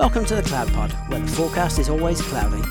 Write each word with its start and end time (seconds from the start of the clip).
Welcome 0.00 0.24
to 0.24 0.34
the 0.34 0.42
Cloud 0.42 0.72
Pod, 0.72 0.92
where 1.10 1.20
the 1.20 1.26
forecast 1.26 1.78
is 1.78 1.90
always 1.90 2.22
cloudy. 2.22 2.62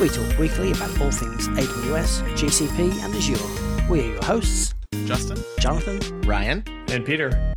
We 0.00 0.08
talk 0.08 0.38
weekly 0.38 0.72
about 0.72 0.98
all 0.98 1.10
things 1.10 1.46
AWS, 1.48 2.22
GCP, 2.38 3.04
and 3.04 3.14
Azure. 3.14 3.90
We 3.90 4.00
are 4.00 4.12
your 4.12 4.24
hosts 4.24 4.72
Justin, 5.04 5.36
Jonathan, 5.58 6.22
Ryan, 6.22 6.64
and 6.88 7.04
Peter. 7.04 7.54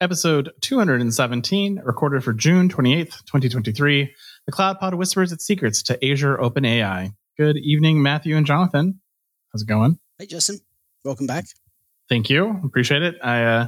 Episode 0.00 0.50
217, 0.60 1.80
recorded 1.84 2.24
for 2.24 2.32
June 2.32 2.68
28th, 2.68 3.24
2023. 3.26 4.12
The 4.46 4.52
Cloud 4.52 4.80
Pod 4.80 4.94
whispers 4.94 5.30
its 5.30 5.46
secrets 5.46 5.84
to 5.84 6.04
Azure 6.04 6.36
OpenAI. 6.36 7.12
Good 7.38 7.56
evening, 7.58 8.02
Matthew 8.02 8.36
and 8.36 8.44
Jonathan. 8.44 9.00
How's 9.52 9.62
it 9.62 9.68
going? 9.68 10.00
Hey, 10.18 10.26
Justin. 10.26 10.58
Welcome 11.04 11.28
back. 11.28 11.44
Thank 12.08 12.28
you. 12.28 12.60
Appreciate 12.64 13.04
it. 13.04 13.14
I, 13.22 13.44
uh, 13.44 13.66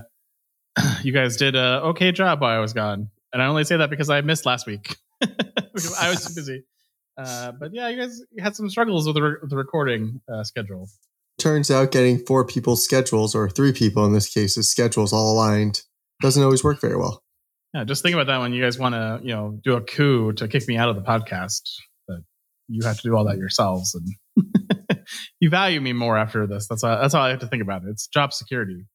you 1.05 1.13
guys 1.13 1.37
did 1.37 1.55
a 1.55 1.81
okay 1.85 2.11
job 2.11 2.41
while 2.41 2.57
I 2.57 2.59
was 2.59 2.73
gone. 2.73 3.11
And 3.33 3.43
I 3.43 3.47
only 3.47 3.65
say 3.65 3.77
that 3.77 3.91
because 3.91 4.11
I 4.11 4.21
missed 4.21 4.47
last 4.47 4.67
week 4.67 4.97
because 5.21 5.97
I 6.01 6.11
was 6.11 6.25
too 6.27 6.35
busy. 6.35 6.65
Uh, 7.19 7.51
but 7.51 7.75
yeah, 7.75 7.89
you 7.89 8.01
guys 8.01 8.23
had 8.39 8.55
some 8.55 8.71
struggles 8.71 9.05
with 9.05 9.17
the, 9.17 9.23
re- 9.23 9.39
the 9.43 9.57
recording 9.57 10.21
uh, 10.33 10.45
schedule. 10.45 10.89
Turns 11.37 11.69
out 11.69 11.91
getting 11.91 12.17
four 12.17 12.47
people's 12.47 12.85
schedules, 12.85 13.35
or 13.35 13.51
three 13.51 13.73
people 13.73 14.07
in 14.07 14.13
this 14.13 14.33
case, 14.33 14.55
schedules 14.55 15.13
all 15.13 15.33
aligned 15.33 15.83
doesn't 16.21 16.43
always 16.43 16.63
work 16.63 16.81
very 16.81 16.97
well. 16.97 17.25
Yeah, 17.75 17.83
just 17.83 18.03
think 18.03 18.15
about 18.15 18.29
that 18.29 18.39
when 18.39 18.53
you 18.53 18.63
guys 18.63 18.79
want 18.79 18.95
to, 18.95 19.21
you 19.23 19.35
know, 19.35 19.59
do 19.65 19.75
a 19.75 19.81
coup 19.81 20.33
to 20.35 20.49
kick 20.49 20.69
me 20.69 20.77
out 20.77 20.89
of 20.89 20.97
the 20.97 21.03
podcast. 21.03 21.63
But 22.07 22.19
you 22.69 22.87
have 22.87 22.97
to 22.99 23.03
do 23.03 23.17
all 23.17 23.25
that 23.25 23.37
yourselves, 23.37 23.95
and 23.95 24.47
you 25.41 25.51
value 25.51 25.81
me 25.81 25.93
more 25.93 26.17
after 26.17 26.47
this. 26.47 26.67
That's 26.69 26.85
all, 26.85 27.01
that's 27.01 27.15
all 27.15 27.23
I 27.23 27.31
have 27.31 27.41
to 27.41 27.49
think 27.49 27.63
about. 27.63 27.83
It. 27.83 27.89
It's 27.91 28.07
job 28.07 28.33
security. 28.33 28.87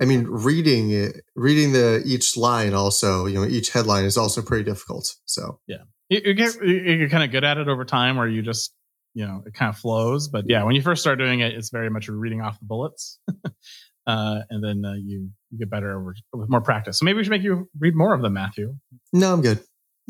I 0.00 0.04
mean, 0.04 0.26
reading 0.26 0.90
it, 0.90 1.22
reading 1.34 1.72
the 1.72 2.02
each 2.04 2.36
line 2.36 2.74
also, 2.74 3.26
you 3.26 3.34
know, 3.34 3.46
each 3.46 3.70
headline 3.70 4.04
is 4.04 4.16
also 4.16 4.42
pretty 4.42 4.64
difficult. 4.64 5.14
So 5.26 5.60
yeah, 5.66 5.82
you, 6.08 6.20
you 6.24 6.34
get 6.34 6.54
you're 6.62 7.08
kind 7.08 7.24
of 7.24 7.30
good 7.30 7.44
at 7.44 7.58
it 7.58 7.68
over 7.68 7.84
time, 7.84 8.16
where 8.16 8.28
you 8.28 8.42
just 8.42 8.74
you 9.14 9.26
know 9.26 9.42
it 9.46 9.54
kind 9.54 9.68
of 9.68 9.78
flows. 9.78 10.28
But 10.28 10.44
yeah, 10.48 10.64
when 10.64 10.74
you 10.74 10.82
first 10.82 11.02
start 11.02 11.18
doing 11.18 11.40
it, 11.40 11.54
it's 11.54 11.70
very 11.70 11.90
much 11.90 12.08
reading 12.08 12.40
off 12.40 12.58
the 12.58 12.66
bullets, 12.66 13.18
uh, 14.06 14.40
and 14.50 14.62
then 14.62 14.84
uh, 14.84 14.94
you 14.94 15.30
you 15.50 15.58
get 15.58 15.70
better 15.70 15.98
over, 15.98 16.14
with 16.32 16.50
more 16.50 16.62
practice. 16.62 16.98
So 16.98 17.04
maybe 17.04 17.18
we 17.18 17.24
should 17.24 17.30
make 17.30 17.42
you 17.42 17.68
read 17.78 17.94
more 17.94 18.14
of 18.14 18.22
them, 18.22 18.34
Matthew. 18.34 18.74
No, 19.12 19.32
I'm 19.32 19.42
good. 19.42 19.60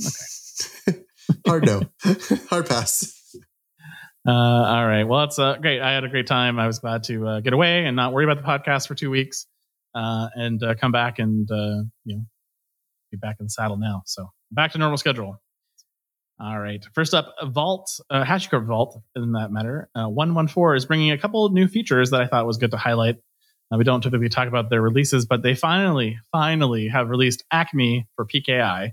Okay. 0.01 0.99
Hard 1.47 1.67
no. 1.67 1.83
Hard 2.51 2.69
pass. 2.69 3.22
Uh, 4.27 4.31
all 4.31 4.87
right. 4.87 5.05
Well, 5.05 5.25
it's 5.25 5.39
uh, 5.39 5.57
great. 5.57 5.81
I 5.81 5.93
had 5.93 6.05
a 6.05 6.09
great 6.09 6.29
time. 6.29 6.59
I 6.59 6.67
was 6.67 6.79
glad 6.79 7.03
to 7.05 7.27
uh, 7.27 7.41
get 7.41 7.53
away 7.53 7.85
and 7.85 7.97
not 7.97 8.13
worry 8.13 8.25
about 8.25 8.37
the 8.37 8.49
podcast 8.49 8.87
for 8.87 8.95
two 8.95 9.11
weeks, 9.11 9.47
uh, 9.95 10.29
and 10.35 10.63
uh, 10.63 10.75
come 10.77 10.93
back 10.93 11.19
and 11.19 11.51
uh, 11.51 11.83
you 12.05 12.17
know 12.17 12.25
be 13.11 13.17
back 13.17 13.37
in 13.41 13.47
the 13.47 13.51
saddle 13.51 13.77
now. 13.77 14.03
So 14.07 14.29
back 14.53 14.73
to 14.73 14.79
normal 14.79 14.97
schedule. 14.97 15.43
All 16.41 16.59
right. 16.59 16.85
First 16.95 17.15
up, 17.15 17.35
Vault, 17.45 18.01
HashiCorp 18.11 18.67
Vault, 18.67 19.01
in 19.15 19.33
that 19.33 19.53
matter, 19.53 19.89
one 19.95 20.35
one 20.35 20.49
four 20.49 20.75
is 20.75 20.87
bringing 20.87 21.11
a 21.11 21.19
couple 21.19 21.49
new 21.51 21.69
features 21.69 22.11
that 22.11 22.21
I 22.21 22.27
thought 22.27 22.47
was 22.47 22.59
good 22.59 22.71
to 22.73 22.77
highlight. 22.77 23.17
we 23.71 23.85
don't 23.85 24.03
typically 24.03 24.29
talk 24.29 24.49
about 24.49 24.71
their 24.71 24.83
releases, 24.83 25.27
but 25.27 25.43
they 25.43 25.55
finally, 25.55 26.19
finally 26.33 26.89
have 26.89 27.11
released 27.11 27.45
Acme 27.53 28.09
for 28.17 28.25
PKI 28.25 28.93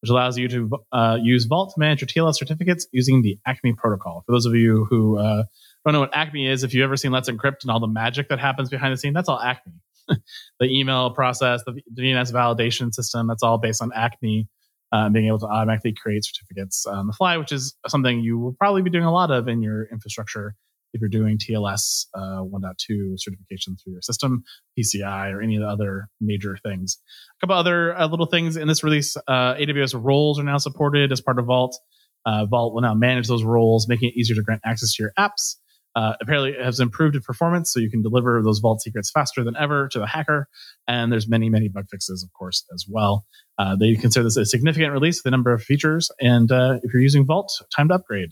which 0.00 0.10
allows 0.10 0.38
you 0.38 0.48
to 0.48 0.70
uh, 0.92 1.18
use 1.20 1.44
Vault 1.44 1.72
to 1.74 1.80
manage 1.80 2.00
your 2.00 2.08
TLS 2.08 2.36
certificates 2.36 2.86
using 2.92 3.22
the 3.22 3.38
Acme 3.46 3.74
protocol. 3.74 4.22
For 4.26 4.32
those 4.32 4.46
of 4.46 4.54
you 4.54 4.86
who 4.88 5.18
uh, 5.18 5.44
don't 5.84 5.94
know 5.94 6.00
what 6.00 6.14
Acme 6.14 6.46
is, 6.46 6.64
if 6.64 6.72
you've 6.72 6.84
ever 6.84 6.96
seen 6.96 7.12
Let's 7.12 7.30
Encrypt 7.30 7.62
and 7.62 7.70
all 7.70 7.80
the 7.80 7.88
magic 7.88 8.28
that 8.28 8.38
happens 8.38 8.70
behind 8.70 8.92
the 8.92 8.96
scene, 8.96 9.12
that's 9.12 9.28
all 9.28 9.40
Acme. 9.40 9.74
the 10.08 10.66
email 10.66 11.10
process, 11.10 11.62
the 11.64 11.80
DNS 11.94 12.32
validation 12.32 12.92
system, 12.92 13.26
that's 13.26 13.42
all 13.42 13.58
based 13.58 13.82
on 13.82 13.90
Acme. 13.94 14.48
Uh, 14.92 15.08
being 15.08 15.28
able 15.28 15.38
to 15.38 15.46
automatically 15.46 15.94
create 15.94 16.24
certificates 16.24 16.84
on 16.84 17.06
the 17.06 17.12
fly, 17.12 17.36
which 17.36 17.52
is 17.52 17.76
something 17.86 18.18
you 18.18 18.36
will 18.36 18.52
probably 18.54 18.82
be 18.82 18.90
doing 18.90 19.04
a 19.04 19.12
lot 19.12 19.30
of 19.30 19.46
in 19.46 19.62
your 19.62 19.84
infrastructure 19.84 20.56
if 20.92 21.00
you're 21.00 21.08
doing 21.08 21.38
TLS 21.38 22.06
uh, 22.14 22.42
1.2 22.42 23.14
certification 23.16 23.76
through 23.76 23.94
your 23.94 24.02
system, 24.02 24.44
PCI, 24.78 25.32
or 25.32 25.40
any 25.40 25.56
of 25.56 25.62
the 25.62 25.68
other 25.68 26.08
major 26.20 26.56
things. 26.62 26.98
A 27.38 27.46
couple 27.46 27.56
other 27.56 27.96
uh, 27.96 28.06
little 28.06 28.26
things 28.26 28.56
in 28.56 28.68
this 28.68 28.82
release 28.82 29.16
uh, 29.28 29.54
AWS 29.54 30.00
roles 30.02 30.38
are 30.38 30.44
now 30.44 30.58
supported 30.58 31.12
as 31.12 31.20
part 31.20 31.38
of 31.38 31.46
Vault. 31.46 31.78
Uh, 32.26 32.44
Vault 32.46 32.74
will 32.74 32.82
now 32.82 32.94
manage 32.94 33.28
those 33.28 33.44
roles, 33.44 33.88
making 33.88 34.10
it 34.10 34.14
easier 34.16 34.36
to 34.36 34.42
grant 34.42 34.60
access 34.64 34.94
to 34.94 35.02
your 35.02 35.12
apps. 35.18 35.56
Uh, 35.96 36.12
apparently, 36.20 36.50
it 36.50 36.64
has 36.64 36.78
improved 36.78 37.16
in 37.16 37.22
performance, 37.22 37.72
so 37.72 37.80
you 37.80 37.90
can 37.90 38.00
deliver 38.00 38.40
those 38.44 38.60
Vault 38.60 38.80
secrets 38.80 39.10
faster 39.10 39.42
than 39.42 39.56
ever 39.56 39.88
to 39.88 39.98
the 39.98 40.06
hacker. 40.06 40.46
And 40.86 41.10
there's 41.10 41.28
many, 41.28 41.50
many 41.50 41.68
bug 41.68 41.86
fixes, 41.90 42.22
of 42.22 42.32
course, 42.32 42.64
as 42.72 42.86
well. 42.88 43.26
Uh, 43.58 43.74
they 43.74 43.96
consider 43.96 44.22
this 44.22 44.36
a 44.36 44.46
significant 44.46 44.92
release 44.92 45.20
a 45.24 45.30
number 45.30 45.52
of 45.52 45.62
features. 45.62 46.10
And 46.20 46.50
if 46.52 46.92
you're 46.92 47.02
using 47.02 47.26
Vault, 47.26 47.50
time 47.74 47.88
to 47.88 47.94
upgrade 47.94 48.30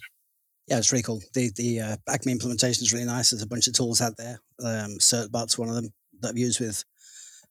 yeah, 0.68 0.78
it's 0.78 0.92
really 0.92 1.02
cool. 1.02 1.22
The 1.34 1.50
the 1.56 1.80
uh, 1.80 1.96
Acme 2.08 2.32
implementation 2.32 2.82
is 2.84 2.92
really 2.92 3.06
nice. 3.06 3.30
There's 3.30 3.42
a 3.42 3.46
bunch 3.46 3.66
of 3.66 3.72
tools 3.72 4.00
out 4.00 4.16
there. 4.16 4.38
Um, 4.62 4.98
CertBot's 4.98 5.58
one 5.58 5.68
of 5.68 5.74
them 5.74 5.88
that 6.20 6.30
I've 6.30 6.38
used 6.38 6.60
with 6.60 6.84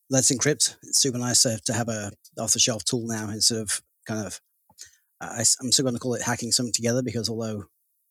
Let's 0.10 0.32
Encrypt. 0.32 0.76
It's 0.84 1.02
super 1.02 1.18
nice 1.18 1.42
to, 1.44 1.60
to 1.66 1.74
have 1.74 1.90
a 1.90 2.12
off 2.40 2.54
the 2.54 2.60
shelf 2.60 2.84
tool 2.86 3.08
now 3.08 3.30
instead 3.30 3.60
of 3.60 3.82
kind 4.06 4.26
of. 4.26 4.40
I, 5.20 5.40
am 5.40 5.72
still 5.72 5.84
going 5.84 5.96
to 5.96 6.00
call 6.00 6.14
it 6.14 6.22
hacking 6.22 6.52
something 6.52 6.74
together 6.74 7.02
because 7.02 7.28
although 7.28 7.64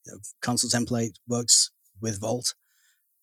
you 0.05 0.13
know, 0.13 0.19
Consul 0.43 0.69
Template 0.69 1.15
works 1.29 1.71
with 2.01 2.21
Vault, 2.21 2.55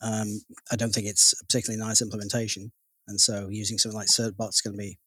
um, 0.02 0.40
I 0.72 0.78
don't 0.78 0.94
think 0.94 1.08
it's 1.08 1.34
a 1.34 1.46
particularly 1.46 1.84
nice 1.84 2.02
implementation. 2.02 2.72
And 3.10 3.20
so 3.20 3.50
using 3.50 3.78
something 3.78 3.98
like 3.98 4.08
CertBot's 4.08 4.62
going 4.62 4.76
to 4.76 4.78
be 4.78 5.00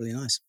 really 0.00 0.12
nice. 0.12 0.40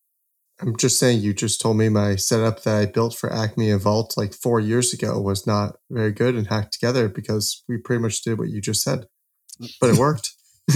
I'm 0.61 0.77
just 0.77 0.97
saying, 0.97 1.19
you 1.19 1.33
just 1.33 1.59
told 1.59 1.77
me 1.77 1.89
my 1.89 2.15
setup 2.15 2.63
that 2.63 2.75
I 2.75 2.85
built 2.85 3.15
for 3.15 3.31
Acme 3.31 3.71
and 3.71 3.81
Vault 3.81 4.15
like 4.15 4.33
four 4.33 4.59
years 4.59 4.93
ago 4.93 5.19
was 5.19 5.45
not 5.45 5.75
very 5.89 6.13
good 6.13 6.35
and 6.35 6.47
hacked 6.47 6.73
together 6.73 7.09
because 7.09 7.63
we 7.67 7.77
pretty 7.77 8.01
much 8.01 8.21
did 8.21 8.39
what 8.39 8.49
you 8.49 8.61
just 8.61 8.81
said, 8.81 9.07
but 9.81 9.89
it 9.89 9.97
worked. 9.97 10.31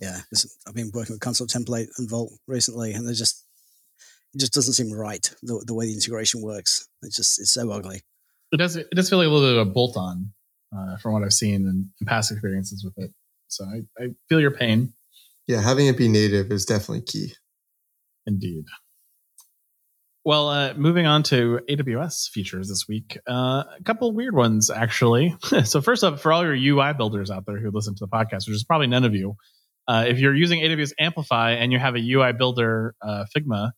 yeah, 0.00 0.20
I've 0.66 0.74
been 0.74 0.90
working 0.92 1.14
with 1.14 1.20
Consul 1.20 1.46
Template 1.46 1.88
and 1.96 2.10
Vault 2.10 2.32
recently, 2.46 2.92
and 2.92 3.08
they 3.08 3.14
just 3.14 3.46
it 4.34 4.38
just 4.38 4.52
doesn't 4.52 4.74
seem 4.74 4.92
right 4.92 5.30
the, 5.42 5.62
the 5.66 5.74
way 5.74 5.86
the 5.86 5.94
integration 5.94 6.42
works. 6.42 6.88
It's 7.02 7.16
just 7.16 7.40
it's 7.40 7.52
so 7.52 7.70
ugly. 7.70 8.02
It 8.52 8.58
does 8.58 8.76
it 8.76 8.90
does 8.92 9.08
feel 9.08 9.18
like 9.18 9.28
a 9.28 9.30
little 9.30 9.48
bit 9.48 9.58
of 9.58 9.66
a 9.66 9.70
bolt 9.70 9.96
on 9.96 10.32
uh, 10.76 10.96
from 10.98 11.14
what 11.14 11.22
I've 11.22 11.32
seen 11.32 11.66
in, 11.66 11.90
in 12.00 12.06
past 12.06 12.30
experiences 12.32 12.84
with 12.84 12.98
it. 12.98 13.12
So 13.48 13.64
I, 13.64 14.02
I 14.02 14.08
feel 14.28 14.40
your 14.40 14.52
pain. 14.52 14.92
Yeah, 15.50 15.60
having 15.60 15.88
it 15.88 15.96
be 15.96 16.06
native 16.06 16.52
is 16.52 16.64
definitely 16.64 17.02
key. 17.02 17.32
Indeed. 18.24 18.66
Well, 20.24 20.48
uh, 20.48 20.74
moving 20.74 21.06
on 21.06 21.24
to 21.24 21.58
AWS 21.68 22.28
features 22.28 22.68
this 22.68 22.84
week, 22.88 23.18
uh, 23.28 23.64
a 23.76 23.82
couple 23.84 24.12
weird 24.12 24.36
ones 24.36 24.70
actually. 24.70 25.34
so 25.64 25.80
first 25.80 26.04
up, 26.04 26.20
for 26.20 26.32
all 26.32 26.44
your 26.44 26.54
UI 26.54 26.92
builders 26.92 27.32
out 27.32 27.46
there 27.46 27.58
who 27.58 27.72
listen 27.72 27.96
to 27.96 28.06
the 28.06 28.06
podcast, 28.06 28.46
which 28.46 28.54
is 28.54 28.62
probably 28.62 28.86
none 28.86 29.02
of 29.02 29.12
you, 29.12 29.34
uh, 29.88 30.04
if 30.06 30.20
you're 30.20 30.36
using 30.36 30.60
AWS 30.60 30.92
Amplify 31.00 31.50
and 31.54 31.72
you 31.72 31.80
have 31.80 31.96
a 31.96 32.00
UI 32.00 32.32
builder 32.32 32.94
uh, 33.02 33.24
Figma 33.36 33.72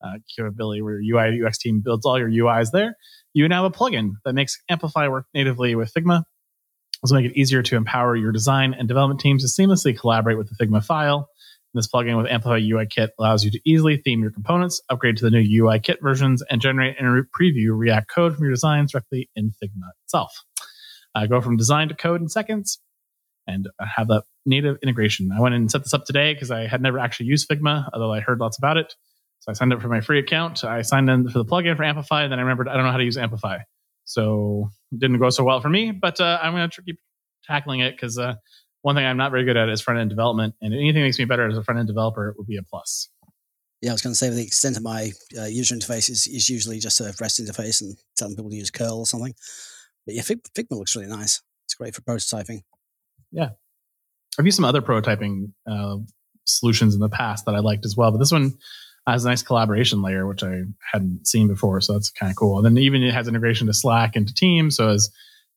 uh, 0.00 0.12
capability 0.36 0.82
where 0.82 1.00
your 1.00 1.18
UI 1.18 1.44
UX 1.44 1.58
team 1.58 1.82
builds 1.84 2.06
all 2.06 2.16
your 2.16 2.30
UIs 2.30 2.70
there, 2.72 2.94
you 3.34 3.48
now 3.48 3.64
have 3.64 3.74
a 3.74 3.76
plugin 3.76 4.10
that 4.24 4.34
makes 4.34 4.56
Amplify 4.70 5.08
work 5.08 5.24
natively 5.34 5.74
with 5.74 5.92
Figma. 5.92 6.22
Will 7.02 7.14
make 7.14 7.30
it 7.30 7.38
easier 7.38 7.62
to 7.62 7.76
empower 7.76 8.16
your 8.16 8.32
design 8.32 8.74
and 8.74 8.88
development 8.88 9.20
teams 9.20 9.42
to 9.44 9.62
seamlessly 9.62 9.98
collaborate 9.98 10.36
with 10.36 10.48
the 10.48 10.56
Figma 10.56 10.84
file. 10.84 11.28
This 11.74 11.86
plugin 11.86 12.16
with 12.16 12.26
Amplify 12.26 12.60
UI 12.60 12.86
Kit 12.86 13.10
allows 13.18 13.44
you 13.44 13.50
to 13.52 13.60
easily 13.64 13.98
theme 13.98 14.20
your 14.20 14.32
components, 14.32 14.80
upgrade 14.88 15.16
to 15.18 15.24
the 15.24 15.30
new 15.30 15.64
UI 15.64 15.78
Kit 15.78 15.98
versions, 16.02 16.42
and 16.50 16.60
generate 16.60 16.96
and 16.98 17.26
preview 17.38 17.68
React 17.70 18.08
code 18.08 18.34
from 18.34 18.44
your 18.44 18.52
designs 18.52 18.92
directly 18.92 19.30
in 19.36 19.52
Figma 19.62 19.90
itself. 20.04 20.32
Uh, 21.14 21.26
go 21.26 21.40
from 21.40 21.56
design 21.56 21.88
to 21.88 21.94
code 21.94 22.20
in 22.20 22.28
seconds 22.28 22.80
and 23.46 23.68
have 23.80 24.08
that 24.08 24.24
native 24.44 24.78
integration. 24.82 25.30
I 25.30 25.40
went 25.40 25.54
and 25.54 25.70
set 25.70 25.82
this 25.82 25.94
up 25.94 26.04
today 26.04 26.34
because 26.34 26.50
I 26.50 26.66
had 26.66 26.82
never 26.82 26.98
actually 26.98 27.26
used 27.26 27.48
Figma, 27.48 27.88
although 27.92 28.12
I 28.12 28.20
heard 28.20 28.40
lots 28.40 28.58
about 28.58 28.76
it. 28.76 28.92
So 29.40 29.50
I 29.50 29.54
signed 29.54 29.72
up 29.72 29.80
for 29.80 29.88
my 29.88 30.00
free 30.00 30.18
account. 30.18 30.64
I 30.64 30.82
signed 30.82 31.08
in 31.08 31.28
for 31.28 31.38
the 31.38 31.44
plugin 31.44 31.76
for 31.76 31.84
Amplify, 31.84 32.24
and 32.24 32.32
then 32.32 32.38
I 32.38 32.42
remembered 32.42 32.68
I 32.68 32.74
don't 32.74 32.84
know 32.84 32.90
how 32.90 32.98
to 32.98 33.04
use 33.04 33.16
Amplify. 33.16 33.58
So 34.08 34.70
it 34.90 35.00
didn't 35.00 35.18
go 35.18 35.28
so 35.28 35.44
well 35.44 35.60
for 35.60 35.68
me, 35.68 35.92
but 35.92 36.18
uh, 36.18 36.38
I'm 36.42 36.54
going 36.54 36.70
to 36.70 36.82
keep 36.82 36.98
tackling 37.44 37.80
it 37.80 37.90
because 37.94 38.18
uh, 38.18 38.36
one 38.80 38.94
thing 38.94 39.04
I'm 39.04 39.18
not 39.18 39.30
very 39.30 39.44
good 39.44 39.58
at 39.58 39.68
is 39.68 39.82
front 39.82 40.00
end 40.00 40.08
development, 40.08 40.54
and 40.62 40.72
anything 40.72 40.94
that 40.94 41.00
makes 41.06 41.18
me 41.18 41.26
better 41.26 41.46
as 41.46 41.58
a 41.58 41.62
front 41.62 41.78
end 41.78 41.88
developer 41.88 42.34
would 42.38 42.46
be 42.46 42.56
a 42.56 42.62
plus. 42.62 43.10
Yeah, 43.82 43.90
I 43.90 43.92
was 43.92 44.00
going 44.00 44.12
to 44.12 44.16
say 44.16 44.30
the 44.30 44.42
extent 44.42 44.78
of 44.78 44.82
my 44.82 45.12
uh, 45.38 45.44
user 45.44 45.74
interface 45.74 46.08
is, 46.08 46.26
is 46.26 46.48
usually 46.48 46.78
just 46.78 47.00
a 47.00 47.14
REST 47.20 47.42
interface 47.42 47.82
and 47.82 47.98
telling 48.16 48.34
people 48.34 48.50
to 48.50 48.56
use 48.56 48.70
curl 48.70 49.00
or 49.00 49.06
something. 49.06 49.34
But 50.06 50.14
yeah, 50.14 50.22
Figma 50.22 50.70
looks 50.70 50.96
really 50.96 51.08
nice. 51.08 51.42
It's 51.66 51.74
great 51.74 51.94
for 51.94 52.00
prototyping. 52.00 52.62
Yeah, 53.30 53.50
I've 54.38 54.46
used 54.46 54.56
some 54.56 54.64
other 54.64 54.80
prototyping 54.80 55.52
uh, 55.70 55.96
solutions 56.46 56.94
in 56.94 57.00
the 57.00 57.10
past 57.10 57.44
that 57.44 57.54
I 57.54 57.58
liked 57.58 57.84
as 57.84 57.94
well, 57.94 58.10
but 58.10 58.18
this 58.18 58.32
one 58.32 58.54
has 59.12 59.24
a 59.24 59.28
nice 59.28 59.42
collaboration 59.42 60.02
layer, 60.02 60.26
which 60.26 60.42
I 60.42 60.62
hadn't 60.92 61.26
seen 61.26 61.48
before. 61.48 61.80
So 61.80 61.94
that's 61.94 62.10
kind 62.10 62.30
of 62.30 62.36
cool. 62.36 62.56
And 62.56 62.64
then 62.64 62.82
even 62.82 63.02
it 63.02 63.14
has 63.14 63.28
integration 63.28 63.66
to 63.66 63.74
Slack 63.74 64.16
and 64.16 64.26
to 64.26 64.34
Teams. 64.34 64.76
So 64.76 64.88
as 64.90 65.10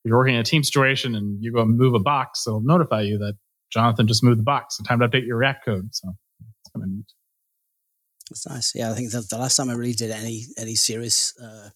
you're 0.04 0.18
working 0.18 0.36
in 0.36 0.42
a 0.42 0.44
team 0.44 0.64
situation 0.64 1.16
and 1.16 1.44
you 1.44 1.54
go 1.54 1.66
move 1.66 1.94
a 1.94 2.00
box, 2.00 2.46
it'll 2.48 2.62
notify 2.62 3.02
you 3.02 3.18
that 3.20 3.36
Jonathan 3.72 4.08
just 4.08 4.24
moved 4.24 4.40
the 4.40 4.44
box. 4.44 4.78
So 4.78 4.84
time 4.84 5.00
to 5.00 5.08
update 5.08 5.26
your 5.26 5.38
React 5.38 5.66
code. 5.66 5.90
So 5.92 6.10
it's 6.40 6.72
kind 6.72 6.84
of 6.84 6.90
neat. 6.90 7.06
That's 8.30 8.48
nice. 8.48 8.72
Yeah, 8.76 8.92
I 8.92 8.94
think 8.94 9.12
the, 9.12 9.26
the 9.30 9.38
last 9.38 9.58
time 9.58 9.70
I 9.70 9.74
really 9.74 9.94
did 9.94 10.12
any 10.12 10.46
any 10.58 10.76
serious 10.76 11.34
uh, 11.38 11.70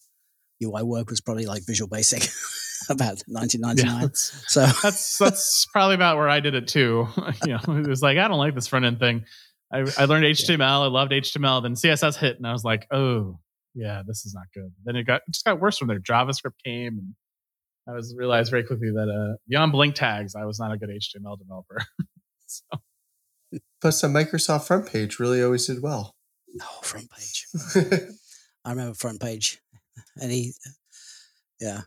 UI 0.63 0.83
work 0.83 1.10
was 1.10 1.19
probably 1.19 1.45
like 1.45 1.63
Visual 1.66 1.89
Basic 1.89 2.24
about 2.89 3.22
1999. 3.27 4.01
Yeah, 4.01 4.10
so 4.13 4.66
that's 4.81 5.18
that's 5.18 5.68
probably 5.74 5.95
about 5.95 6.16
where 6.16 6.30
I 6.30 6.39
did 6.39 6.56
it 6.56 6.68
too. 6.68 7.07
you 7.45 7.54
know, 7.54 7.75
it 7.75 7.88
was 7.88 8.01
like 8.01 8.18
I 8.18 8.27
don't 8.30 8.38
like 8.38 8.56
this 8.56 8.68
front 8.68 8.86
end 8.86 9.00
thing. 9.00 9.25
I, 9.72 9.80
I 9.98 10.06
learned 10.06 10.26
HTML. 10.26 10.58
Yeah. 10.60 10.80
I 10.80 10.88
loved 10.88 11.12
HTML. 11.12 11.62
Then 11.64 11.74
CSS 11.74 12.18
hit, 12.18 12.38
and 12.38 12.48
I 12.48 12.54
was 12.54 12.64
like, 12.64 12.88
oh 12.92 13.40
yeah, 13.74 14.02
this 14.06 14.26
is 14.26 14.34
not 14.34 14.46
good. 14.54 14.72
Then 14.84 14.96
it 14.96 15.04
got 15.04 15.22
it 15.28 15.32
just 15.32 15.46
got 15.46 15.60
worse 15.60 15.78
from 15.78 15.90
there. 15.90 16.00
JavaScript 16.00 16.54
came, 16.64 16.98
and 16.98 17.16
I 17.88 17.94
was 17.94 18.16
realized 18.18 18.50
very 18.50 18.64
quickly 18.64 18.92
that 18.92 19.10
uh, 19.10 19.38
beyond 19.48 19.74
blink 19.74 19.96
tags, 19.96 20.36
I 20.36 20.46
was 20.46 20.60
not 20.60 20.72
a 20.72 20.78
good 20.78 20.90
HTML 20.90 21.38
developer. 21.38 21.82
so. 22.48 22.64
But 23.82 23.92
the 24.02 24.08
Microsoft 24.08 24.68
front 24.68 24.88
page 24.88 25.20
really 25.20 25.44
always 25.44 25.68
did 25.68 25.82
well. 25.82 26.16
Oh, 26.62 26.80
front 26.82 27.10
page. 27.12 27.46
I 28.66 28.72
remember 28.72 28.96
front 28.96 29.22
page. 29.22 29.60
Any, 30.22 30.54
yeah, 31.60 31.82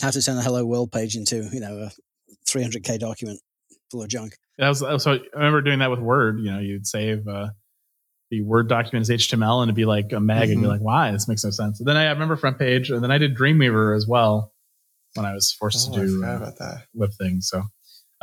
how 0.00 0.10
to 0.10 0.22
turn 0.22 0.38
a 0.38 0.42
hello 0.42 0.64
world 0.64 0.90
page 0.90 1.14
into 1.14 1.48
you 1.52 1.60
know 1.60 1.88
a 1.88 1.90
300k 2.48 2.98
document 2.98 3.40
full 3.90 4.02
of 4.02 4.08
junk. 4.08 4.36
That 4.58 4.68
was 4.68 4.80
so. 4.80 5.12
I 5.12 5.20
remember 5.34 5.62
doing 5.62 5.78
that 5.78 5.90
with 5.90 6.00
Word. 6.00 6.40
You 6.40 6.50
know, 6.50 6.58
you'd 6.58 6.86
save 6.86 7.26
uh, 7.28 7.48
the 8.30 8.42
Word 8.42 8.68
document 8.68 9.08
as 9.08 9.10
HTML, 9.10 9.62
and 9.62 9.68
it'd 9.68 9.76
be 9.76 9.84
like 9.84 10.12
a 10.12 10.20
meg, 10.20 10.42
mm-hmm. 10.42 10.52
and 10.52 10.60
you're 10.60 10.70
like, 10.70 10.80
"Why? 10.80 11.12
This 11.12 11.28
makes 11.28 11.44
no 11.44 11.50
sense." 11.50 11.78
And 11.78 11.88
then 11.88 11.96
I 11.96 12.10
remember 12.10 12.36
front 12.36 12.58
page, 12.58 12.90
and 12.90 13.02
then 13.02 13.10
I 13.10 13.18
did 13.18 13.36
Dreamweaver 13.36 13.96
as 13.96 14.06
well 14.06 14.52
when 15.14 15.26
I 15.26 15.32
was 15.32 15.52
forced 15.52 15.90
oh, 15.90 15.94
to 15.94 16.06
do 16.06 16.24
uh, 16.24 16.78
web 16.94 17.10
things. 17.18 17.48
So 17.48 17.58
uh, 17.58 17.62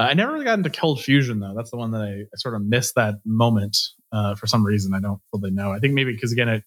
I 0.01 0.13
never 0.13 0.33
really 0.33 0.45
got 0.45 0.57
into 0.57 0.69
Cold 0.69 1.01
Fusion 1.01 1.39
though. 1.39 1.53
That's 1.55 1.71
the 1.71 1.77
one 1.77 1.91
that 1.91 2.01
I, 2.01 2.11
I 2.21 2.35
sort 2.35 2.55
of 2.55 2.63
missed 2.63 2.95
that 2.95 3.15
moment 3.25 3.77
uh, 4.11 4.35
for 4.35 4.47
some 4.47 4.65
reason. 4.65 4.93
I 4.93 4.99
don't 4.99 5.21
fully 5.31 5.51
know. 5.51 5.71
I 5.71 5.79
think 5.79 5.93
maybe 5.93 6.13
because 6.13 6.31
again 6.31 6.49
it 6.49 6.63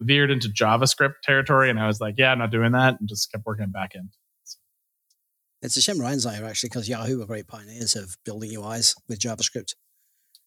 veered 0.00 0.30
into 0.30 0.48
JavaScript 0.48 1.14
territory, 1.22 1.68
and 1.68 1.78
I 1.78 1.86
was 1.86 2.00
like, 2.00 2.14
yeah, 2.16 2.32
I'm 2.32 2.38
not 2.38 2.50
doing 2.50 2.72
that, 2.72 2.98
and 3.00 3.08
just 3.08 3.30
kept 3.32 3.44
working 3.44 3.70
back 3.70 3.92
end. 3.96 4.10
So. 5.62 5.66
It's 5.66 5.76
a 5.76 5.82
shame 5.82 6.00
Ryan's 6.00 6.24
not 6.24 6.36
here 6.36 6.46
actually, 6.46 6.70
because 6.70 6.88
Yahoo 6.88 7.18
were 7.18 7.26
great 7.26 7.46
pioneers 7.46 7.96
of 7.96 8.16
building 8.24 8.50
UIs 8.52 8.94
with 9.08 9.18
JavaScript. 9.18 9.74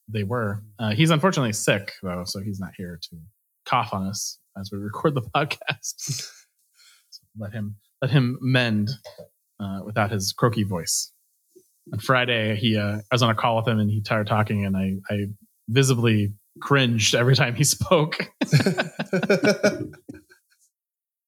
They 0.08 0.24
were. 0.24 0.64
Uh, 0.80 0.92
he's 0.92 1.12
unfortunately 1.12 1.54
sick 1.54 1.94
though, 2.02 2.24
so 2.26 2.40
he's 2.42 2.60
not 2.60 2.72
here 2.78 3.00
to 3.10 3.18
cough 3.66 3.94
on 3.94 4.08
us 4.08 4.40
as 4.60 4.70
we 4.72 4.78
record 4.84 5.16
the 5.16 5.22
podcast. 5.22 5.94
so 5.98 7.22
let 7.38 7.54
him 7.54 7.76
let 8.02 8.12
him 8.12 8.38
mend 8.42 8.90
uh, 9.60 9.80
without 9.86 10.12
his 10.12 10.34
croaky 10.34 10.64
voice. 10.64 11.12
On 11.92 12.00
Friday, 12.00 12.56
he 12.56 12.78
uh, 12.78 12.98
I 12.98 13.02
was 13.12 13.22
on 13.22 13.30
a 13.30 13.36
call 13.36 13.58
with 13.58 13.68
him 13.68 13.80
and 13.80 13.90
he 13.90 14.02
started 14.02 14.28
talking, 14.28 14.66
and 14.66 14.76
I, 14.76 14.96
I 15.10 15.28
visibly 15.70 16.34
cringed 16.60 17.16
every 17.16 17.36
time 17.36 17.56
he 17.56 17.64
spoke. 17.66 18.30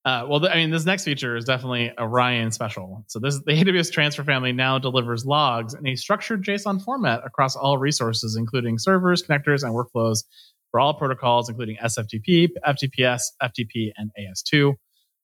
Uh, 0.06 0.24
well, 0.30 0.40
th- 0.40 0.52
I 0.52 0.58
mean, 0.58 0.70
this 0.70 0.86
next 0.86 1.04
feature 1.04 1.36
is 1.36 1.46
definitely 1.46 1.92
Ryan 2.00 2.52
special. 2.52 3.04
So 3.08 3.18
this 3.18 3.40
the 3.40 3.54
AWS 3.54 3.92
Transfer 3.92 4.24
Family 4.24 4.54
now 4.54 4.78
delivers 4.78 5.26
logs 5.26 5.74
in 5.74 5.86
a 5.88 5.96
structured 5.96 6.44
JSON 6.44 6.84
format 6.84 7.22
across 7.26 7.56
all 7.56 7.80
resources, 7.80 8.36
including 8.36 8.78
servers, 8.78 9.24
connectors, 9.24 9.64
and 9.64 9.74
workflows 9.74 10.24
for 10.70 10.80
all 10.80 10.94
protocols, 10.94 11.50
including 11.50 11.78
SFTP, 11.84 12.50
FTPS, 12.64 13.22
FTP, 13.42 13.92
and 13.98 14.12
AS2. 14.20 14.76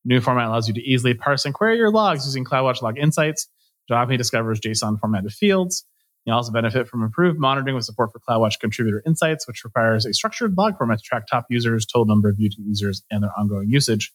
New 0.04 0.20
format 0.20 0.48
allows 0.48 0.68
you 0.68 0.74
to 0.74 0.82
easily 0.82 1.14
parse 1.14 1.46
and 1.46 1.54
query 1.54 1.78
your 1.78 1.92
logs 1.92 2.26
using 2.26 2.44
CloudWatch 2.44 2.82
Log 2.82 2.98
Insights. 2.98 3.48
Java 3.88 4.18
discovers 4.18 4.60
JSON 4.60 5.00
formatted 5.00 5.32
fields. 5.32 5.86
You 6.26 6.34
also 6.34 6.52
benefit 6.52 6.88
from 6.88 7.04
improved 7.04 7.40
monitoring 7.40 7.76
with 7.76 7.86
support 7.86 8.12
for 8.12 8.20
CloudWatch 8.20 8.60
Contributor 8.60 9.02
Insights, 9.08 9.48
which 9.48 9.64
requires 9.64 10.06
a 10.06 10.14
structured 10.14 10.56
log 10.56 10.78
format 10.78 11.00
to 11.00 11.04
track 11.04 11.26
top 11.28 11.46
users, 11.50 11.86
total 11.86 12.06
number 12.06 12.30
of 12.30 12.36
users, 12.38 13.04
and 13.10 13.24
their 13.24 13.32
ongoing 13.38 13.70
usage. 13.70 14.14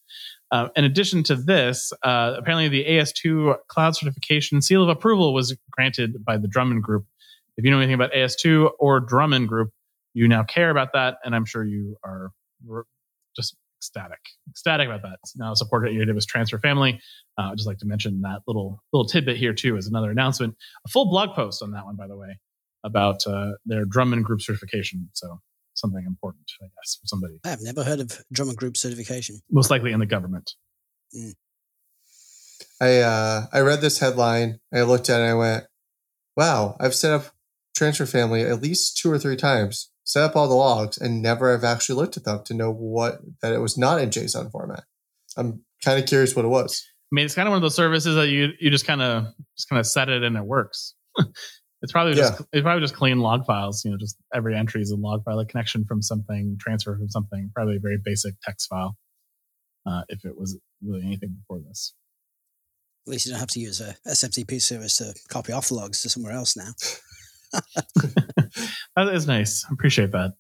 Uh, 0.53 0.69
in 0.77 0.85
addition 0.85 1.25
to 1.25 1.35
this, 1.35 1.93
uh, 2.05 2.35
apparently 2.39 2.69
the 2.69 2.85
AS2 2.85 3.57
cloud 3.67 3.97
certification 3.97 4.63
seal 4.63 4.85
of 4.85 4.89
approval 4.89 5.35
was 5.35 5.57
granted 5.73 6.25
by 6.25 6.37
the 6.37 6.47
Drummond 6.47 6.85
Group. 6.85 7.07
If 7.57 7.65
you 7.65 7.71
know 7.73 7.79
anything 7.79 7.95
about 7.95 8.13
AS2 8.13 8.71
or 8.79 9.01
Drummond 9.01 9.49
Group, 9.49 9.71
you 10.15 10.29
now 10.29 10.45
care 10.45 10.71
about 10.71 10.93
that, 10.93 11.19
and 11.25 11.35
I'm 11.35 11.45
sure 11.45 11.65
you 11.65 11.97
are 12.05 12.31
just 13.35 13.57
ecstatic, 13.87 14.19
ecstatic 14.49 14.89
about 14.89 15.03
that. 15.03 15.19
It's 15.23 15.37
now 15.37 15.55
supported 15.55 15.97
at 15.97 16.09
AWS 16.09 16.27
Transfer 16.27 16.59
Family. 16.59 17.01
Uh, 17.39 17.51
I'd 17.51 17.57
just 17.57 17.67
like 17.67 17.79
to 17.79 17.87
mention 17.87 18.21
that 18.23 18.41
little 18.47 18.83
little 18.93 19.07
tidbit 19.07 19.37
here 19.37 19.53
too 19.53 19.77
as 19.77 19.87
another 19.87 20.11
announcement. 20.11 20.55
A 20.87 20.89
full 20.89 21.09
blog 21.11 21.35
post 21.35 21.63
on 21.63 21.73
that 21.73 21.85
one, 21.85 21.97
by 21.97 22.07
the 22.07 22.17
way, 22.17 22.39
about 22.85 23.27
uh, 23.27 23.53
their 23.65 23.85
Drummond 23.85 24.25
Group 24.25 24.41
certification. 24.41 25.09
So 25.13 25.41
something 25.75 26.05
important, 26.07 26.45
I 26.61 26.67
guess, 26.67 26.99
for 27.01 27.07
somebody. 27.07 27.39
I've 27.45 27.63
never 27.63 27.85
heard 27.85 28.01
of 28.01 28.19
Drummond 28.33 28.59
Group 28.59 28.77
certification. 28.77 29.41
Most 29.51 29.71
likely 29.71 29.93
in 29.93 30.01
the 30.01 30.07
government. 30.07 30.53
Mm. 31.17 31.35
I 32.81 32.99
uh, 32.99 33.47
I 33.53 33.61
read 33.61 33.81
this 33.81 33.99
headline. 33.99 34.59
I 34.75 34.83
looked 34.83 35.09
at 35.09 35.21
it. 35.21 35.25
and 35.25 35.31
I 35.31 35.35
went, 35.35 35.65
"Wow! 36.37 36.77
I've 36.81 36.95
set 36.95 37.13
up 37.13 37.27
Transfer 37.77 38.07
Family 38.07 38.43
at 38.43 38.63
least 38.63 38.99
two 38.99 39.11
or 39.11 39.19
three 39.19 39.37
times 39.37 39.91
set 40.07 40.23
up 40.23 40.37
all 40.37 40.49
the 40.49 40.55
logs 40.55 40.97
and 40.97 41.21
never 41.21 41.51
have 41.51 41.65
actually 41.65 41.97
looked 41.97 42.17
at 42.17 42.25
them 42.25 42.43
to 42.45 42.55
know 42.55 42.71
what 42.71 43.19
that 43.43 43.53
it 43.53 43.59
was 43.59 43.77
not 43.77 44.01
in 44.01 44.09
JSON 44.09 44.51
format. 44.51 44.85
I'm 45.37 45.65
kind 45.85 46.01
of 46.01 46.09
curious 46.09 46.35
what 46.35 46.45
it 46.45 46.49
was. 46.49 46.83
I 47.13 47.15
mean, 47.15 47.25
it's 47.25 47.35
kind 47.35 47.47
of 47.47 47.51
one 47.51 47.59
of 47.59 47.63
those 47.63 47.75
services 47.75 48.15
that 48.15 48.29
you 48.29 48.51
you 48.59 48.71
just 48.71 48.87
kind 48.87 49.03
of 49.03 49.27
just 49.57 49.69
kind 49.69 49.79
of 49.79 49.87
set 49.87 50.09
it 50.09 50.23
and 50.23 50.37
it 50.37 50.45
works. 50.45 50.95
it's 51.83 51.93
probably 51.93 52.15
just 52.15 52.41
yeah. 52.41 52.47
it's 52.53 52.63
probably 52.63 52.81
just 52.81 52.95
clean 52.95 53.19
log 53.19 53.45
files. 53.45 53.85
You 53.85 53.91
know, 53.91 53.99
just 53.99 54.17
every 54.33 54.57
entry 54.57 54.81
is 54.81 54.91
a 54.91 54.97
log 54.97 55.25
file, 55.25 55.39
a 55.41 55.45
connection 55.45 55.85
from 55.85 56.03
something, 56.03 56.57
transfer 56.61 56.97
from 56.97 57.11
something. 57.11 57.51
Probably 57.55 57.77
a 57.77 57.81
very 57.81 57.99
basic 58.03 58.35
text 58.43 58.69
file. 58.69 58.97
Uh, 59.85 60.03
if 60.09 60.25
it 60.25 60.37
was 60.37 60.59
really 60.83 61.05
anything 61.05 61.37
before 61.41 61.61
this. 61.69 61.95
At 63.07 63.13
least 63.13 63.27
you 63.27 63.33
don't 63.33 63.41
have 63.41 63.51
to 63.51 63.61
use 63.61 63.81
a 63.81 63.95
SFTP 64.09 64.61
service 64.61 64.97
to 64.97 65.15
copy 65.29 65.53
off 65.53 65.69
the 65.69 65.75
logs 65.75 66.03
to 66.03 66.09
somewhere 66.09 66.33
else 66.33 66.57
now. 66.57 66.71
that 68.97 69.09
is 69.13 69.27
nice. 69.27 69.65
I 69.69 69.73
appreciate 69.73 70.13
that. 70.13 70.33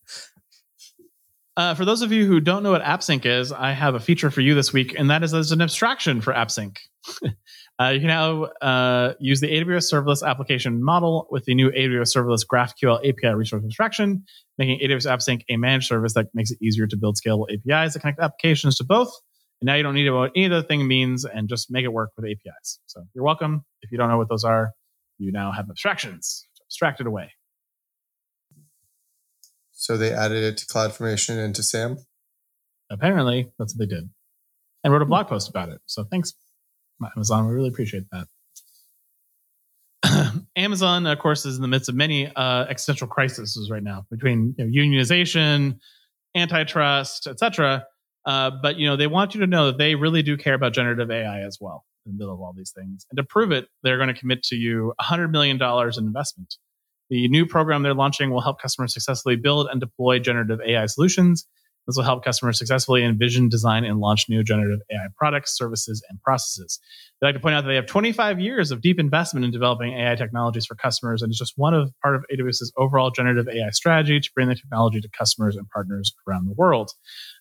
Uh, 1.56 1.74
for 1.74 1.86
those 1.86 2.02
of 2.02 2.12
you 2.12 2.26
who 2.26 2.38
don't 2.38 2.62
know 2.62 2.70
what 2.70 2.82
AppSync 2.82 3.24
is, 3.24 3.50
I 3.50 3.72
have 3.72 3.94
a 3.94 4.00
feature 4.00 4.30
for 4.30 4.42
you 4.42 4.54
this 4.54 4.74
week, 4.74 4.94
and 4.98 5.08
that 5.08 5.22
is 5.22 5.32
as 5.32 5.52
an 5.52 5.62
abstraction 5.62 6.20
for 6.20 6.34
AppSync. 6.34 6.76
uh, 7.80 7.88
you 7.88 8.00
can 8.00 8.08
now 8.08 8.44
uh, 8.60 9.14
use 9.18 9.40
the 9.40 9.46
AWS 9.46 9.90
Serverless 9.90 10.26
application 10.26 10.84
model 10.84 11.26
with 11.30 11.46
the 11.46 11.54
new 11.54 11.70
AWS 11.70 12.14
Serverless 12.14 12.44
GraphQL 12.46 12.98
API 12.98 13.34
resource 13.34 13.64
abstraction, 13.64 14.24
making 14.58 14.86
AWS 14.86 15.10
AppSync 15.10 15.44
a 15.48 15.56
managed 15.56 15.86
service 15.86 16.12
that 16.12 16.26
makes 16.34 16.50
it 16.50 16.58
easier 16.60 16.86
to 16.86 16.96
build 16.96 17.16
scalable 17.16 17.46
APIs 17.50 17.94
that 17.94 18.00
connect 18.00 18.20
applications 18.20 18.76
to 18.76 18.84
both. 18.84 19.10
And 19.62 19.66
now 19.66 19.76
you 19.76 19.82
don't 19.82 19.94
need 19.94 20.04
to 20.04 20.10
know 20.10 20.18
what 20.18 20.32
any 20.36 20.44
of 20.44 20.50
the 20.50 20.62
thing 20.62 20.86
means 20.86 21.24
and 21.24 21.48
just 21.48 21.70
make 21.70 21.84
it 21.84 21.92
work 21.92 22.10
with 22.18 22.26
APIs. 22.26 22.80
So 22.84 23.02
you're 23.14 23.24
welcome. 23.24 23.64
If 23.80 23.90
you 23.90 23.96
don't 23.96 24.10
know 24.10 24.18
what 24.18 24.28
those 24.28 24.44
are, 24.44 24.72
you 25.16 25.32
now 25.32 25.52
have 25.52 25.70
abstractions 25.70 26.46
abstracted 26.66 27.06
away. 27.06 27.32
So 29.72 29.96
they 29.96 30.12
added 30.12 30.42
it 30.42 30.56
to 30.58 30.66
CloudFormation 30.66 31.42
and 31.42 31.54
to 31.54 31.62
SAM? 31.62 31.98
Apparently, 32.90 33.52
that's 33.58 33.74
what 33.74 33.88
they 33.88 33.94
did. 33.94 34.08
And 34.82 34.92
wrote 34.92 35.02
a 35.02 35.06
blog 35.06 35.28
post 35.28 35.48
about 35.48 35.68
it. 35.68 35.80
So 35.86 36.04
thanks, 36.04 36.34
Amazon. 37.16 37.46
We 37.46 37.54
really 37.54 37.68
appreciate 37.68 38.04
that. 38.12 38.26
Amazon, 40.56 41.06
of 41.06 41.18
course, 41.18 41.44
is 41.44 41.56
in 41.56 41.62
the 41.62 41.68
midst 41.68 41.88
of 41.88 41.94
many 41.94 42.26
uh, 42.34 42.64
existential 42.64 43.06
crises 43.06 43.68
right 43.70 43.82
now 43.82 44.06
between 44.10 44.54
you 44.56 44.64
know, 44.64 44.70
unionization, 44.70 45.78
antitrust, 46.34 47.26
etc. 47.26 47.84
Uh, 48.24 48.50
but 48.62 48.76
you 48.76 48.86
know, 48.86 48.96
they 48.96 49.06
want 49.06 49.34
you 49.34 49.40
to 49.40 49.46
know 49.46 49.66
that 49.66 49.78
they 49.78 49.94
really 49.94 50.22
do 50.22 50.36
care 50.36 50.54
about 50.54 50.72
generative 50.72 51.10
AI 51.10 51.40
as 51.40 51.58
well 51.60 51.84
in 52.06 52.12
the 52.12 52.18
middle 52.18 52.34
of 52.34 52.40
all 52.40 52.52
these 52.56 52.70
things. 52.70 53.06
And 53.10 53.16
to 53.16 53.24
prove 53.24 53.52
it, 53.52 53.66
they're 53.82 53.98
going 53.98 54.12
to 54.12 54.18
commit 54.18 54.42
to 54.44 54.56
you 54.56 54.94
$100 55.00 55.30
million 55.30 55.60
in 55.60 56.04
investment. 56.04 56.56
The 57.10 57.28
new 57.28 57.46
program 57.46 57.82
they're 57.82 57.94
launching 57.94 58.30
will 58.30 58.40
help 58.40 58.60
customers 58.60 58.94
successfully 58.94 59.36
build 59.36 59.68
and 59.70 59.80
deploy 59.80 60.18
generative 60.18 60.60
AI 60.66 60.86
solutions. 60.86 61.46
This 61.86 61.96
will 61.96 62.02
help 62.02 62.24
customers 62.24 62.58
successfully 62.58 63.04
envision, 63.04 63.48
design, 63.48 63.84
and 63.84 64.00
launch 64.00 64.28
new 64.28 64.42
generative 64.42 64.80
AI 64.90 65.06
products, 65.16 65.56
services, 65.56 66.02
and 66.08 66.20
processes. 66.20 66.80
They'd 67.20 67.28
like 67.28 67.36
to 67.36 67.40
point 67.40 67.54
out 67.54 67.62
that 67.62 67.68
they 67.68 67.76
have 67.76 67.86
25 67.86 68.40
years 68.40 68.72
of 68.72 68.80
deep 68.80 68.98
investment 68.98 69.44
in 69.44 69.52
developing 69.52 69.92
AI 69.92 70.16
technologies 70.16 70.66
for 70.66 70.74
customers, 70.74 71.22
and 71.22 71.30
it's 71.30 71.38
just 71.38 71.52
one 71.56 71.74
of 71.74 71.92
part 72.02 72.16
of 72.16 72.24
AWS's 72.32 72.72
overall 72.76 73.10
generative 73.10 73.48
AI 73.48 73.70
strategy 73.70 74.18
to 74.18 74.30
bring 74.34 74.48
the 74.48 74.56
technology 74.56 75.00
to 75.00 75.08
customers 75.16 75.54
and 75.54 75.68
partners 75.70 76.12
around 76.28 76.46
the 76.46 76.54
world. 76.54 76.90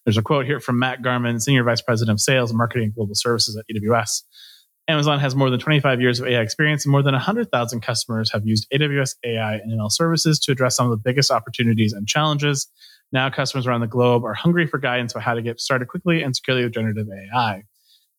There's 0.05 0.17
a 0.17 0.21
quote 0.21 0.45
here 0.45 0.59
from 0.59 0.77
Matt 0.77 1.01
Garman, 1.01 1.39
Senior 1.39 1.63
Vice 1.63 1.81
President 1.81 2.13
of 2.13 2.21
Sales 2.21 2.51
and 2.51 2.57
Marketing 2.57 2.91
Global 2.95 3.15
Services 3.15 3.57
at 3.57 3.65
AWS. 3.75 4.21
Amazon 4.87 5.19
has 5.19 5.35
more 5.35 5.49
than 5.49 5.59
25 5.59 5.99
years 5.99 6.19
of 6.19 6.27
AI 6.27 6.41
experience, 6.41 6.85
and 6.85 6.91
more 6.91 7.01
than 7.01 7.13
100,000 7.13 7.81
customers 7.81 8.31
have 8.31 8.45
used 8.45 8.67
AWS 8.71 9.15
AI 9.23 9.55
and 9.55 9.71
ML 9.71 9.91
services 9.91 10.39
to 10.41 10.51
address 10.51 10.75
some 10.75 10.85
of 10.85 10.91
the 10.91 11.01
biggest 11.03 11.31
opportunities 11.31 11.91
and 11.91 12.07
challenges. 12.07 12.67
Now, 13.11 13.29
customers 13.31 13.65
around 13.65 13.81
the 13.81 13.87
globe 13.87 14.23
are 14.23 14.35
hungry 14.35 14.67
for 14.67 14.77
guidance 14.77 15.15
on 15.15 15.23
how 15.23 15.33
to 15.33 15.41
get 15.41 15.59
started 15.59 15.87
quickly 15.87 16.21
and 16.21 16.35
securely 16.35 16.63
with 16.63 16.73
generative 16.73 17.07
AI. 17.09 17.63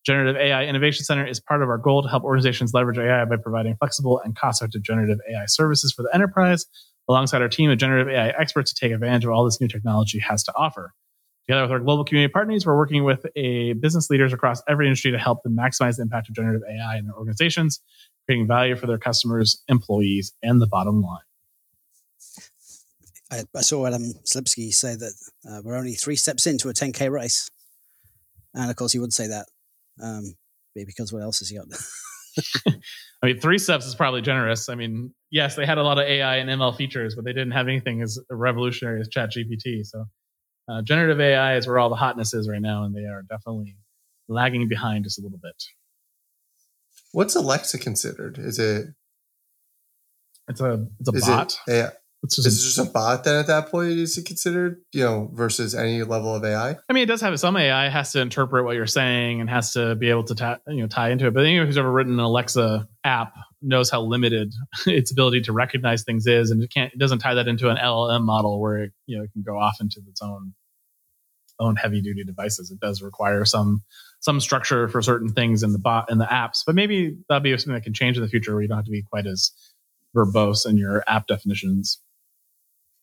Generative 0.05 0.37
AI 0.37 0.65
Innovation 0.65 1.05
Center 1.05 1.27
is 1.27 1.39
part 1.41 1.63
of 1.63 1.69
our 1.69 1.79
goal 1.79 2.03
to 2.03 2.09
help 2.09 2.25
organizations 2.25 2.75
leverage 2.75 2.99
AI 2.99 3.25
by 3.25 3.37
providing 3.37 3.77
flexible 3.77 4.21
and 4.25 4.37
cost 4.37 4.61
effective 4.61 4.83
generative 4.83 5.19
AI 5.31 5.47
services 5.47 5.93
for 5.93 6.03
the 6.03 6.13
enterprise, 6.13 6.67
alongside 7.09 7.43
our 7.43 7.49
team 7.49 7.71
of 7.71 7.79
generative 7.79 8.09
AI 8.13 8.29
experts 8.31 8.73
to 8.73 8.81
take 8.81 8.93
advantage 8.93 9.25
of 9.25 9.31
all 9.31 9.45
this 9.45 9.61
new 9.61 9.69
technology 9.69 10.19
has 10.19 10.43
to 10.45 10.53
offer. 10.57 10.93
Together 11.47 11.63
with 11.63 11.71
our 11.71 11.79
global 11.79 12.05
community 12.05 12.33
partners, 12.33 12.67
we're 12.67 12.77
working 12.77 13.05
with 13.05 13.25
a 13.37 13.75
business 13.75 14.11
leaders 14.11 14.33
across 14.33 14.63
every 14.69 14.87
industry 14.87 15.13
to 15.13 15.19
help 15.19 15.43
them 15.45 15.57
maximize 15.57 15.97
the 15.97 16.03
impact 16.03 16.29
of 16.29 16.35
generative 16.35 16.63
AI 16.69 16.97
in 16.97 17.05
their 17.05 17.15
organizations, 17.15 17.81
creating 18.27 18.49
value 18.49 18.75
for 18.75 18.87
their 18.87 18.99
customers, 18.99 19.63
employees, 19.69 20.33
and 20.43 20.61
the 20.61 20.67
bottom 20.67 21.03
line. 21.03 21.21
I, 23.31 23.45
I 23.55 23.61
saw 23.61 23.87
Adam 23.87 24.13
Selipsky 24.25 24.73
say 24.73 24.97
that 24.97 25.13
uh, 25.49 25.61
we're 25.65 25.77
only 25.77 25.95
three 25.95 26.17
steps 26.17 26.47
into 26.47 26.69
a 26.69 26.73
10k 26.73 27.11
race, 27.11 27.49
and 28.55 28.71
of 28.71 28.77
course 28.77 28.93
he 28.93 28.99
would 28.99 29.13
say 29.13 29.29
that 29.29 29.47
um, 30.03 30.35
because 30.75 31.13
what 31.13 31.23
else 31.23 31.39
has 31.39 31.49
he 31.49 31.57
got? 31.57 31.67
I 33.23 33.27
mean, 33.27 33.41
three 33.41 33.59
steps 33.59 33.87
is 33.87 33.95
probably 33.95 34.21
generous. 34.21 34.69
I 34.69 34.75
mean, 34.75 35.15
yes, 35.31 35.57
they 35.57 35.65
had 35.65 35.79
a 35.79 35.83
lot 35.83 35.99
of 35.99 36.05
AI 36.05 36.37
and 36.37 36.51
ML 36.51 36.77
features, 36.77 37.15
but 37.15 37.25
they 37.25 37.33
didn't 37.33 37.53
have 37.53 37.67
anything 37.67 38.03
as 38.03 38.19
revolutionary 38.31 39.01
as 39.01 39.09
ChatGPT. 39.09 39.85
So, 39.85 40.05
uh, 40.69 40.83
generative 40.83 41.21
AI 41.21 41.57
is 41.57 41.67
where 41.67 41.79
all 41.79 41.89
the 41.89 41.97
hotness 41.97 42.35
is 42.35 42.49
right 42.49 42.61
now, 42.61 42.85
and 42.85 42.95
they 42.95 43.05
are 43.05 43.23
definitely 43.23 43.77
lagging 44.29 44.69
behind 44.69 45.05
just 45.05 45.19
a 45.19 45.23
little 45.23 45.39
bit. 45.39 45.65
What's 47.13 47.35
Alexa 47.35 47.79
considered? 47.79 48.39
Is 48.39 48.59
it? 48.59 48.87
It's 50.49 50.61
a 50.61 50.87
it's 51.01 51.09
a 51.09 51.17
is 51.17 51.27
bot. 51.27 51.59
It, 51.67 51.73
yeah. 51.73 51.91
It's 52.23 52.37
just 52.37 52.49
is 52.49 52.61
it 52.61 52.65
just 52.65 52.79
a 52.79 52.91
bot 52.91 53.25
then 53.25 53.37
at 53.37 53.47
that 53.47 53.71
point 53.71 53.91
is 53.91 54.17
it 54.19 54.27
considered, 54.27 54.81
you 54.93 55.05
know, 55.05 55.31
versus 55.33 55.75
any 55.75 56.03
level 56.03 56.35
of 56.35 56.45
AI? 56.45 56.77
I 56.89 56.93
mean, 56.93 57.05
it 57.05 57.07
does 57.07 57.21
have 57.21 57.39
some 57.39 57.57
AI 57.57 57.89
has 57.89 58.13
to 58.13 58.21
interpret 58.21 58.65
what 58.65 58.75
you're 58.75 58.87
saying 58.87 59.41
and 59.41 59.49
has 59.51 59.75
to 59.75 59.95
be 59.95 60.11
able 60.11 60.25
to 60.25 60.61
you 60.69 60.83
know 60.83 60.87
tie 60.89 61.11
into 61.11 61.27
it. 61.27 61.35
But 61.35 61.45
anyone 61.45 61.67
who's 61.67 61.79
ever 61.79 61.91
written 61.91 62.15
an 62.15 62.21
Alexa 62.21 62.89
app 63.05 63.35
knows 63.63 63.91
how 63.91 64.03
limited 64.03 64.53
its 64.87 65.11
ability 65.13 65.43
to 65.43 65.53
recognize 65.53 66.03
things 66.03 66.27
is, 66.27 66.51
and 66.51 66.63
it 66.63 66.71
can't 66.73 66.93
it 66.93 66.99
doesn't 66.99 67.19
tie 67.19 67.35
that 67.35 67.49
into 67.49 67.69
an 67.69 67.77
LLM 67.77 68.25
model 68.25 68.61
where 68.61 68.85
it, 68.85 68.93
you 69.07 69.17
know 69.17 69.25
it 69.25 69.33
can 69.33 69.43
go 69.43 69.59
off 69.59 69.77
into 69.81 70.01
its 70.09 70.23
own 70.23 70.55
own 71.59 71.77
heavy 71.77 72.01
duty 72.03 72.25
devices. 72.25 72.71
It 72.71 72.81
does 72.81 73.03
require 73.03 73.45
some 73.45 73.83
some 74.21 74.41
structure 74.41 74.89
for 74.89 75.03
certain 75.03 75.33
things 75.33 75.63
in 75.63 75.73
the 75.73 75.79
bot 75.79 76.11
in 76.11 76.19
the 76.19 76.27
apps, 76.27 76.61
but 76.67 76.75
maybe 76.75 77.17
that'll 77.29 77.43
be 77.43 77.57
something 77.57 77.75
that 77.75 77.85
can 77.85 77.95
change 77.95 78.17
in 78.17 78.23
the 78.23 78.29
future 78.29 78.53
where 78.53 78.63
you 78.63 78.69
don't 78.69 78.79
have 78.79 78.85
to 78.87 78.91
be 78.91 79.03
quite 79.03 79.27
as 79.27 79.53
verbose 80.15 80.69
in 80.69 80.77
your 80.77 81.05
app 81.07 81.27
definitions. 81.27 82.01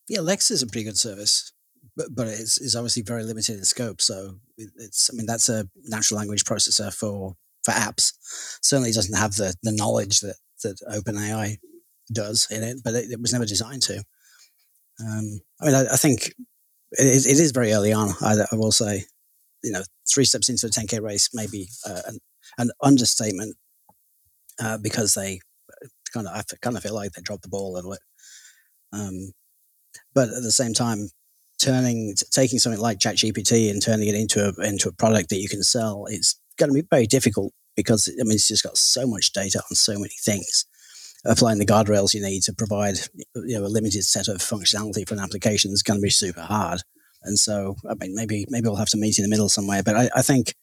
Yeah, 0.08 0.20
Lex 0.20 0.52
is 0.52 0.62
a 0.62 0.68
pretty 0.68 0.84
good 0.84 0.98
service, 0.98 1.52
but 1.96 2.08
but 2.12 2.28
it's, 2.28 2.60
it's 2.60 2.76
obviously 2.76 3.04
very 3.04 3.24
limited 3.24 3.58
in 3.58 3.66
scope. 3.66 4.02
So 4.02 4.36
it's 4.58 5.10
I 5.12 5.16
mean 5.16 5.26
that's 5.26 5.50
a 5.50 5.68
natural 5.86 6.20
language 6.20 6.44
processor 6.44 6.94
for 6.94 7.36
for 7.64 7.72
apps. 7.72 8.14
Certainly 8.62 8.92
doesn't 8.92 9.18
have 9.18 9.36
the 9.36 9.56
the 9.64 9.72
knowledge 9.72 10.20
that 10.22 10.36
that 10.64 10.78
OpenAI 10.92 11.58
does 12.12 12.48
in 12.50 12.64
it, 12.64 12.78
but 12.84 12.94
it, 12.94 13.12
it 13.12 13.22
was 13.22 13.34
never 13.34 13.46
designed 13.46 13.82
to. 13.84 14.04
Um, 15.00 15.42
I 15.62 15.66
mean, 15.66 15.76
I, 15.76 15.94
I 15.94 15.98
think 15.98 16.34
it, 16.92 17.26
it 17.26 17.40
is 17.40 17.52
very 17.52 17.74
early 17.74 17.94
on. 17.94 18.10
I, 18.22 18.38
I, 18.52 18.56
will 18.56 18.72
say, 18.72 19.06
you 19.64 19.72
know, 19.72 19.82
three 20.12 20.26
steps 20.26 20.50
into 20.50 20.68
a 20.68 20.70
10k 20.70 21.02
race 21.02 21.30
may 21.34 21.48
be 21.48 21.68
uh, 21.88 22.02
an, 22.08 22.20
an 22.58 22.72
understatement 22.82 23.56
uh, 24.62 24.78
because 24.78 25.14
they 25.14 25.40
kind 26.14 26.28
of 26.28 26.34
I 26.36 26.44
kind 26.62 26.78
of 26.78 26.84
feel 26.84 26.94
like 26.94 27.12
they 27.12 27.22
dropped 27.22 27.44
the 27.44 27.50
ball 27.50 27.74
a 27.74 27.76
little 27.76 27.92
bit. 27.92 28.00
Um, 28.92 29.32
but 30.14 30.30
at 30.30 30.44
the 30.44 30.52
same 30.52 30.74
time, 30.74 31.10
turning 31.60 32.14
taking 32.32 32.60
something 32.60 32.82
like 32.82 33.00
ChatGPT 33.00 33.72
and 33.72 33.82
turning 33.82 34.08
it 34.08 34.16
into 34.16 34.46
a 34.46 34.64
into 34.64 34.90
a 34.90 34.94
product 34.94 35.30
that 35.30 35.40
you 35.40 35.50
can 35.50 35.64
sell 35.64 36.06
is 36.08 36.36
going 36.58 36.70
to 36.70 36.82
be 36.82 36.88
very 36.90 37.08
difficult 37.08 37.54
because 37.76 38.08
I 38.20 38.24
mean 38.24 38.34
it's 38.34 38.48
just 38.48 38.64
got 38.64 38.78
so 38.78 39.08
much 39.08 39.34
data 39.34 39.60
on 39.60 39.76
so 39.76 39.94
many 39.94 40.14
things. 40.22 40.66
Applying 41.26 41.60
the 41.60 41.66
guardrails 41.66 42.14
you 42.14 42.22
need 42.22 42.44
to 42.44 42.54
provide 42.54 42.96
you 43.36 43.58
know 43.58 43.66
a 43.66 43.68
limited 43.68 44.04
set 44.04 44.28
of 44.28 44.38
functionality 44.38 45.08
for 45.08 45.14
an 45.14 45.22
application 45.22 45.72
is 45.72 45.84
going 45.84 46.00
to 46.00 46.04
be 46.04 46.10
super 46.10 46.42
hard. 46.42 46.82
And 47.24 47.40
so 47.40 47.76
I 47.90 47.96
mean 47.96 48.16
maybe 48.16 48.46
maybe 48.50 48.68
we'll 48.68 48.78
have 48.78 48.90
to 48.90 48.98
meet 48.98 49.18
in 49.18 49.24
the 49.24 49.30
middle 49.30 49.50
somewhere. 49.50 49.84
But 49.84 49.96
I, 49.96 50.10
I 50.16 50.22
think 50.22 50.56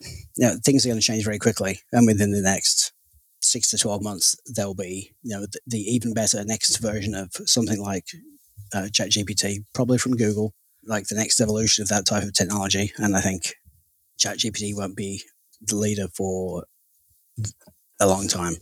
you 0.00 0.46
know 0.46 0.56
things 0.64 0.84
are 0.84 0.88
going 0.88 1.00
to 1.00 1.06
change 1.06 1.24
very 1.24 1.38
quickly, 1.38 1.80
and 1.92 2.06
within 2.06 2.32
the 2.32 2.42
next 2.42 2.92
six 3.40 3.70
to 3.70 3.78
twelve 3.78 4.02
months 4.02 4.36
there'll 4.46 4.74
be 4.74 5.12
you 5.22 5.34
know 5.34 5.42
the, 5.42 5.60
the 5.66 5.78
even 5.78 6.14
better 6.14 6.44
next 6.44 6.76
version 6.78 7.14
of 7.14 7.30
something 7.46 7.80
like 7.80 8.06
uh, 8.74 8.88
ChatGPT, 8.90 9.64
probably 9.72 9.98
from 9.98 10.16
Google, 10.16 10.52
like 10.84 11.06
the 11.06 11.14
next 11.14 11.40
evolution 11.40 11.82
of 11.82 11.88
that 11.88 12.06
type 12.06 12.22
of 12.22 12.32
technology. 12.32 12.92
And 12.98 13.16
I 13.16 13.20
think 13.20 13.54
ChatGPT 14.18 14.74
won't 14.76 14.96
be 14.96 15.22
the 15.60 15.76
leader 15.76 16.08
for 16.14 16.64
a 18.00 18.06
long 18.06 18.28
time. 18.28 18.54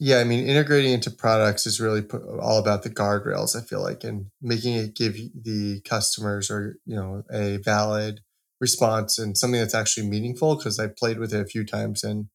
Yeah, 0.00 0.18
I 0.18 0.24
mean, 0.24 0.46
integrating 0.46 0.92
into 0.92 1.10
products 1.10 1.66
is 1.66 1.80
really 1.80 2.04
all 2.40 2.58
about 2.58 2.84
the 2.84 2.90
guardrails. 2.90 3.56
I 3.56 3.64
feel 3.64 3.82
like, 3.82 4.04
and 4.04 4.26
making 4.40 4.74
it 4.74 4.94
give 4.94 5.16
the 5.34 5.80
customers 5.80 6.50
or 6.50 6.76
you 6.86 6.94
know 6.94 7.24
a 7.32 7.56
valid 7.56 8.20
response 8.60 9.18
and 9.18 9.36
something 9.36 9.60
that's 9.60 9.74
actually 9.74 10.08
meaningful. 10.08 10.56
Because 10.56 10.78
I 10.78 10.86
played 10.86 11.18
with 11.18 11.34
it 11.34 11.40
a 11.40 11.46
few 11.46 11.64
times, 11.64 12.04
and 12.04 12.28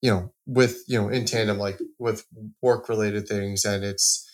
you 0.00 0.10
know, 0.10 0.32
with, 0.46 0.84
you 0.86 1.00
know, 1.00 1.08
in 1.08 1.24
tandem, 1.24 1.58
like 1.58 1.78
with 1.98 2.24
work 2.62 2.88
related 2.88 3.28
things. 3.28 3.64
And 3.64 3.84
it's, 3.84 4.27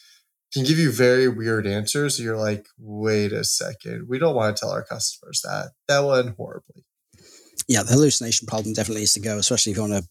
can 0.53 0.65
give 0.65 0.79
you 0.79 0.93
very 0.93 1.29
weird 1.29 1.67
answers. 1.67 2.21
You're 2.21 2.37
like, 2.37 2.67
wait 2.79 3.33
a 3.33 3.45
second. 3.45 4.07
We 4.09 4.19
don't 4.19 4.37
want 4.37 4.57
to 4.57 4.61
tell 4.61 4.71
our 4.71 4.85
customers 4.85 5.41
that. 5.43 5.73
That 5.89 6.01
went 6.01 6.37
horribly. 6.37 6.85
Yeah, 7.69 7.83
the 7.83 7.93
hallucination 7.93 8.47
problem 8.47 8.75
definitely 8.75 9.03
needs 9.03 9.15
to 9.15 9.21
go, 9.21 9.39
especially 9.39 9.73
if 9.73 9.79
you 9.79 9.83
want 9.83 10.05
to 10.05 10.09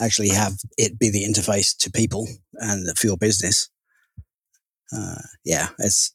actually 0.00 0.30
have 0.30 0.54
it 0.76 0.98
be 0.98 1.10
the 1.10 1.24
interface 1.24 1.76
to 1.78 1.90
people 1.90 2.26
and 2.54 2.86
for 2.98 3.06
your 3.06 3.16
business. 3.16 3.70
Uh, 4.92 5.22
yeah, 5.44 5.68
it's 5.78 6.14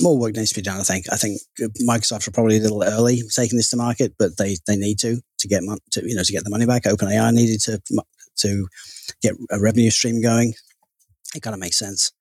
more 0.00 0.18
work 0.18 0.34
needs 0.34 0.50
to 0.50 0.60
be 0.60 0.62
done. 0.62 0.80
I 0.80 0.82
think. 0.82 1.06
I 1.12 1.16
think 1.16 1.40
Microsoft 1.88 2.26
are 2.26 2.32
probably 2.32 2.58
a 2.58 2.60
little 2.60 2.82
early 2.82 3.22
taking 3.34 3.56
this 3.56 3.70
to 3.70 3.76
market, 3.76 4.14
but 4.18 4.36
they 4.36 4.56
they 4.66 4.76
need 4.76 4.98
to 5.00 5.20
to 5.38 5.48
get 5.48 5.62
mon- 5.62 5.78
to 5.92 6.08
you 6.08 6.16
know 6.16 6.22
to 6.22 6.32
get 6.32 6.44
the 6.44 6.50
money 6.50 6.66
back. 6.66 6.82
OpenAI 6.84 7.32
needed 7.32 7.60
to 7.62 7.80
to 8.38 8.68
get 9.22 9.34
a 9.50 9.60
revenue 9.60 9.90
stream 9.90 10.20
going. 10.20 10.54
It 11.34 11.42
kind 11.42 11.54
of 11.54 11.60
makes 11.60 11.78
sense. 11.78 12.12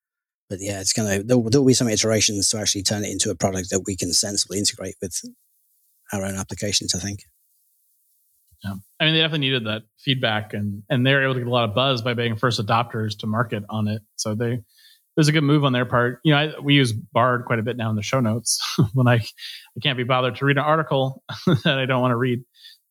But 0.49 0.59
yeah, 0.61 0.79
it's 0.79 0.93
gonna 0.93 1.23
there 1.23 1.37
will 1.37 1.65
be 1.65 1.73
some 1.73 1.89
iterations 1.89 2.49
to 2.49 2.57
actually 2.57 2.83
turn 2.83 3.03
it 3.03 3.11
into 3.11 3.29
a 3.29 3.35
product 3.35 3.69
that 3.71 3.83
we 3.85 3.97
can 3.97 4.13
sensibly 4.13 4.57
integrate 4.57 4.95
with 5.01 5.19
our 6.13 6.23
own 6.23 6.35
applications. 6.35 6.95
I 6.95 6.99
think. 6.99 7.21
Yeah, 8.63 8.75
I 8.99 9.05
mean, 9.05 9.13
they 9.13 9.19
definitely 9.19 9.47
needed 9.47 9.65
that 9.65 9.83
feedback, 9.99 10.53
and 10.53 10.83
and 10.89 11.05
they're 11.05 11.23
able 11.23 11.33
to 11.33 11.41
get 11.41 11.47
a 11.47 11.51
lot 11.51 11.67
of 11.67 11.75
buzz 11.75 12.01
by 12.01 12.13
being 12.13 12.37
first 12.37 12.65
adopters 12.65 13.17
to 13.19 13.27
market 13.27 13.63
on 13.69 13.87
it. 13.87 14.01
So 14.15 14.35
they 14.35 14.53
it 15.17 15.21
was 15.21 15.27
a 15.27 15.31
good 15.31 15.43
move 15.43 15.65
on 15.65 15.73
their 15.73 15.85
part. 15.85 16.19
You 16.23 16.33
know, 16.33 16.37
I, 16.37 16.59
we 16.59 16.75
use 16.75 16.93
Bard 16.93 17.45
quite 17.45 17.59
a 17.59 17.63
bit 17.63 17.75
now 17.75 17.89
in 17.89 17.95
the 17.95 18.03
show 18.03 18.19
notes 18.19 18.59
when 18.93 19.07
I 19.07 19.15
I 19.15 19.79
can't 19.83 19.97
be 19.97 20.03
bothered 20.03 20.37
to 20.37 20.45
read 20.45 20.57
an 20.57 20.63
article 20.63 21.23
that 21.63 21.77
I 21.77 21.85
don't 21.85 22.01
want 22.01 22.11
to 22.11 22.17
read, 22.17 22.39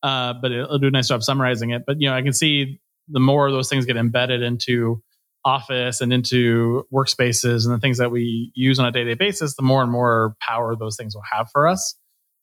uh, 0.02 0.34
but 0.34 0.52
it'll 0.52 0.78
do 0.78 0.88
a 0.88 0.90
nice 0.90 1.08
job 1.08 1.22
summarizing 1.22 1.70
it. 1.70 1.84
But 1.86 2.00
you 2.00 2.08
know, 2.08 2.14
I 2.14 2.22
can 2.22 2.32
see 2.32 2.80
the 3.08 3.20
more 3.20 3.50
those 3.50 3.68
things 3.68 3.86
get 3.86 3.96
embedded 3.96 4.42
into 4.42 5.02
Office 5.46 6.00
and 6.00 6.12
into 6.12 6.84
workspaces 6.92 7.64
and 7.64 7.72
the 7.72 7.78
things 7.78 7.98
that 7.98 8.10
we 8.10 8.50
use 8.54 8.80
on 8.80 8.86
a 8.86 8.90
day 8.90 9.04
to 9.04 9.14
day 9.14 9.14
basis, 9.14 9.54
the 9.54 9.62
more 9.62 9.80
and 9.80 9.90
more 9.90 10.34
power 10.40 10.74
those 10.74 10.96
things 10.96 11.14
will 11.14 11.22
have 11.30 11.48
for 11.52 11.68
us. 11.68 11.96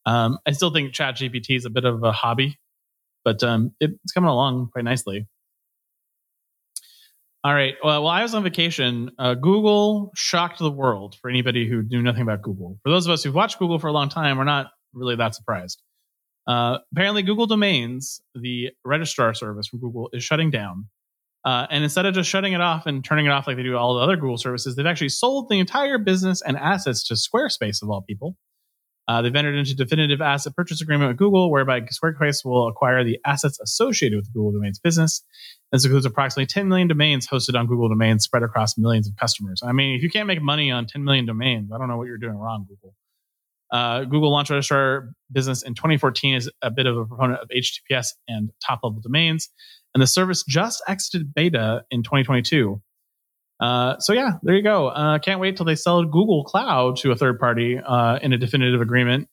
Um, 0.05 0.39
I 0.45 0.51
still 0.53 0.71
think 0.71 0.93
ChatGPT 0.93 1.57
is 1.57 1.65
a 1.65 1.69
bit 1.69 1.83
of 1.83 2.01
a 2.03 2.13
hobby, 2.13 2.57
but 3.25 3.43
um, 3.43 3.73
it's 3.81 4.13
coming 4.13 4.29
along 4.29 4.69
quite 4.71 4.85
nicely. 4.85 5.27
All 7.43 7.53
right. 7.53 7.75
Well, 7.83 8.03
while 8.03 8.13
I 8.17 8.23
was 8.23 8.33
on 8.33 8.43
vacation, 8.43 9.11
uh, 9.19 9.33
Google 9.33 10.11
shocked 10.15 10.59
the 10.59 10.71
world 10.71 11.17
for 11.21 11.29
anybody 11.29 11.67
who 11.67 11.83
knew 11.83 12.01
nothing 12.01 12.21
about 12.21 12.41
Google. 12.41 12.79
For 12.83 12.89
those 12.89 13.05
of 13.05 13.11
us 13.11 13.21
who've 13.21 13.35
watched 13.35 13.59
Google 13.59 13.79
for 13.79 13.87
a 13.87 13.91
long 13.91 14.07
time, 14.07 14.37
we're 14.37 14.45
not 14.45 14.67
really 14.93 15.17
that 15.17 15.35
surprised. 15.35 15.81
Uh, 16.47 16.77
apparently, 16.93 17.21
Google 17.21 17.45
Domains, 17.45 18.21
the 18.33 18.69
registrar 18.85 19.33
service 19.33 19.67
from 19.67 19.79
Google, 19.79 20.09
is 20.13 20.23
shutting 20.23 20.51
down. 20.51 20.87
Uh, 21.45 21.67
and 21.69 21.83
instead 21.83 22.05
of 22.05 22.13
just 22.13 22.29
shutting 22.29 22.53
it 22.53 22.61
off 22.61 22.85
and 22.85 23.03
turning 23.03 23.25
it 23.25 23.29
off 23.29 23.47
like 23.47 23.57
they 23.57 23.63
do 23.63 23.75
all 23.75 23.95
the 23.95 24.01
other 24.01 24.15
Google 24.15 24.37
services, 24.37 24.75
they've 24.75 24.85
actually 24.85 25.09
sold 25.09 25.49
the 25.49 25.59
entire 25.59 25.97
business 25.97 26.41
and 26.41 26.55
assets 26.55 27.05
to 27.07 27.15
Squarespace, 27.15 27.81
of 27.81 27.89
all 27.89 28.01
people. 28.01 28.37
Uh, 29.07 29.21
they've 29.21 29.35
entered 29.35 29.55
into 29.55 29.75
definitive 29.75 30.21
asset 30.21 30.55
purchase 30.55 30.79
agreement 30.81 31.09
with 31.09 31.17
Google, 31.17 31.51
whereby 31.51 31.81
Squarespace 31.81 32.45
will 32.45 32.69
acquire 32.69 33.03
the 33.03 33.19
assets 33.25 33.59
associated 33.59 34.15
with 34.15 34.25
the 34.25 34.31
Google 34.31 34.53
Domains 34.53 34.79
business. 34.79 35.21
This 35.73 35.83
includes 35.83 36.05
approximately 36.05 36.45
10 36.45 36.69
million 36.69 36.87
domains 36.87 37.27
hosted 37.27 37.59
on 37.59 37.67
Google 37.67 37.89
Domains 37.89 38.23
spread 38.23 38.43
across 38.43 38.77
millions 38.77 39.09
of 39.09 39.15
customers. 39.17 39.61
I 39.65 39.73
mean, 39.73 39.97
if 39.97 40.03
you 40.03 40.09
can't 40.09 40.27
make 40.27 40.41
money 40.41 40.71
on 40.71 40.85
10 40.85 41.03
million 41.03 41.25
domains, 41.25 41.71
I 41.73 41.77
don't 41.77 41.89
know 41.89 41.97
what 41.97 42.07
you're 42.07 42.17
doing 42.17 42.37
wrong, 42.37 42.65
Google. 42.69 42.95
Uh, 43.71 44.03
Google 44.05 44.31
launched 44.31 44.51
registrar 44.51 45.09
business 45.31 45.63
in 45.63 45.73
2014 45.73 46.35
as 46.35 46.49
a 46.61 46.69
bit 46.69 46.85
of 46.85 46.95
a 46.95 47.05
proponent 47.05 47.41
of 47.41 47.49
HTTPS 47.49 48.09
and 48.27 48.51
top 48.65 48.81
level 48.83 49.01
domains, 49.01 49.49
and 49.93 50.01
the 50.01 50.07
service 50.07 50.43
just 50.47 50.81
exited 50.87 51.33
beta 51.33 51.83
in 51.91 52.03
2022. 52.03 52.81
Uh, 53.59 53.97
so 53.99 54.13
yeah, 54.13 54.33
there 54.43 54.55
you 54.55 54.63
go. 54.63 54.87
Uh, 54.87 55.19
can't 55.19 55.39
wait 55.39 55.55
till 55.55 55.65
they 55.65 55.75
sell 55.75 56.03
Google 56.03 56.43
Cloud 56.43 56.97
to 56.97 57.11
a 57.11 57.15
third 57.15 57.39
party 57.39 57.79
uh, 57.79 58.19
in 58.21 58.33
a 58.33 58.37
definitive 58.37 58.81
agreement. 58.81 59.29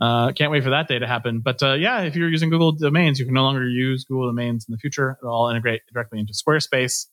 Uh, 0.00 0.32
can't 0.32 0.50
wait 0.50 0.62
for 0.62 0.70
that 0.70 0.88
day 0.88 0.98
to 0.98 1.06
happen. 1.06 1.40
But 1.40 1.62
uh, 1.62 1.74
yeah, 1.74 2.00
if 2.02 2.16
you're 2.16 2.28
using 2.28 2.50
Google 2.50 2.72
domains, 2.72 3.18
you 3.18 3.26
can 3.26 3.34
no 3.34 3.42
longer 3.42 3.66
use 3.66 4.04
Google 4.04 4.28
domains 4.28 4.66
in 4.68 4.72
the 4.72 4.78
future. 4.78 5.16
It'll 5.22 5.34
all 5.34 5.48
integrate 5.50 5.82
directly 5.92 6.18
into 6.18 6.32
Squarespace, 6.32 7.06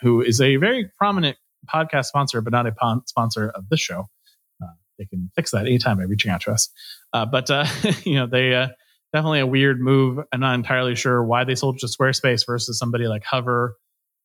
who 0.00 0.22
is 0.22 0.40
a 0.40 0.56
very 0.56 0.90
prominent 0.98 1.36
podcast 1.72 2.06
sponsor, 2.06 2.40
but 2.40 2.52
not 2.52 2.66
a 2.66 2.72
sponsor 3.06 3.50
of 3.50 3.68
this 3.68 3.80
show. 3.80 4.08
they 4.98 5.04
can 5.04 5.30
fix 5.34 5.50
that 5.50 5.66
anytime 5.66 5.98
by 5.98 6.04
reaching 6.04 6.30
out 6.30 6.42
to 6.42 6.52
us. 6.52 6.68
Uh, 7.12 7.26
but 7.26 7.50
uh, 7.50 7.66
you 8.04 8.14
know, 8.14 8.26
they 8.26 8.54
uh, 8.54 8.68
definitely 9.12 9.40
a 9.40 9.46
weird 9.46 9.80
move. 9.80 10.18
I'm 10.32 10.40
not 10.40 10.54
entirely 10.54 10.94
sure 10.94 11.22
why 11.22 11.44
they 11.44 11.54
sold 11.54 11.78
to 11.78 11.86
Squarespace 11.86 12.46
versus 12.46 12.78
somebody 12.78 13.06
like 13.06 13.24
Hover 13.24 13.76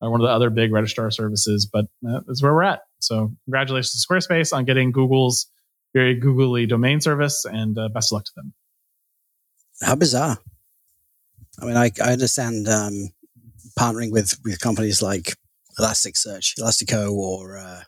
or 0.02 0.12
one 0.12 0.22
of 0.22 0.26
the 0.26 0.32
other 0.32 0.50
big 0.50 0.72
registrar 0.72 1.12
services, 1.12 1.68
but 1.72 1.86
that's 2.02 2.42
where 2.42 2.54
we're 2.54 2.64
at. 2.64 2.82
So 3.00 3.34
congratulations 3.46 4.02
to 4.02 4.08
Squarespace 4.08 4.56
on 4.56 4.66
getting 4.66 4.92
Google's 4.92 5.48
very 5.94 6.16
googly 6.16 6.66
domain 6.66 7.02
service, 7.02 7.46
and 7.46 7.78
uh, 7.78 7.90
best 7.90 8.12
of 8.12 8.18
luck 8.18 8.26
to 8.26 8.32
them. 8.36 8.54
How 9.82 9.96
bizarre! 9.96 10.38
I 11.60 11.66
mean, 11.66 11.78
I, 11.78 11.92
I 12.04 12.14
understand 12.14 12.68
um, 12.68 13.10
partnering 13.80 14.12
with 14.12 14.38
with 14.44 14.60
companies 14.60 15.02
like 15.02 15.36
Elasticsearch, 15.80 16.60
Elastico, 16.60 17.12
or 17.12 17.58
uh, 17.58 17.82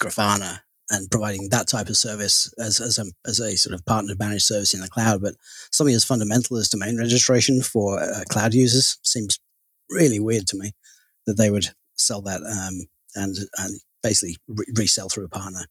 Grafana, 0.00 0.60
and 0.90 1.10
providing 1.10 1.48
that 1.50 1.68
type 1.68 1.88
of 1.88 1.96
service 1.96 2.52
as 2.58 2.80
as 2.80 2.98
a 2.98 3.04
as 3.26 3.40
a 3.40 3.56
sort 3.56 3.74
of 3.74 3.84
partner 3.86 4.14
managed 4.18 4.44
service 4.44 4.74
in 4.74 4.80
the 4.80 4.88
cloud. 4.88 5.22
But 5.22 5.34
something 5.70 5.94
as 5.94 6.04
fundamental 6.04 6.56
as 6.56 6.68
domain 6.68 6.98
registration 6.98 7.62
for 7.62 8.00
uh, 8.00 8.22
cloud 8.28 8.54
users 8.54 8.98
seems 9.02 9.38
really 9.88 10.20
weird 10.20 10.46
to 10.48 10.58
me 10.58 10.72
that 11.26 11.36
they 11.36 11.50
would 11.50 11.66
sell 11.94 12.22
that 12.22 12.42
um, 12.42 12.86
and 13.14 13.36
and 13.58 13.80
basically 14.02 14.36
re- 14.48 14.66
resell 14.76 15.08
through 15.08 15.24
a 15.24 15.28
partner 15.28 15.66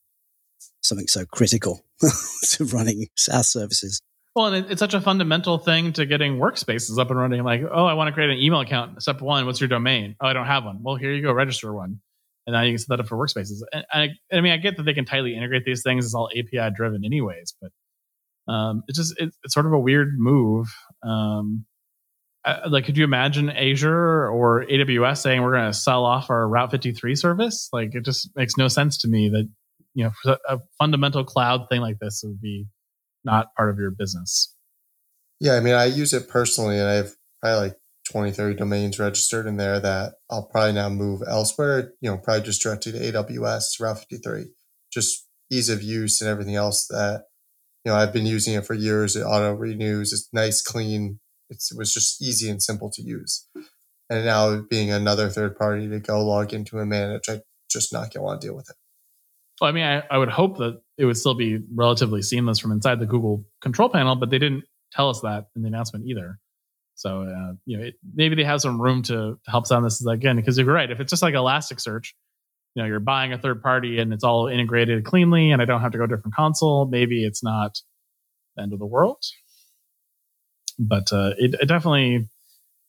something 0.82 1.08
so 1.08 1.26
critical 1.26 1.82
to 2.44 2.66
running 2.66 3.08
SaaS 3.16 3.50
services. 3.50 4.02
Well, 4.36 4.54
and 4.54 4.72
it's 4.72 4.80
such 4.80 4.94
a 4.94 5.02
fundamental 5.02 5.58
thing 5.58 5.92
to 5.94 6.06
getting 6.06 6.38
workspaces 6.38 6.98
up 7.00 7.10
and 7.10 7.20
running. 7.20 7.44
Like, 7.44 7.62
oh, 7.70 7.86
I 7.86 7.94
want 7.94 8.08
to 8.08 8.14
create 8.14 8.30
an 8.30 8.38
email 8.38 8.62
account. 8.62 9.02
Step 9.02 9.22
one, 9.22 9.46
what's 9.46 9.60
your 9.60 9.68
domain? 9.68 10.16
Oh, 10.22 10.28
I 10.28 10.34
don't 10.34 10.46
have 10.46 10.66
one. 10.66 10.82
Well, 10.82 10.96
here 10.96 11.12
you 11.12 11.22
go, 11.22 11.34
register 11.34 11.74
one, 11.74 12.00
and 12.50 12.56
now 12.56 12.64
you 12.64 12.72
can 12.72 12.80
set 12.80 12.88
that 12.90 13.00
up 13.00 13.08
for 13.08 13.16
workspaces. 13.16 13.62
And 13.72 13.86
I, 13.92 14.08
I 14.36 14.42
mean, 14.42 14.52
I 14.52 14.58
get 14.58 14.76
that 14.78 14.84
they 14.84 14.96
can 14.96 15.06
tightly 15.06 15.36
integrate 15.36 15.66
these 15.66 15.84
things. 15.84 16.04
It's 16.04 16.16
all 16.16 16.32
API 16.36 16.74
driven, 16.76 17.06
anyways. 17.06 17.54
But 17.62 18.52
um, 18.52 18.82
it's 18.88 18.98
just 18.98 19.14
it, 19.20 19.32
it's 19.44 19.54
sort 19.54 19.68
of 19.68 19.74
a 19.74 19.80
weird 19.80 20.16
move. 20.18 20.68
Um, 21.04 21.66
I, 22.44 22.68
like, 22.68 22.86
could 22.86 22.98
you 22.98 23.04
imagine 23.04 23.52
Azure 23.52 24.28
or 24.28 24.66
AWS 24.66 25.22
saying 25.22 25.44
we're 25.44 25.52
going 25.52 25.72
to 25.72 25.78
sell 25.78 26.06
off 26.06 26.32
our 26.32 26.48
Route 26.48 26.72
53 26.72 27.16
service? 27.16 27.70
Like, 27.72 27.94
it 27.94 28.04
just 28.04 28.32
makes 28.36 28.58
no 28.58 28.68
sense 28.68 28.98
to 29.00 29.08
me 29.08 29.30
that 29.30 29.48
you 29.94 30.06
know 30.06 30.36
a 30.48 30.58
fundamental 30.80 31.24
cloud 31.24 31.68
thing 31.70 31.82
like 31.82 32.00
this 32.00 32.24
would 32.26 32.42
be 32.42 32.66
not 33.24 33.54
part 33.56 33.70
of 33.70 33.78
your 33.78 33.92
business. 33.92 34.56
Yeah, 35.40 35.54
I 35.54 35.60
mean, 35.60 35.76
I 35.76 35.86
use 35.86 36.14
it 36.14 36.28
personally, 36.28 36.80
and 36.80 36.88
I 36.88 36.94
have 36.94 37.12
probably 37.42 37.68
like 37.68 37.78
20, 38.12 38.32
30 38.32 38.56
domains 38.56 39.00
registered 39.00 39.46
in 39.46 39.58
there 39.58 39.80
that 39.80 40.14
I'll 40.30 40.48
probably 40.48 40.74
now 40.74 40.90
move 40.90 41.22
elsewhere. 41.28 41.94
You 42.02 42.12
know, 42.12 42.18
probably 42.18 42.44
just 42.44 42.62
directly 42.62 42.92
to 42.92 43.00
AWS, 43.00 43.80
Route 43.80 44.00
53. 44.00 44.48
Just 44.92 45.28
ease 45.52 45.70
of 45.70 45.84
use 45.84 46.22
and 46.22 46.30
everything 46.30 46.56
else 46.56 46.88
that 46.88 47.24
you 47.84 47.92
know 47.92 47.98
I've 47.98 48.14
been 48.14 48.26
using 48.26 48.54
it 48.56 48.66
for 48.66 48.74
years. 48.74 49.16
It 49.16 49.24
auto 49.24 49.54
renews. 49.54 50.14
It's 50.14 50.30
nice, 50.34 50.62
clean. 50.62 51.20
It's, 51.50 51.72
it 51.72 51.78
was 51.78 51.94
just 51.94 52.22
easy 52.22 52.50
and 52.50 52.62
simple 52.62 52.92
to 52.92 53.02
use. 53.02 53.48
And 54.10 54.26
now 54.26 54.62
being 54.70 54.92
another 54.92 55.30
third 55.30 55.58
party 55.58 55.88
to 55.88 56.00
go 56.00 56.26
log 56.26 56.54
into 56.54 56.80
and 56.80 56.90
manage, 56.90 57.30
I 57.30 57.42
just 57.70 57.94
not 57.94 58.14
gonna 58.14 58.26
want 58.26 58.42
to 58.42 58.48
deal 58.48 58.56
with 58.56 58.70
it. 58.70 58.76
Well, 59.62 59.70
I 59.70 59.74
mean, 59.74 59.84
I, 59.84 60.04
I 60.10 60.18
would 60.18 60.30
hope 60.30 60.58
that 60.58 60.82
it 60.98 61.06
would 61.06 61.18
still 61.18 61.36
be 61.36 61.60
relatively 61.74 62.22
seamless 62.22 62.60
from 62.60 62.72
inside 62.72 63.00
the 63.00 63.06
Google 63.06 63.46
control 63.62 63.90
panel, 63.90 64.16
but 64.16 64.30
they 64.30 64.40
didn't 64.40 64.64
tell 64.92 65.10
us 65.10 65.22
that 65.22 65.48
in 65.56 65.62
the 65.62 65.68
announcement 65.68 66.06
either. 66.08 66.40
So, 67.00 67.22
uh, 67.22 67.54
you 67.66 67.78
know, 67.78 67.84
it, 67.86 67.94
maybe 68.14 68.36
they 68.36 68.44
have 68.44 68.60
some 68.60 68.82
room 68.82 69.04
to, 69.04 69.40
help 69.48 69.66
sound 69.66 69.86
this 69.86 70.06
again, 70.06 70.36
because 70.36 70.58
you're 70.58 70.68
right. 70.68 70.92
If 70.92 71.00
it's 71.00 71.10
just 71.10 71.22
like 71.22 71.34
Elasticsearch, 71.34 72.10
you 72.76 72.82
know, 72.82 72.86
you're 72.86 73.00
buying 73.00 73.32
a 73.32 73.38
third 73.38 73.64
party 73.64 74.00
and 74.00 74.12
it's 74.12 74.26
all 74.26 74.48
integrated 74.48 75.06
cleanly 75.06 75.52
and 75.52 75.62
I 75.62 75.66
don't 75.66 75.80
have 75.80 75.94
to 75.94 75.98
go 75.98 76.06
to 76.06 76.14
a 76.14 76.18
different 76.18 76.36
console, 76.36 76.88
maybe 76.88 77.24
it's 77.24 77.42
not 77.42 77.80
the 78.58 78.64
end 78.64 78.74
of 78.74 78.80
the 78.80 78.86
world. 78.86 79.24
But 80.78 81.14
uh, 81.14 81.36
it, 81.38 81.56
it 81.62 81.68
definitely 81.68 82.28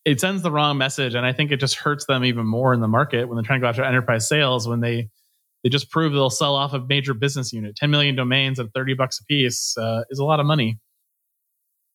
it 0.05 0.21
sends 0.21 0.43
the 0.43 0.51
wrong 0.51 0.77
message, 0.77 1.15
and 1.15 1.25
I 1.25 1.33
think 1.33 1.53
it 1.53 1.61
just 1.61 1.77
hurts 1.77 2.07
them 2.07 2.25
even 2.25 2.47
more 2.47 2.75
in 2.75 2.81
the 2.81 2.89
market 2.89 3.29
when 3.29 3.37
they're 3.37 3.45
trying 3.45 3.61
to 3.61 3.65
go 3.65 3.69
after 3.69 3.85
enterprise 3.85 4.29
sales 4.29 4.67
when 4.67 4.81
they 4.81 5.09
they 5.63 5.69
just 5.69 5.91
prove 5.91 6.13
they'll 6.13 6.31
sell 6.31 6.57
off 6.57 6.73
a 6.73 6.81
major 6.81 7.15
business 7.15 7.53
unit. 7.53 7.77
10 7.77 7.91
million 7.91 8.17
domains 8.17 8.59
at 8.59 8.73
30 8.75 8.95
bucks 8.95 9.21
a 9.21 9.25
piece 9.25 9.77
uh, 9.79 10.03
is 10.11 10.19
a 10.19 10.25
lot 10.25 10.41
of 10.41 10.47
money. 10.47 10.81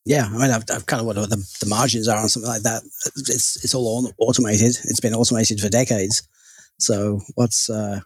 Yeah, 0.05 0.27
I 0.27 0.37
mean, 0.37 0.51
I've, 0.51 0.63
I've 0.71 0.85
kind 0.85 0.99
of 0.99 1.07
what 1.07 1.15
the, 1.15 1.25
the, 1.59 1.65
margins 1.65 2.07
are 2.07 2.19
on 2.19 2.29
something 2.29 2.49
like 2.49 2.61
that. 2.61 2.83
It's 3.15 3.63
it's 3.63 3.73
all 3.73 4.13
automated. 4.19 4.77
It's 4.83 4.99
been 4.99 5.15
automated 5.15 5.59
for 5.59 5.67
decades. 5.67 6.27
So 6.77 7.21
what's 7.33 7.71
uh, 7.71 8.01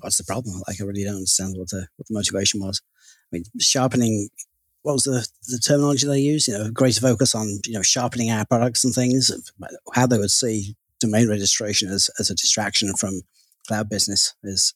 what's 0.00 0.18
the 0.18 0.24
problem? 0.24 0.62
Like, 0.68 0.80
I 0.80 0.84
really 0.84 1.04
don't 1.04 1.14
understand 1.14 1.56
what 1.56 1.70
the 1.70 1.86
what 1.96 2.06
the 2.06 2.14
motivation 2.14 2.60
was. 2.60 2.82
I 3.32 3.36
mean, 3.36 3.44
sharpening. 3.58 4.28
What 4.82 4.92
was 4.92 5.04
the 5.04 5.26
the 5.48 5.58
terminology 5.58 6.06
they 6.06 6.20
used? 6.20 6.48
You 6.48 6.58
know, 6.58 6.70
greater 6.70 7.00
focus 7.00 7.34
on 7.34 7.60
you 7.64 7.72
know 7.72 7.82
sharpening 7.82 8.30
our 8.30 8.44
products 8.44 8.84
and 8.84 8.94
things. 8.94 9.32
How 9.94 10.06
they 10.06 10.18
would 10.18 10.30
see 10.30 10.76
domain 11.00 11.30
registration 11.30 11.88
as 11.88 12.10
as 12.18 12.28
a 12.28 12.34
distraction 12.34 12.94
from 12.94 13.22
cloud 13.66 13.88
business 13.88 14.34
is 14.44 14.74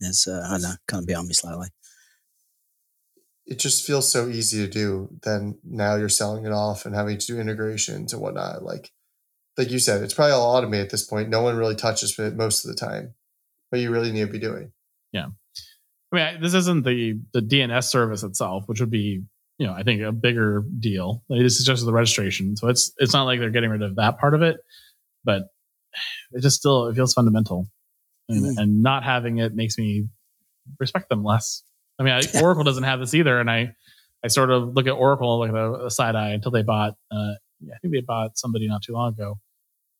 is 0.00 0.26
uh, 0.26 0.44
I 0.50 0.58
know, 0.58 0.74
kind 0.88 1.02
of 1.02 1.06
beyond 1.06 1.28
me 1.28 1.34
slightly. 1.34 1.68
It 3.50 3.58
just 3.58 3.84
feels 3.84 4.10
so 4.10 4.28
easy 4.28 4.64
to 4.64 4.72
do. 4.72 5.10
Then 5.22 5.58
now 5.64 5.96
you're 5.96 6.08
selling 6.08 6.46
it 6.46 6.52
off 6.52 6.86
and 6.86 6.94
having 6.94 7.18
to 7.18 7.26
do 7.26 7.38
integrations 7.38 8.12
and 8.12 8.22
whatnot. 8.22 8.62
Like, 8.62 8.92
like 9.58 9.70
you 9.70 9.78
said, 9.78 10.02
it's 10.02 10.14
probably 10.14 10.32
all 10.32 10.56
automated 10.56 10.86
at 10.86 10.90
this 10.90 11.04
point. 11.04 11.28
No 11.28 11.42
one 11.42 11.56
really 11.56 11.74
touches 11.74 12.18
it 12.18 12.36
most 12.36 12.64
of 12.64 12.70
the 12.70 12.76
time, 12.76 13.14
but 13.70 13.80
you 13.80 13.90
really 13.90 14.12
need 14.12 14.26
to 14.26 14.32
be 14.32 14.38
doing. 14.38 14.72
Yeah, 15.12 15.26
I 16.12 16.16
mean, 16.16 16.40
this 16.40 16.54
isn't 16.54 16.84
the 16.84 17.20
the 17.32 17.40
DNS 17.40 17.84
service 17.84 18.22
itself, 18.22 18.64
which 18.66 18.80
would 18.80 18.90
be 18.90 19.22
you 19.58 19.66
know 19.66 19.72
I 19.72 19.82
think 19.82 20.02
a 20.02 20.12
bigger 20.12 20.64
deal. 20.78 21.24
Like, 21.28 21.42
this 21.42 21.58
is 21.58 21.66
just 21.66 21.84
the 21.84 21.92
registration, 21.92 22.56
so 22.56 22.68
it's 22.68 22.92
it's 22.98 23.12
not 23.12 23.24
like 23.24 23.40
they're 23.40 23.50
getting 23.50 23.70
rid 23.70 23.82
of 23.82 23.96
that 23.96 24.18
part 24.18 24.34
of 24.34 24.42
it, 24.42 24.58
but 25.24 25.48
it 26.32 26.42
just 26.42 26.56
still 26.56 26.86
it 26.86 26.94
feels 26.94 27.14
fundamental 27.14 27.66
and, 28.28 28.44
mm. 28.44 28.62
and 28.62 28.82
not 28.82 29.04
having 29.04 29.38
it 29.38 29.54
makes 29.54 29.76
me 29.78 30.06
respect 30.78 31.08
them 31.08 31.24
less. 31.24 31.62
I 32.00 32.02
mean, 32.02 32.14
I, 32.14 32.22
Oracle 32.42 32.64
doesn't 32.64 32.82
have 32.82 32.98
this 32.98 33.14
either, 33.14 33.38
and 33.38 33.50
I 33.50 33.74
I 34.24 34.28
sort 34.28 34.50
of 34.50 34.74
look 34.74 34.86
at 34.86 34.92
Oracle 34.92 35.38
like 35.38 35.52
a, 35.52 35.86
a 35.86 35.90
side 35.90 36.16
eye 36.16 36.30
until 36.30 36.50
they 36.50 36.62
bought. 36.62 36.94
Uh, 37.10 37.34
I 37.62 37.78
think 37.80 37.94
they 37.94 38.00
bought 38.00 38.38
somebody 38.38 38.66
not 38.66 38.82
too 38.82 38.94
long 38.94 39.12
ago. 39.12 39.38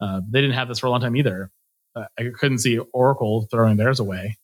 Uh, 0.00 0.20
they 0.28 0.40
didn't 0.40 0.56
have 0.56 0.68
this 0.68 0.78
for 0.78 0.86
a 0.86 0.90
long 0.90 1.00
time 1.00 1.14
either. 1.14 1.50
Uh, 1.94 2.04
I 2.18 2.24
couldn't 2.38 2.58
see 2.58 2.78
Oracle 2.92 3.46
throwing 3.50 3.76
theirs 3.76 4.00
away. 4.00 4.38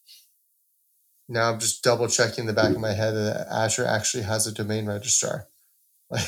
Now 1.28 1.50
I'm 1.50 1.58
just 1.58 1.82
double 1.82 2.08
checking 2.08 2.46
the 2.46 2.52
back 2.52 2.70
of 2.70 2.80
my 2.80 2.92
head 2.92 3.12
that 3.12 3.48
Azure 3.50 3.86
actually 3.86 4.24
has 4.24 4.46
a 4.46 4.52
domain 4.52 4.86
registrar. 4.86 5.46
I 6.12 6.20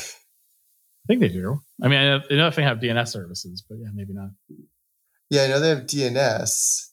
think 1.07 1.21
they 1.21 1.29
do. 1.29 1.61
I 1.81 1.87
mean, 1.87 1.99
I 1.99 2.35
know 2.35 2.47
if 2.47 2.55
they 2.55 2.63
have 2.63 2.79
DNS 2.79 3.07
services, 3.07 3.63
but 3.67 3.77
yeah, 3.79 3.89
maybe 3.93 4.13
not. 4.13 4.29
Yeah, 5.29 5.43
I 5.43 5.47
know 5.47 5.59
they 5.59 5.69
have 5.69 5.85
DNS. 5.85 6.89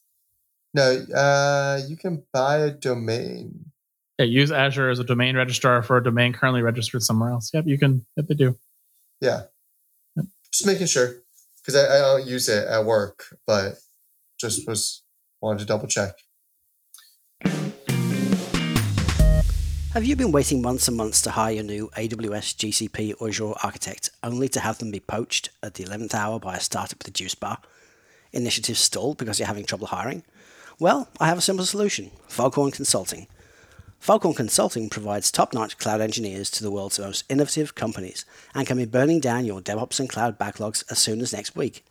No, 0.73 1.05
uh, 1.15 1.81
you 1.87 1.97
can 1.97 2.23
buy 2.31 2.57
a 2.59 2.71
domain. 2.71 3.71
Yeah, 4.17 4.25
use 4.25 4.51
Azure 4.51 4.89
as 4.89 4.97
a 4.97 5.03
domain 5.03 5.35
registrar 5.35 5.83
for 5.83 5.97
a 5.97 6.03
domain 6.03 6.33
currently 6.33 6.63
registered 6.63 7.03
somewhere 7.03 7.29
else. 7.29 7.51
Yep, 7.53 7.67
you 7.67 7.77
can. 7.77 8.03
Yep, 8.15 8.27
they 8.27 8.33
do. 8.33 8.57
Yeah. 9.21 9.43
Yep. 10.15 10.25
Just 10.51 10.65
making 10.65 10.87
sure 10.87 11.17
because 11.57 11.75
I, 11.75 11.97
I 11.97 11.99
don't 11.99 12.27
use 12.27 12.49
it 12.49 12.67
at 12.67 12.83
work, 12.83 13.37
but 13.45 13.75
just 14.39 14.67
was 14.67 15.03
wanted 15.39 15.59
to 15.59 15.65
double 15.65 15.87
check. 15.87 16.13
Have 19.93 20.05
you 20.05 20.15
been 20.15 20.31
waiting 20.31 20.61
months 20.61 20.87
and 20.87 20.97
months 20.97 21.21
to 21.21 21.31
hire 21.31 21.53
your 21.53 21.63
new 21.63 21.89
AWS, 21.97 22.55
GCP, 22.55 23.15
or 23.19 23.29
Azure 23.29 23.53
architect, 23.63 24.11
only 24.23 24.47
to 24.49 24.59
have 24.59 24.77
them 24.79 24.91
be 24.91 24.99
poached 24.99 25.49
at 25.63 25.75
the 25.75 25.83
11th 25.85 26.13
hour 26.13 26.39
by 26.39 26.55
a 26.55 26.59
startup 26.59 26.99
with 26.99 27.07
a 27.07 27.11
juice 27.11 27.35
bar? 27.35 27.59
Initiatives 28.31 28.79
stalled 28.79 29.17
because 29.17 29.39
you're 29.39 29.47
having 29.47 29.65
trouble 29.65 29.87
hiring? 29.87 30.23
Well, 30.79 31.07
I 31.19 31.27
have 31.27 31.39
a 31.39 31.41
simple 31.41 31.65
solution 31.65 32.11
Foghorn 32.27 32.71
Consulting. 32.71 33.27
Foghorn 33.99 34.35
Consulting 34.35 34.89
provides 34.89 35.31
top 35.31 35.53
notch 35.53 35.77
cloud 35.77 35.99
engineers 35.99 36.49
to 36.51 36.63
the 36.63 36.71
world's 36.71 36.99
most 36.99 37.25
innovative 37.29 37.75
companies 37.75 38.23
and 38.55 38.65
can 38.65 38.77
be 38.77 38.85
burning 38.85 39.19
down 39.19 39.43
your 39.43 39.59
DevOps 39.59 39.99
and 39.99 40.09
cloud 40.09 40.39
backlogs 40.39 40.85
as 40.89 40.97
soon 40.97 41.19
as 41.19 41.33
next 41.33 41.57
week. 41.57 41.83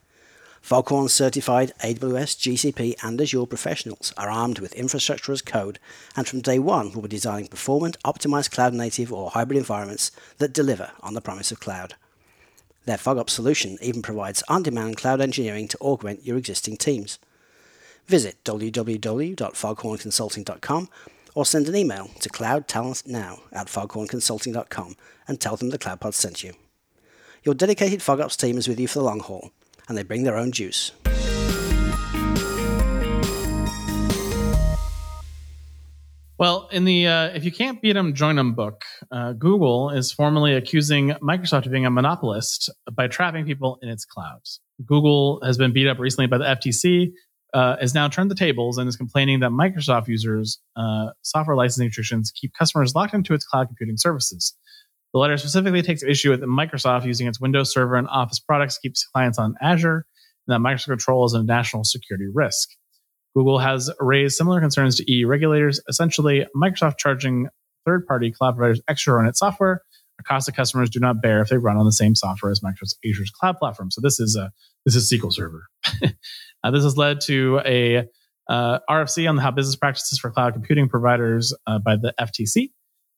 Foghorn 0.63 1.09
certified 1.09 1.73
AWS, 1.85 2.39
GCP, 2.39 2.95
and 3.03 3.21
Azure 3.21 3.45
professionals 3.47 4.15
are 4.17 4.31
armed 4.31 4.59
with 4.59 4.73
infrastructure 4.75 5.33
as 5.33 5.43
code 5.43 5.79
and 6.17 6.27
from 6.27 6.41
day 6.41 6.59
one 6.59 6.93
will 6.93 7.03
be 7.03 7.09
designing 7.09 7.49
performant, 7.49 7.99
optimized 8.03 8.51
cloud 8.51 8.73
native 8.73 9.13
or 9.13 9.29
hybrid 9.31 9.59
environments 9.59 10.11
that 10.39 10.55
deliver 10.55 10.93
on 11.03 11.13
the 11.15 11.21
promise 11.21 11.53
of 11.53 11.61
cloud. 11.61 11.97
Their 12.87 12.97
FogOps 12.97 13.31
solution 13.31 13.77
even 13.83 14.01
provides 14.01 14.43
on 14.49 14.63
demand 14.63 14.97
cloud 14.97 15.21
engineering 15.21 15.69
to 15.69 15.77
augment 15.79 16.25
your 16.25 16.39
existing 16.39 16.79
teams. 16.79 17.19
Visit 18.07 18.43
www.foghornconsulting.com 18.45 20.89
or 21.37 21.45
send 21.45 21.69
an 21.69 21.77
email 21.77 22.11
to 22.19 22.31
cloudtalentnow 22.31 23.39
at 23.53 23.69
foghornconsulting.com 23.69 24.97
and 25.29 25.39
tell 25.39 25.55
them 25.55 25.69
the 25.69 25.79
CloudPod 25.79 26.15
sent 26.15 26.43
you. 26.43 26.55
Your 27.45 27.55
dedicated 27.55 28.01
FogOps 28.01 28.37
team 28.37 28.57
is 28.57 28.67
with 28.67 28.81
you 28.81 28.89
for 28.89 29.01
the 29.01 29.05
long 29.05 29.21
haul, 29.21 29.51
and 29.87 29.97
they 29.97 30.03
bring 30.03 30.25
their 30.25 30.37
own 30.37 30.51
juice. 30.51 30.93
Well, 36.39 36.69
in 36.71 36.85
the 36.85 37.07
uh, 37.07 37.27
if 37.29 37.45
you 37.45 37.53
can't 37.53 37.81
beat 37.81 37.95
them, 37.95 38.15
join 38.15 38.37
them 38.37 38.55
book, 38.55 38.85
uh, 39.11 39.33
Google 39.33 39.91
is 39.91 40.13
formally 40.13 40.55
accusing 40.55 41.11
Microsoft 41.23 41.67
of 41.67 41.73
being 41.73 41.87
a 41.87 41.91
monopolist 41.91 42.71
by 42.93 43.09
trapping 43.09 43.47
people 43.47 43.79
in 43.83 43.89
its 43.89 44.05
clouds. 44.05 44.61
Google 44.85 45.41
has 45.45 45.57
been 45.57 45.73
beat 45.73 45.89
up 45.89 45.99
recently 45.99 46.27
by 46.27 46.39
the 46.39 46.45
FTC, 46.45 47.13
uh, 47.57 47.75
has 47.81 47.95
now 47.95 48.07
turned 48.07 48.31
the 48.31 48.35
tables 48.35 48.77
and 48.77 48.87
is 48.87 48.97
complaining 48.97 49.41
that 49.41 49.51
Microsoft 49.51 50.09
users' 50.09 50.61
uh, 50.77 51.07
software 51.23 51.57
licensing 51.57 51.87
restrictions 51.87 52.31
keep 52.31 52.53
customers 52.53 52.95
locked 52.95 53.15
into 53.15 53.33
its 53.33 53.47
cloud 53.47 53.67
computing 53.67 53.97
services. 53.97 54.55
The 55.15 55.21
letter 55.21 55.39
specifically 55.39 55.81
takes 55.81 56.03
issue 56.03 56.29
with 56.29 56.43
Microsoft 56.43 57.07
using 57.07 57.27
its 57.27 57.41
Windows 57.41 57.73
Server 57.73 57.97
and 57.97 58.07
Office 58.09 58.41
products 58.41 58.77
keeps 58.77 59.07
clients 59.07 59.39
on 59.39 59.55
Azure, 59.63 60.05
and 60.47 60.55
that 60.55 60.69
Microsoft 60.69 60.89
Control 60.89 61.25
is 61.25 61.33
a 61.33 61.43
national 61.43 61.85
security 61.85 62.27
risk. 62.31 62.69
Google 63.35 63.59
has 63.59 63.91
raised 64.01 64.37
similar 64.37 64.61
concerns 64.61 64.97
to 64.97 65.11
EU 65.11 65.27
regulators, 65.27 65.81
essentially, 65.89 66.47
Microsoft 66.55 66.99
charging 66.99 67.49
third 67.87 68.07
party 68.07 68.33
cloud 68.33 68.57
providers 68.57 68.83
extra 68.87 69.19
on 69.19 69.27
its 69.27 69.39
software, 69.39 69.81
a 70.19 70.23
cost 70.23 70.47
that 70.47 70.57
customers 70.57 70.91
do 70.91 71.01
not 71.01 71.21
bear 71.21 71.41
if 71.41 71.49
they 71.49 71.59
run 71.59 71.77
on 71.77 71.85
the 71.85 71.93
same 71.93 72.15
software 72.15 72.51
as 72.51 72.61
Microsoft 72.61 72.97
Azure's 73.05 73.31
cloud 73.31 73.57
platform. 73.59 73.91
So 73.91 74.01
this 74.01 74.19
is 74.21 74.37
a 74.37 74.53
this 74.85 74.95
is 74.95 75.11
SQL 75.11 75.33
Server. 75.33 75.65
uh, 76.65 76.71
this 76.71 76.85
has 76.85 76.97
led 76.97 77.21
to 77.23 77.61
a 77.65 78.07
uh, 78.49 78.79
RFC 78.89 79.29
on 79.29 79.39
how 79.39 79.51
business 79.51 79.77
practices 79.77 80.19
for 80.19 80.31
cloud 80.31 80.53
computing 80.53 80.89
providers 80.89 81.55
uh, 81.67 81.79
by 81.79 81.97
the 81.97 82.15
FTC. 82.21 82.71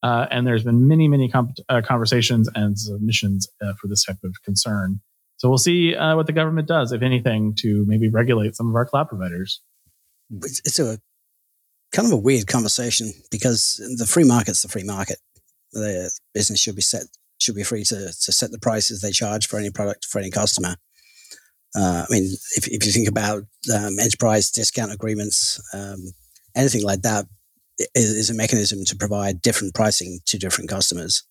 Uh, 0.03 0.27
and 0.31 0.47
there's 0.47 0.63
been 0.63 0.87
many, 0.87 1.09
many 1.09 1.29
comp- 1.29 1.59
uh, 1.69 1.83
conversations 1.85 2.49
and 2.55 2.79
submissions 2.79 3.49
uh, 3.61 3.73
for 3.81 3.89
this 3.89 4.05
type 4.05 4.17
of 4.25 4.35
concern. 4.45 5.01
So 5.39 5.49
we'll 5.49 5.59
see 5.59 5.95
what 5.95 6.27
the 6.27 6.33
government 6.33 6.67
does, 6.67 6.91
if 6.91 7.03
anything, 7.03 7.55
to 7.61 7.85
maybe 7.87 8.09
regulate 8.09 8.57
some 8.57 8.69
of 8.69 8.75
our 8.75 8.87
cloud 8.87 9.09
providers 9.09 9.61
it's 10.31 10.79
a 10.79 10.99
kind 11.93 12.07
of 12.07 12.13
a 12.13 12.17
weird 12.17 12.47
conversation 12.47 13.13
because 13.31 13.81
the 13.97 14.07
free 14.07 14.25
market's 14.25 14.63
the 14.63 14.69
free 14.69 14.85
market. 14.85 15.19
The 15.73 16.11
business 16.35 16.61
should 16.61 16.77
be 16.77 16.83
set 16.83 17.05
should 17.41 17.55
be 17.55 17.63
free 17.63 17.85
to, 17.85 17.95
to 17.95 18.33
set 18.33 18.51
the 18.51 18.59
prices 18.59 19.01
they 19.01 19.13
charge 19.13 19.47
for 19.47 19.59
any 19.59 19.71
product 19.71 20.05
for 20.07 20.19
any 20.19 20.31
customer. 20.31 20.77
Uh, 21.75 22.05
I 22.09 22.13
mean, 22.13 22.25
if, 22.57 22.67
if 22.67 22.85
you 22.85 22.93
think 22.93 23.09
about 23.09 23.45
um, 23.75 23.99
enterprise 24.01 24.51
discount 24.51 24.93
agreements, 24.93 25.61
um, 25.75 25.99
anything 26.57 26.83
like 26.83 27.03
that 27.03 27.27
is, 27.95 28.11
is, 28.11 28.31
a 28.31 28.35
mechanism 28.35 28.85
to 28.87 28.97
provide 28.97 29.43
different 29.43 29.75
pricing 29.75 30.21
to 30.27 30.39
different 30.39 30.71
customers 30.71 31.23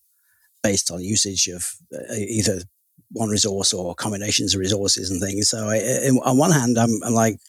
based 0.63 0.91
on 0.91 1.01
usage 1.01 1.47
of 1.47 1.71
uh, 1.93 2.13
either 2.15 2.59
one 3.11 3.29
resource 3.29 3.73
or 3.73 3.95
combinations 3.95 4.53
of 4.53 4.59
resources 4.59 5.09
and 5.09 5.19
things. 5.19 5.49
So, 5.49 5.69
I, 5.69 5.79
on 6.23 6.37
one 6.37 6.51
hand, 6.51 6.77
I'm, 6.77 7.01
I'm 7.03 7.13
like, 7.13 7.39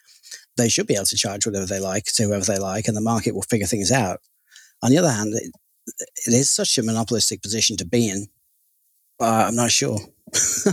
they 0.56 0.68
should 0.68 0.86
be 0.86 0.94
able 0.94 1.04
to 1.06 1.16
charge 1.16 1.46
whatever 1.46 1.66
they 1.66 1.80
like 1.80 2.04
to 2.04 2.24
whoever 2.24 2.44
they 2.44 2.58
like, 2.58 2.88
and 2.88 2.96
the 2.96 3.02
market 3.02 3.34
will 3.34 3.42
figure 3.42 3.66
things 3.66 3.92
out. 3.92 4.20
On 4.82 4.90
the 4.90 4.98
other 4.98 5.10
hand, 5.10 5.34
it, 5.34 5.52
it 6.26 6.34
is 6.34 6.50
such 6.50 6.78
a 6.78 6.82
monopolistic 6.82 7.42
position 7.42 7.76
to 7.76 7.86
be 7.86 8.08
in. 8.08 8.26
Uh, 9.20 9.46
I'm 9.48 9.56
not 9.56 9.70
sure. 9.70 9.98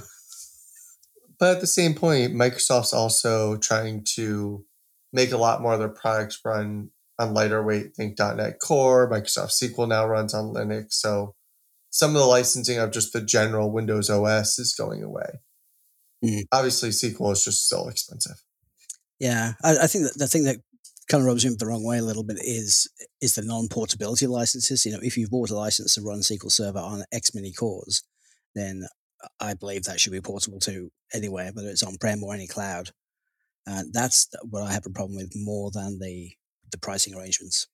but 1.40 1.56
at 1.56 1.62
the 1.62 1.68
same 1.68 1.96
point, 1.96 2.34
Microsoft's 2.34 2.94
also 2.94 3.58
trying 3.58 4.04
to 4.16 4.66
make 5.12 5.32
a 5.32 5.38
lot 5.38 5.62
more 5.62 5.74
of 5.74 5.80
their 5.80 5.90
products 5.90 6.40
run 6.44 6.90
on 7.18 7.34
lighter 7.34 7.64
weight. 7.64 7.96
Think 7.96 8.20
.NET 8.20 8.60
Core, 8.60 9.10
Microsoft 9.10 9.52
SQL 9.52 9.88
now 9.88 10.06
runs 10.06 10.34
on 10.34 10.54
Linux. 10.54 10.94
So 10.94 11.36
some 11.90 12.12
of 12.12 12.22
the 12.22 12.28
licensing 12.28 12.78
of 12.78 12.92
just 12.92 13.14
the 13.14 13.22
general 13.22 13.72
Windows 13.72 14.10
OS 14.10 14.60
is 14.60 14.76
going 14.76 15.02
away. 15.02 15.40
Mm. 16.24 16.44
Obviously, 16.52 16.90
SQL 16.90 17.32
is 17.32 17.46
just 17.46 17.66
still 17.66 17.88
expensive. 17.88 18.38
Yeah, 19.20 19.54
I, 19.64 19.78
I 19.78 19.88
think 19.88 20.06
that 20.06 20.18
the 20.18 20.28
thing 20.28 20.44
that 20.44 20.58
kind 21.08 21.22
of 21.22 21.28
rubs 21.28 21.46
me 21.46 21.56
the 21.58 21.66
wrong 21.68 21.86
way 21.86 21.98
a 21.98 22.04
little 22.04 22.24
bit 22.24 22.38
is 22.42 22.90
is 23.22 23.36
the 23.36 23.44
non-portability 23.44 24.28
licenses. 24.28 24.86
You 24.86 24.94
know, 24.94 25.00
if 25.02 25.18
you've 25.18 25.32
bought 25.32 25.52
a 25.52 25.56
license 25.56 25.96
to 25.96 26.02
run 26.02 26.20
SQL 26.20 26.52
Server 26.52 26.80
on 26.80 27.04
X 27.12 27.34
mini 27.36 27.52
cores, 27.52 28.04
then 28.54 28.88
I 29.40 29.54
believe 29.54 29.84
that 29.84 30.00
should 30.00 30.14
be 30.14 30.22
portable 30.22 30.60
to 30.62 30.92
anywhere, 31.14 31.52
whether 31.54 31.70
it's 31.70 31.84
on-prem 31.84 32.24
or 32.24 32.34
any 32.34 32.48
cloud. 32.48 32.92
And 33.68 33.94
that's 33.94 34.28
what 34.50 34.64
I 34.64 34.72
have 34.74 34.86
a 34.86 34.92
problem 34.92 35.18
with 35.18 35.34
more 35.36 35.72
than 35.72 36.00
the 36.00 36.32
the 36.72 36.78
pricing 36.78 37.16
arrangements. 37.16 37.68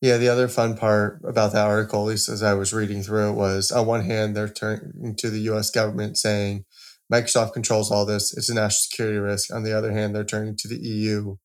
Yeah, 0.00 0.16
the 0.16 0.28
other 0.28 0.48
fun 0.48 0.76
part 0.76 1.20
about 1.24 1.52
that 1.52 1.66
article, 1.66 2.02
at 2.02 2.08
least 2.08 2.28
as 2.28 2.42
I 2.42 2.54
was 2.54 2.72
reading 2.72 3.02
through 3.02 3.30
it, 3.30 3.34
was 3.34 3.70
on 3.70 3.86
one 3.86 4.04
hand 4.04 4.36
they're 4.36 4.48
turning 4.48 5.14
to 5.16 5.30
the 5.30 5.40
U.S. 5.42 5.70
government 5.70 6.18
saying 6.18 6.64
Microsoft 7.12 7.52
controls 7.52 7.90
all 7.90 8.04
this. 8.04 8.36
It's 8.36 8.48
a 8.48 8.54
national 8.54 8.70
security 8.70 9.18
risk. 9.18 9.54
On 9.54 9.62
the 9.62 9.76
other 9.76 9.92
hand, 9.92 10.14
they're 10.14 10.24
turning 10.24 10.56
to 10.56 10.68
the 10.68 10.78
EU 10.78 11.36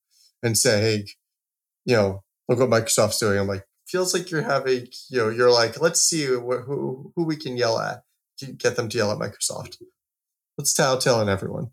and 0.44 0.58
say, 0.58 0.82
hey, 0.82 1.06
you 1.86 1.96
know, 1.96 2.24
look 2.48 2.60
what 2.60 2.70
Microsoft's 2.70 3.20
doing. 3.20 3.40
I'm 3.40 3.48
like, 3.48 3.66
feels 3.88 4.14
like 4.14 4.30
you're 4.30 4.44
having, 4.44 4.88
you 5.10 5.20
know, 5.20 5.30
you're 5.30 5.52
like, 5.52 5.80
let's 5.82 6.02
see 6.02 6.26
who, 6.26 6.40
who, 6.60 7.14
who 7.16 7.24
we 7.24 7.36
can 7.36 7.58
yell 7.58 7.80
at, 7.80 8.04
get 8.58 8.76
them 8.76 8.90
to 8.90 8.98
yell 8.98 9.12
at 9.12 9.18
Microsoft. 9.18 9.78
Let's 10.58 10.74
tell 10.74 10.98
telling 10.98 11.30
everyone. 11.30 11.72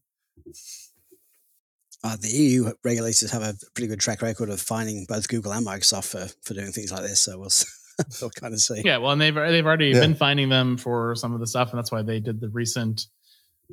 Uh, 2.04 2.16
the 2.20 2.28
EU 2.28 2.70
regulators 2.84 3.30
have 3.30 3.42
a 3.42 3.54
pretty 3.74 3.88
good 3.88 4.00
track 4.00 4.20
record 4.20 4.50
of 4.50 4.60
finding 4.60 5.06
both 5.08 5.26
Google 5.26 5.52
and 5.52 5.66
Microsoft 5.66 6.10
for, 6.10 6.28
for 6.42 6.52
doing 6.52 6.70
things 6.70 6.92
like 6.92 7.00
this. 7.00 7.20
So 7.20 7.38
we'll, 7.38 7.50
we'll 8.20 8.30
kind 8.30 8.52
of 8.52 8.60
see. 8.60 8.82
Yeah, 8.84 8.98
well, 8.98 9.12
and 9.12 9.20
they've 9.20 9.34
they've 9.34 9.64
already 9.64 9.88
yeah. 9.88 10.00
been 10.00 10.14
finding 10.14 10.50
them 10.50 10.76
for 10.76 11.14
some 11.14 11.32
of 11.32 11.40
the 11.40 11.46
stuff, 11.46 11.70
and 11.70 11.78
that's 11.78 11.90
why 11.90 12.02
they 12.02 12.20
did 12.20 12.42
the 12.42 12.50
recent 12.50 13.06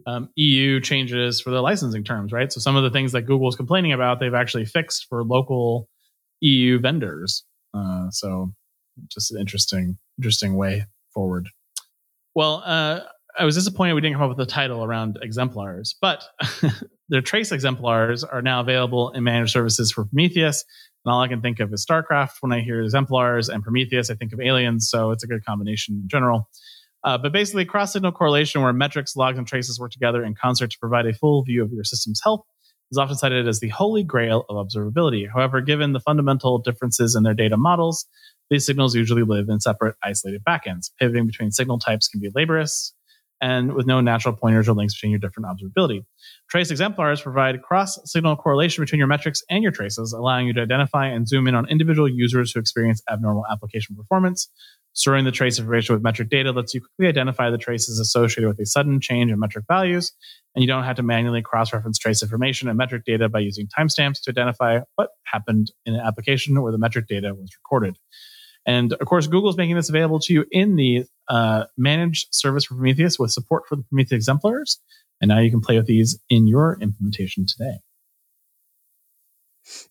um, 0.06 0.30
EU 0.36 0.80
changes 0.80 1.41
for 1.41 1.49
the 1.49 1.62
licensing 1.62 2.04
terms, 2.04 2.32
right? 2.32 2.51
So 2.51 2.60
some 2.60 2.75
of 2.75 2.84
the 2.84 2.89
things 2.89 3.12
that 3.12 3.23
Google 3.23 3.49
is 3.49 3.56
complaining 3.56 3.93
about, 3.93 4.19
they've 4.19 4.34
actually 4.34 4.65
fixed 4.65 5.08
for 5.10 5.23
local 5.23 5.89
EU 6.41 6.80
vendors. 6.80 7.43
Uh, 7.73 8.10
so 8.10 8.54
just 9.10 9.32
an 9.32 9.39
interesting, 9.39 9.97
interesting 10.17 10.56
way 10.56 10.86
forward. 11.13 11.47
Well, 12.36 12.63
uh, 12.65 13.01
I 13.38 13.45
was 13.45 13.56
disappointed 13.56 13.93
we 13.93 14.01
didn't 14.01 14.15
come 14.15 14.30
up 14.30 14.38
with 14.38 14.47
a 14.47 14.49
title 14.49 14.84
around 14.84 15.17
exemplars, 15.21 15.95
but 16.01 16.23
their 17.10 17.21
trace 17.21 17.51
exemplars 17.51 18.23
are 18.23 18.41
now 18.41 18.62
available 18.62 19.12
in 19.12 19.23
managed 19.23 19.51
services 19.51 19.91
for 19.91 20.06
Prometheus. 20.06 20.65
And 21.06 21.12
all 21.12 21.21
I 21.21 21.27
can 21.27 21.41
think 21.41 21.60
of 21.60 21.73
is 21.73 21.86
StarCraft. 21.86 22.36
When 22.41 22.51
I 22.51 22.62
hear 22.62 22.82
exemplars 22.82 23.49
and 23.49 23.63
Prometheus, 23.63 24.10
I 24.10 24.15
think 24.15 24.34
of 24.34 24.41
aliens. 24.41 24.89
So 24.89 25.12
it's 25.12 25.23
a 25.23 25.27
good 25.27 25.43
combination 25.45 25.95
in 26.04 26.08
general. 26.08 26.49
Uh, 27.04 27.18
but 27.18 27.32
basically, 27.32 27.66
cross 27.66 27.94
signal 27.94 28.12
correlation, 28.12 28.62
where 28.62 28.74
metrics, 28.74 29.16
logs, 29.16 29.38
and 29.38 29.48
traces 29.48 29.80
work 29.80 29.92
together 29.92 30.24
in 30.24 30.36
concert 30.36 30.70
to 30.72 30.78
provide 30.80 31.06
a 31.06 31.14
full 31.14 31.44
view 31.44 31.64
of 31.64 31.72
your 31.72 31.84
system's 31.84 32.22
health, 32.24 32.42
is 32.92 32.98
often 32.98 33.16
cited 33.16 33.48
as 33.48 33.60
the 33.60 33.70
holy 33.70 34.04
grail 34.04 34.46
of 34.50 34.68
observability. 34.68 35.28
However, 35.32 35.62
given 35.62 35.94
the 35.94 36.00
fundamental 36.00 36.60
differences 36.60 37.16
in 37.16 37.24
their 37.24 37.34
data 37.34 37.58
models, 37.58 38.06
these 38.50 38.66
signals 38.66 38.96
usually 38.96 39.24
live 39.24 39.48
in 39.50 39.62
separate, 39.62 39.96
isolated 40.04 40.44
backends. 40.48 40.92
Pivoting 41.00 41.26
between 41.26 41.52
signal 41.52 41.80
types 41.80 42.08
can 42.08 42.20
be 42.20 42.30
laborious 42.36 42.94
and 43.42 43.74
with 43.74 43.88
no 43.88 44.02
natural 44.02 44.36
pointers 44.36 44.70
or 44.70 44.74
links 44.74 44.94
between 44.94 45.12
your 45.12 45.20
different 45.20 45.48
observability. 45.48 46.06
Trace 46.50 46.70
exemplars 46.70 47.22
provide 47.22 47.62
cross 47.64 47.98
signal 48.06 48.36
correlation 48.36 48.84
between 48.84 49.00
your 49.00 49.08
metrics 49.08 49.42
and 49.50 49.64
your 49.64 49.72
traces, 49.72 50.14
allowing 50.14 50.46
you 50.46 50.54
to 50.54 50.62
identify 50.62 51.08
and 51.08 51.28
zoom 51.28 51.48
in 51.48 51.56
on 51.56 51.68
individual 51.68 52.08
users 52.08 52.52
who 52.52 52.60
experience 52.60 53.02
abnormal 53.10 53.46
application 53.52 53.96
performance, 53.96 54.48
Storing 54.93 55.23
the 55.23 55.32
trace 55.32 55.58
information 55.58 55.95
with 55.95 56.04
metric 56.04 56.30
data 56.30 56.51
lets 56.51 56.73
you 56.73 56.82
quickly 56.82 57.08
identify 57.08 57.49
the 57.49 57.58
traces 57.58 57.99
associated 57.99 58.47
with 58.47 58.60
a 58.60 58.65
sudden 58.65 58.99
change 58.99 59.32
in 59.32 59.39
metric 59.39 59.65
values, 59.67 60.12
and 60.54 60.62
you 60.62 60.67
don't 60.67 60.84
have 60.84 60.97
to 60.97 61.04
manually 61.04 61.41
cross 61.41 61.71
reference 61.71 61.97
trace 61.97 62.21
information 62.21 62.67
and 62.67 62.77
metric 62.77 63.04
data 63.06 63.30
by 63.30 63.39
using 63.39 63.67
timestamps 63.67 64.21
to 64.21 64.32
identify 64.32 64.80
what 64.95 65.12
happened 65.25 65.71
in 65.86 65.95
an 65.95 66.01
application 66.01 66.62
where 66.62 66.71
the 66.71 66.77
metric 66.77 67.08
data 67.08 67.34
was 67.34 67.49
recorded. 67.63 67.97
And 68.65 68.93
of 68.93 69.08
course, 69.08 69.27
Google 69.27 69.49
is 69.49 69.58
making 69.58 69.75
this 69.75 69.89
available 69.89 70.19
to 70.19 70.34
you 70.34 70.45
in 70.51 70.75
the 70.75 71.06
uh, 71.27 71.65
managed 71.77 72.27
service 72.32 72.65
for 72.65 72.75
Prometheus 72.75 73.17
with 73.17 73.32
support 73.32 73.63
for 73.67 73.75
the 73.75 73.84
Prometheus 73.84 74.17
exemplars. 74.17 74.80
And 75.19 75.30
now 75.30 75.39
you 75.39 75.51
can 75.51 75.62
play 75.62 75.77
with 75.77 75.88
these 75.88 76.19
in 76.30 76.47
your 76.47 76.77
implementation 76.82 77.45
today. 77.47 77.80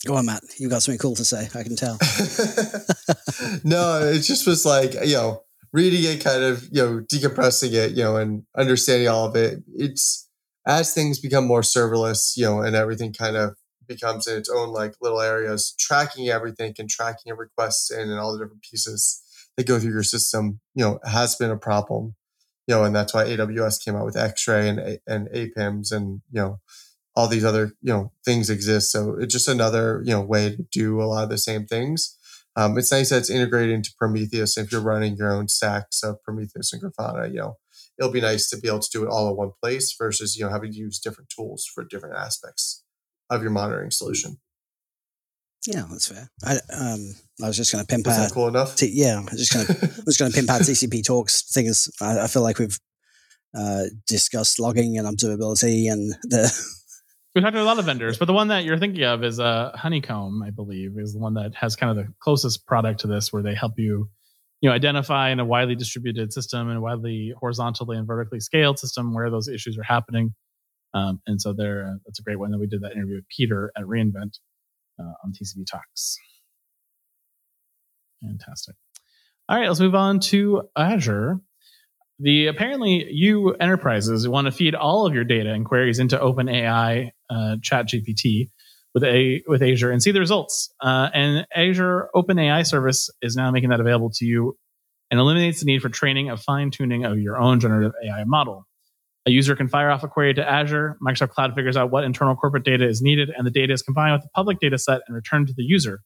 Go 0.05 0.17
on, 0.17 0.27
Matt. 0.27 0.43
You've 0.59 0.71
got 0.71 0.83
something 0.83 0.99
cool 0.99 1.15
to 1.15 1.25
say. 1.25 1.49
I 1.55 1.63
can 1.63 1.77
tell. 1.77 1.99
no, 3.65 4.01
it 4.01 4.21
just 4.21 4.47
was 4.47 4.65
like 4.65 4.95
you 4.95 5.15
know, 5.15 5.43
reading 5.73 6.05
it, 6.05 6.23
kind 6.23 6.43
of 6.43 6.65
you 6.71 6.83
know, 6.83 7.01
decompressing 7.13 7.73
it, 7.73 7.93
you 7.93 8.03
know, 8.03 8.17
and 8.17 8.45
understanding 8.57 9.09
all 9.09 9.27
of 9.27 9.37
it. 9.37 9.63
It's 9.75 10.29
as 10.67 10.93
things 10.93 11.19
become 11.19 11.47
more 11.47 11.63
serverless, 11.63 12.37
you 12.37 12.45
know, 12.45 12.61
and 12.61 12.77
everything 12.77 13.13
kind 13.13 13.37
of 13.37 13.57
becomes 13.89 14.27
in 14.27 14.39
its 14.39 14.49
own 14.49 14.69
like 14.73 14.95
little 15.01 15.21
areas, 15.21 15.75
tracking 15.79 16.29
everything 16.29 16.75
and 16.79 16.89
tracking 16.89 17.35
requests 17.37 17.91
in 17.91 18.09
and 18.11 18.19
all 18.19 18.33
the 18.33 18.39
different 18.39 18.63
pieces 18.63 19.23
that 19.57 19.67
go 19.67 19.79
through 19.79 19.93
your 19.93 20.03
system, 20.03 20.61
you 20.75 20.85
know, 20.85 21.01
has 21.05 21.37
been 21.37 21.51
a 21.51 21.57
problem. 21.57 22.15
You 22.67 22.77
know, 22.77 22.85
and 22.85 22.95
that's 22.95 23.13
why 23.13 23.25
AWS 23.25 23.85
came 23.85 23.97
out 23.97 24.05
with 24.05 24.17
X-ray 24.17 24.69
and 24.69 24.99
and 25.07 25.29
APIMS 25.33 25.91
and 25.91 26.23
you 26.31 26.41
know 26.41 26.61
all 27.17 27.27
these 27.27 27.45
other 27.45 27.73
you 27.83 27.93
know 27.93 28.13
things 28.25 28.49
exist. 28.49 28.93
So 28.93 29.17
it's 29.19 29.33
just 29.33 29.49
another 29.49 30.03
you 30.05 30.13
know 30.13 30.21
way 30.21 30.51
to 30.51 30.63
do 30.71 31.01
a 31.01 31.05
lot 31.05 31.25
of 31.25 31.31
the 31.31 31.39
same 31.39 31.67
things. 31.67 32.17
Um, 32.61 32.77
it's 32.77 32.93
nice 32.93 33.09
that 33.09 33.19
it's 33.19 33.31
integrated 33.31 33.75
into 33.75 33.91
Prometheus. 33.97 34.59
If 34.59 34.71
you're 34.71 34.83
running 34.83 35.17
your 35.17 35.33
own 35.33 35.49
stacks 35.49 36.03
of 36.03 36.23
Prometheus 36.23 36.73
and 36.73 36.83
Grafana, 36.83 37.31
you 37.31 37.39
know 37.39 37.57
it'll 37.99 38.13
be 38.13 38.21
nice 38.21 38.51
to 38.51 38.59
be 38.59 38.69
able 38.69 38.81
to 38.81 38.91
do 38.93 39.03
it 39.05 39.09
all 39.09 39.31
in 39.31 39.37
one 39.37 39.53
place 39.63 39.95
versus 39.99 40.37
you 40.37 40.45
know 40.45 40.51
having 40.51 40.73
to 40.73 40.79
use 40.79 40.99
different 40.99 41.31
tools 41.31 41.67
for 41.73 41.85
different 41.85 42.17
aspects 42.17 42.85
of 43.31 43.41
your 43.41 43.51
monitoring 43.51 43.91
solution. 43.91 44.39
Yeah, 45.67 45.85
that's 45.91 46.09
fair. 46.09 46.29
I 46.45 46.57
um, 46.75 47.15
I 47.43 47.47
was 47.47 47.57
just 47.57 47.73
going 47.73 47.83
to 47.83 47.89
pimp 47.89 48.07
Is 48.07 48.19
out. 48.19 48.29
that 48.29 48.35
cool 48.35 48.49
enough? 48.49 48.77
T- 48.77 48.91
yeah, 48.93 49.19
I 49.19 49.31
was 49.31 49.49
just 49.49 49.55
going 49.55 49.67
to 49.89 49.95
I 49.99 50.03
was 50.05 50.19
going 50.19 50.31
to 50.31 50.37
pimp 50.37 50.51
out 50.51 50.61
TCP 50.61 51.03
talks 51.05 51.51
things. 51.51 51.89
I, 52.01 52.25
I 52.25 52.27
feel 52.27 52.43
like 52.43 52.59
we've 52.59 52.79
uh, 53.57 53.85
discussed 54.07 54.61
logging 54.61 54.99
and 54.99 55.07
observability 55.07 55.91
and 55.91 56.13
the 56.25 56.53
We 57.35 57.41
talked 57.41 57.55
to 57.55 57.63
a 57.63 57.65
lot 57.65 57.79
of 57.79 57.85
vendors, 57.85 58.19
but 58.19 58.25
the 58.25 58.33
one 58.33 58.49
that 58.49 58.65
you're 58.65 58.79
thinking 58.79 59.05
of 59.05 59.23
is 59.23 59.39
uh, 59.39 59.71
Honeycomb, 59.77 60.43
I 60.43 60.51
believe, 60.51 60.99
is 60.99 61.13
the 61.13 61.21
one 61.21 61.35
that 61.35 61.55
has 61.55 61.77
kind 61.77 61.97
of 61.97 62.05
the 62.05 62.13
closest 62.19 62.67
product 62.67 63.01
to 63.01 63.07
this, 63.07 63.33
where 63.33 63.43
they 63.43 63.55
help 63.55 63.75
you, 63.77 64.11
you 64.61 64.69
know, 64.69 64.75
identify 64.75 65.31
in 65.31 65.39
a 65.39 65.45
widely 65.45 65.77
distributed 65.77 66.33
system 66.33 66.69
and 66.69 66.83
widely 66.83 67.33
horizontally 67.39 67.97
and 67.97 68.07
vertically 68.07 68.41
scaled 68.41 68.81
system 68.81 69.15
where 69.15 69.31
those 69.31 69.47
issues 69.47 69.79
are 69.79 69.85
happening. 69.85 70.35
Um, 70.93 71.21
and 71.25 71.41
so 71.41 71.53
there, 71.53 71.87
uh, 71.87 71.99
that's 72.05 72.19
a 72.19 72.23
great 72.23 72.39
one 72.39 72.51
that 72.51 72.59
we 72.59 72.67
did 72.67 72.83
that 72.83 72.93
interview 72.93 73.17
with 73.17 73.29
Peter 73.29 73.71
at 73.77 73.85
reInvent 73.85 74.39
uh, 74.99 75.13
on 75.25 75.33
TCP 75.33 75.67
Talks. 75.71 76.19
Fantastic. 78.23 78.75
All 79.49 79.57
right, 79.57 79.69
let's 79.69 79.81
move 79.81 79.95
on 79.95 80.19
to 80.21 80.63
Azure. 80.77 81.41
The 82.23 82.49
apparently 82.49 83.07
you 83.11 83.55
enterprises 83.55 84.29
want 84.29 84.45
to 84.45 84.53
feed 84.53 84.75
all 84.75 85.07
of 85.07 85.15
your 85.15 85.25
data 85.25 85.53
and 85.53 85.65
queries 85.65 85.99
into 85.99 86.19
OpenAI 86.19 87.11
uh, 87.31 87.57
Chat 87.63 87.89
GPT 87.89 88.51
with 88.93 89.05
a 89.05 89.43
with 89.47 89.63
Azure 89.63 89.91
and 89.91 90.03
see 90.03 90.11
the 90.11 90.21
results. 90.21 90.71
Uh, 90.83 91.09
and 91.15 91.47
Azure 91.55 92.11
OpenAI 92.15 92.67
service 92.67 93.09
is 93.23 93.37
now 93.37 93.51
making 93.51 93.71
that 93.71 93.81
available 93.81 94.11
to 94.17 94.27
you 94.27 94.59
and 95.11 95.19
eliminates 95.19 95.61
the 95.61 95.67
need 95.67 95.81
for 95.81 95.89
training 95.89 96.29
of 96.29 96.43
fine 96.43 96.71
tuning 96.71 97.07
of 97.07 97.19
your 97.19 97.41
own 97.41 97.59
generative 97.59 97.93
AI 98.07 98.25
model. 98.25 98.67
A 99.25 99.31
user 99.31 99.57
can 99.57 99.69
fire 99.69 99.91
off 99.91 100.03
a 100.03 100.09
query 100.09 100.35
to 100.35 100.47
Azure. 100.47 100.99
Microsoft 101.03 101.31
Cloud 101.31 101.55
figures 101.55 101.77
out 101.77 101.91
what 101.91 102.05
internal 102.05 102.37
corporate 102.37 102.65
data 102.65 102.87
is 102.87 103.01
needed, 103.01 103.31
and 103.35 103.47
the 103.47 103.51
data 103.51 103.73
is 103.73 103.81
combined 103.81 104.13
with 104.13 104.23
the 104.23 104.31
public 104.35 104.61
data 104.61 104.77
set 104.77 105.01
and 105.07 105.15
returned 105.15 105.47
to 105.47 105.55
the 105.55 105.63
user. 105.63 106.01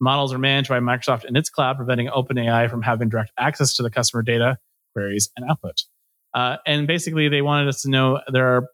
Models 0.00 0.32
are 0.32 0.38
managed 0.38 0.68
by 0.68 0.80
Microsoft 0.80 1.24
in 1.24 1.36
its 1.36 1.50
cloud, 1.50 1.76
preventing 1.76 2.08
OpenAI 2.08 2.68
from 2.68 2.82
having 2.82 3.08
direct 3.08 3.30
access 3.38 3.74
to 3.76 3.84
the 3.84 3.90
customer 3.90 4.22
data, 4.22 4.58
queries, 4.92 5.30
and 5.36 5.48
output. 5.50 5.82
Uh, 6.34 6.56
and 6.66 6.86
basically, 6.86 7.28
they 7.28 7.42
wanted 7.42 7.68
us 7.68 7.82
to 7.82 7.90
know 7.90 8.20
they're 8.32 8.68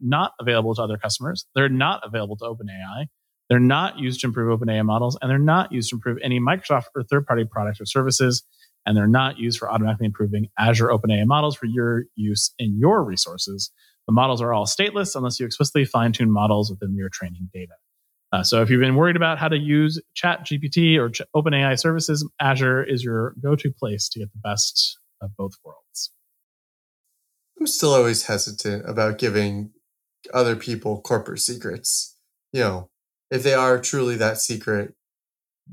not 0.00 0.32
available 0.40 0.74
to 0.74 0.82
other 0.82 0.96
customers. 0.96 1.46
They're 1.54 1.68
not 1.68 2.02
available 2.04 2.36
to 2.38 2.44
OpenAI. 2.44 3.06
They're 3.48 3.60
not 3.60 3.98
used 3.98 4.20
to 4.20 4.26
improve 4.26 4.58
OpenAI 4.58 4.84
models, 4.84 5.16
and 5.20 5.30
they're 5.30 5.38
not 5.38 5.72
used 5.72 5.90
to 5.90 5.96
improve 5.96 6.18
any 6.22 6.40
Microsoft 6.40 6.84
or 6.94 7.04
third-party 7.04 7.44
products 7.50 7.80
or 7.80 7.86
services. 7.86 8.42
And 8.84 8.96
they're 8.96 9.08
not 9.08 9.38
used 9.38 9.58
for 9.58 9.70
automatically 9.70 10.06
improving 10.06 10.46
Azure 10.58 10.88
OpenAI 10.88 11.26
models 11.26 11.56
for 11.56 11.66
your 11.66 12.04
use 12.14 12.52
in 12.58 12.78
your 12.78 13.04
resources. 13.04 13.70
The 14.06 14.12
models 14.12 14.40
are 14.40 14.52
all 14.52 14.66
stateless 14.66 15.16
unless 15.16 15.40
you 15.40 15.46
explicitly 15.46 15.84
fine-tune 15.84 16.30
models 16.30 16.70
within 16.70 16.94
your 16.96 17.08
training 17.08 17.50
data. 17.52 17.72
Uh, 18.32 18.42
so 18.42 18.62
if 18.62 18.70
you've 18.70 18.80
been 18.80 18.96
worried 18.96 19.16
about 19.16 19.38
how 19.38 19.48
to 19.48 19.58
use 19.58 20.00
Chat 20.14 20.46
GPT 20.46 20.98
or 20.98 21.08
Ch- 21.08 21.22
OpenAI 21.34 21.78
services, 21.78 22.28
Azure 22.40 22.82
is 22.82 23.02
your 23.02 23.34
go-to 23.42 23.72
place 23.72 24.08
to 24.10 24.18
get 24.20 24.32
the 24.32 24.38
best 24.38 24.98
of 25.20 25.36
both 25.36 25.54
worlds. 25.64 26.12
I'm 27.58 27.66
still 27.66 27.94
always 27.94 28.26
hesitant 28.26 28.88
about 28.88 29.18
giving 29.18 29.72
other 30.32 30.56
people 30.56 31.00
corporate 31.00 31.40
secrets. 31.40 32.16
You 32.52 32.60
know, 32.60 32.90
if 33.30 33.42
they 33.42 33.54
are 33.54 33.80
truly 33.80 34.16
that 34.16 34.38
secret, 34.38 34.94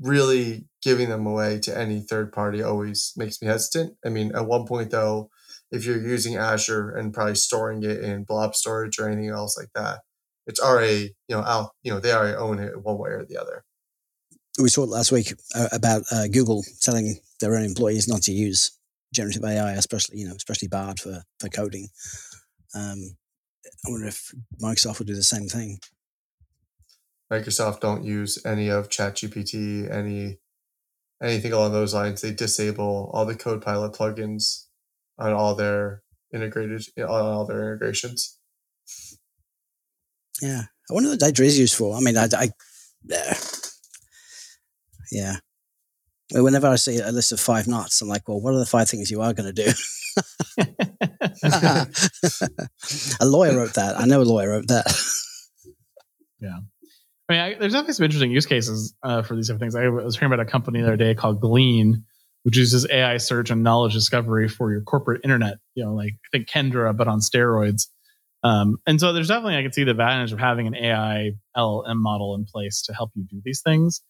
really 0.00 0.66
giving 0.82 1.08
them 1.08 1.26
away 1.26 1.58
to 1.60 1.76
any 1.76 2.00
third 2.00 2.32
party 2.32 2.62
always 2.62 3.12
makes 3.16 3.40
me 3.40 3.48
hesitant. 3.48 3.96
I 4.04 4.08
mean, 4.08 4.34
at 4.34 4.46
one 4.46 4.66
point 4.66 4.90
though, 4.90 5.30
if 5.70 5.84
you're 5.84 6.00
using 6.00 6.36
Azure 6.36 6.90
and 6.90 7.12
probably 7.12 7.34
storing 7.34 7.82
it 7.82 8.00
in 8.02 8.24
blob 8.24 8.54
storage 8.54 8.98
or 8.98 9.08
anything 9.08 9.30
else 9.30 9.58
like 9.58 9.70
that, 9.74 10.00
it's 10.46 10.60
already 10.60 11.14
you 11.28 11.36
know 11.36 11.42
out 11.42 11.70
you 11.82 11.92
know 11.92 12.00
they 12.00 12.12
already 12.12 12.36
own 12.36 12.58
it 12.58 12.82
one 12.82 12.98
way 12.98 13.10
or 13.10 13.24
the 13.24 13.40
other. 13.40 13.64
we 14.60 14.68
talked 14.68 14.90
last 14.90 15.12
week 15.12 15.32
uh, 15.54 15.68
about 15.72 16.02
uh, 16.10 16.28
Google 16.28 16.64
telling 16.80 17.18
their 17.40 17.56
own 17.56 17.64
employees 17.64 18.08
not 18.08 18.22
to 18.22 18.32
use 18.32 18.78
generative 19.14 19.44
AI, 19.44 19.72
especially 19.72 20.18
you 20.18 20.28
know, 20.28 20.34
especially 20.34 20.68
bad 20.68 21.00
for 21.00 21.22
for 21.38 21.48
coding. 21.48 21.88
Um, 22.74 23.16
I 23.86 23.90
wonder 23.90 24.06
if 24.06 24.34
Microsoft 24.62 24.98
would 24.98 25.08
do 25.08 25.14
the 25.14 25.22
same 25.22 25.48
thing. 25.48 25.78
Microsoft 27.32 27.80
don't 27.80 28.04
use 28.04 28.44
any 28.44 28.68
of 28.68 28.88
ChatGPT, 28.88 29.90
any 29.90 30.38
anything 31.22 31.52
along 31.52 31.72
those 31.72 31.94
lines. 31.94 32.20
They 32.20 32.32
disable 32.32 33.10
all 33.14 33.24
the 33.24 33.34
Copilot 33.34 33.92
plugins 33.92 34.66
on 35.18 35.32
all 35.32 35.54
their 35.54 36.02
integrated 36.32 36.82
on 36.98 37.08
all 37.08 37.46
their 37.46 37.60
integrations. 37.60 38.38
Yeah, 40.42 40.62
I 40.90 40.92
wonder 40.92 41.10
what 41.10 41.20
data 41.20 41.42
is 41.42 41.58
used 41.58 41.76
for. 41.76 41.96
I 41.96 42.00
mean, 42.00 42.16
I, 42.16 42.28
I 42.36 42.48
uh, 43.14 43.34
yeah. 45.10 45.36
Whenever 46.32 46.68
I 46.68 46.76
see 46.76 46.98
a 46.98 47.12
list 47.12 47.32
of 47.32 47.40
five 47.40 47.66
knots, 47.66 48.00
I'm 48.00 48.08
like, 48.08 48.26
well, 48.26 48.40
what 48.40 48.54
are 48.54 48.58
the 48.58 48.66
five 48.66 48.88
things 48.88 49.10
you 49.10 49.20
are 49.20 49.34
going 49.34 49.52
to 49.52 49.64
do? 49.64 49.70
a 53.20 53.26
lawyer 53.26 53.56
wrote 53.56 53.74
that. 53.74 53.98
I 53.98 54.06
know 54.06 54.22
a 54.22 54.24
lawyer 54.24 54.50
wrote 54.50 54.68
that. 54.68 54.86
Yeah. 56.40 56.58
I 57.28 57.32
mean, 57.32 57.40
I, 57.40 57.58
there's 57.58 57.72
definitely 57.72 57.94
some 57.94 58.04
interesting 58.04 58.30
use 58.30 58.46
cases 58.46 58.94
uh, 59.02 59.22
for 59.22 59.34
these 59.34 59.48
of 59.48 59.58
things. 59.58 59.74
I 59.74 59.88
was 59.88 60.16
hearing 60.16 60.32
about 60.32 60.46
a 60.46 60.50
company 60.50 60.80
the 60.80 60.86
other 60.86 60.96
day 60.96 61.14
called 61.14 61.40
Glean, 61.40 62.04
which 62.42 62.56
uses 62.56 62.86
AI 62.90 63.16
search 63.16 63.50
and 63.50 63.62
knowledge 63.62 63.94
discovery 63.94 64.48
for 64.48 64.70
your 64.70 64.82
corporate 64.82 65.22
internet. 65.24 65.58
You 65.74 65.84
know, 65.84 65.94
like 65.94 66.12
I 66.12 66.36
think 66.36 66.48
Kendra, 66.48 66.96
but 66.96 67.08
on 67.08 67.20
steroids. 67.20 67.88
Um, 68.42 68.76
and 68.86 69.00
so 69.00 69.14
there's 69.14 69.28
definitely 69.28 69.56
I 69.56 69.62
can 69.62 69.72
see 69.72 69.84
the 69.84 69.92
advantage 69.92 70.32
of 70.32 70.38
having 70.38 70.66
an 70.66 70.74
AI 70.74 71.32
LLM 71.56 71.96
model 71.96 72.34
in 72.34 72.44
place 72.44 72.82
to 72.82 72.92
help 72.92 73.10
you 73.14 73.24
do 73.24 73.40
these 73.42 73.62
things. 73.62 74.02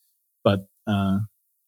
But 0.42 0.66
uh, 0.88 1.18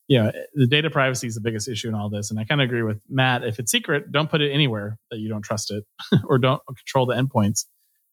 yeah, 0.08 0.30
the 0.54 0.66
data 0.66 0.90
privacy 0.90 1.26
is 1.26 1.34
the 1.34 1.40
biggest 1.40 1.68
issue 1.68 1.88
in 1.88 1.94
all 1.94 2.08
this. 2.08 2.30
And 2.30 2.38
I 2.38 2.44
kind 2.44 2.60
of 2.60 2.66
agree 2.66 2.82
with 2.82 3.00
Matt. 3.08 3.42
If 3.44 3.58
it's 3.58 3.72
secret, 3.72 4.12
don't 4.12 4.30
put 4.30 4.40
it 4.40 4.52
anywhere 4.52 4.98
that 5.10 5.18
you 5.18 5.28
don't 5.28 5.42
trust 5.42 5.70
it, 5.70 5.84
or 6.24 6.38
don't 6.38 6.60
control 6.66 7.06
the 7.06 7.14
endpoints. 7.14 7.64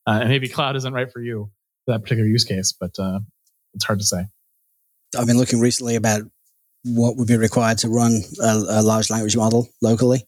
Uh, 0.07 0.19
and 0.21 0.29
maybe 0.29 0.49
cloud 0.49 0.75
isn't 0.75 0.93
right 0.93 1.11
for 1.11 1.21
you 1.21 1.51
for 1.85 1.93
that 1.93 2.03
particular 2.03 2.27
use 2.27 2.43
case, 2.43 2.73
but 2.77 2.91
uh, 2.99 3.19
it's 3.73 3.85
hard 3.85 3.99
to 3.99 4.05
say. 4.05 4.25
I've 5.17 5.27
been 5.27 5.37
looking 5.37 5.59
recently 5.59 5.95
about 5.95 6.23
what 6.83 7.15
would 7.17 7.27
be 7.27 7.37
required 7.37 7.77
to 7.79 7.89
run 7.89 8.21
a, 8.41 8.63
a 8.67 8.81
large 8.81 9.09
language 9.09 9.37
model 9.37 9.69
locally. 9.81 10.25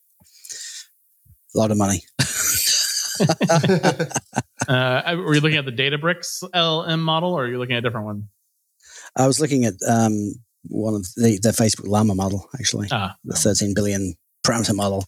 A 1.55 1.57
lot 1.57 1.71
of 1.71 1.77
money. 1.77 2.03
Uh, 4.67 5.15
were 5.17 5.35
you 5.35 5.41
looking 5.41 5.59
at 5.59 5.65
the 5.65 5.71
Databricks 5.71 6.41
LM 6.53 7.01
model, 7.03 7.33
or 7.33 7.45
are 7.45 7.47
you 7.47 7.59
looking 7.59 7.75
at 7.75 7.79
a 7.79 7.81
different 7.81 8.07
one? 8.07 8.29
I 9.15 9.27
was 9.27 9.39
looking 9.39 9.65
at 9.65 9.75
um, 9.87 10.33
one 10.67 10.95
of 10.95 11.03
the, 11.15 11.39
the 11.41 11.49
Facebook 11.49 11.87
Llama 11.87 12.15
model, 12.15 12.47
actually, 12.59 12.87
Ah, 12.91 13.15
the 13.23 13.35
13 13.35 13.73
billion 13.73 14.15
parameter 14.45 14.75
model. 14.75 15.05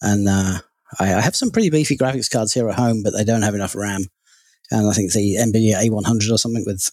And 0.00 0.28
uh, 0.28 0.58
I, 0.98 1.14
I 1.14 1.20
have 1.20 1.36
some 1.36 1.50
pretty 1.50 1.70
beefy 1.70 1.96
graphics 1.96 2.30
cards 2.30 2.52
here 2.52 2.68
at 2.68 2.76
home, 2.76 3.02
but 3.02 3.12
they 3.12 3.24
don't 3.24 3.42
have 3.42 3.54
enough 3.54 3.74
RAM. 3.74 4.02
And 4.70 4.88
I 4.88 4.92
think 4.92 5.12
the 5.12 5.36
NVIDIA 5.36 5.88
A100 5.88 6.30
or 6.30 6.38
something 6.38 6.64
with 6.66 6.90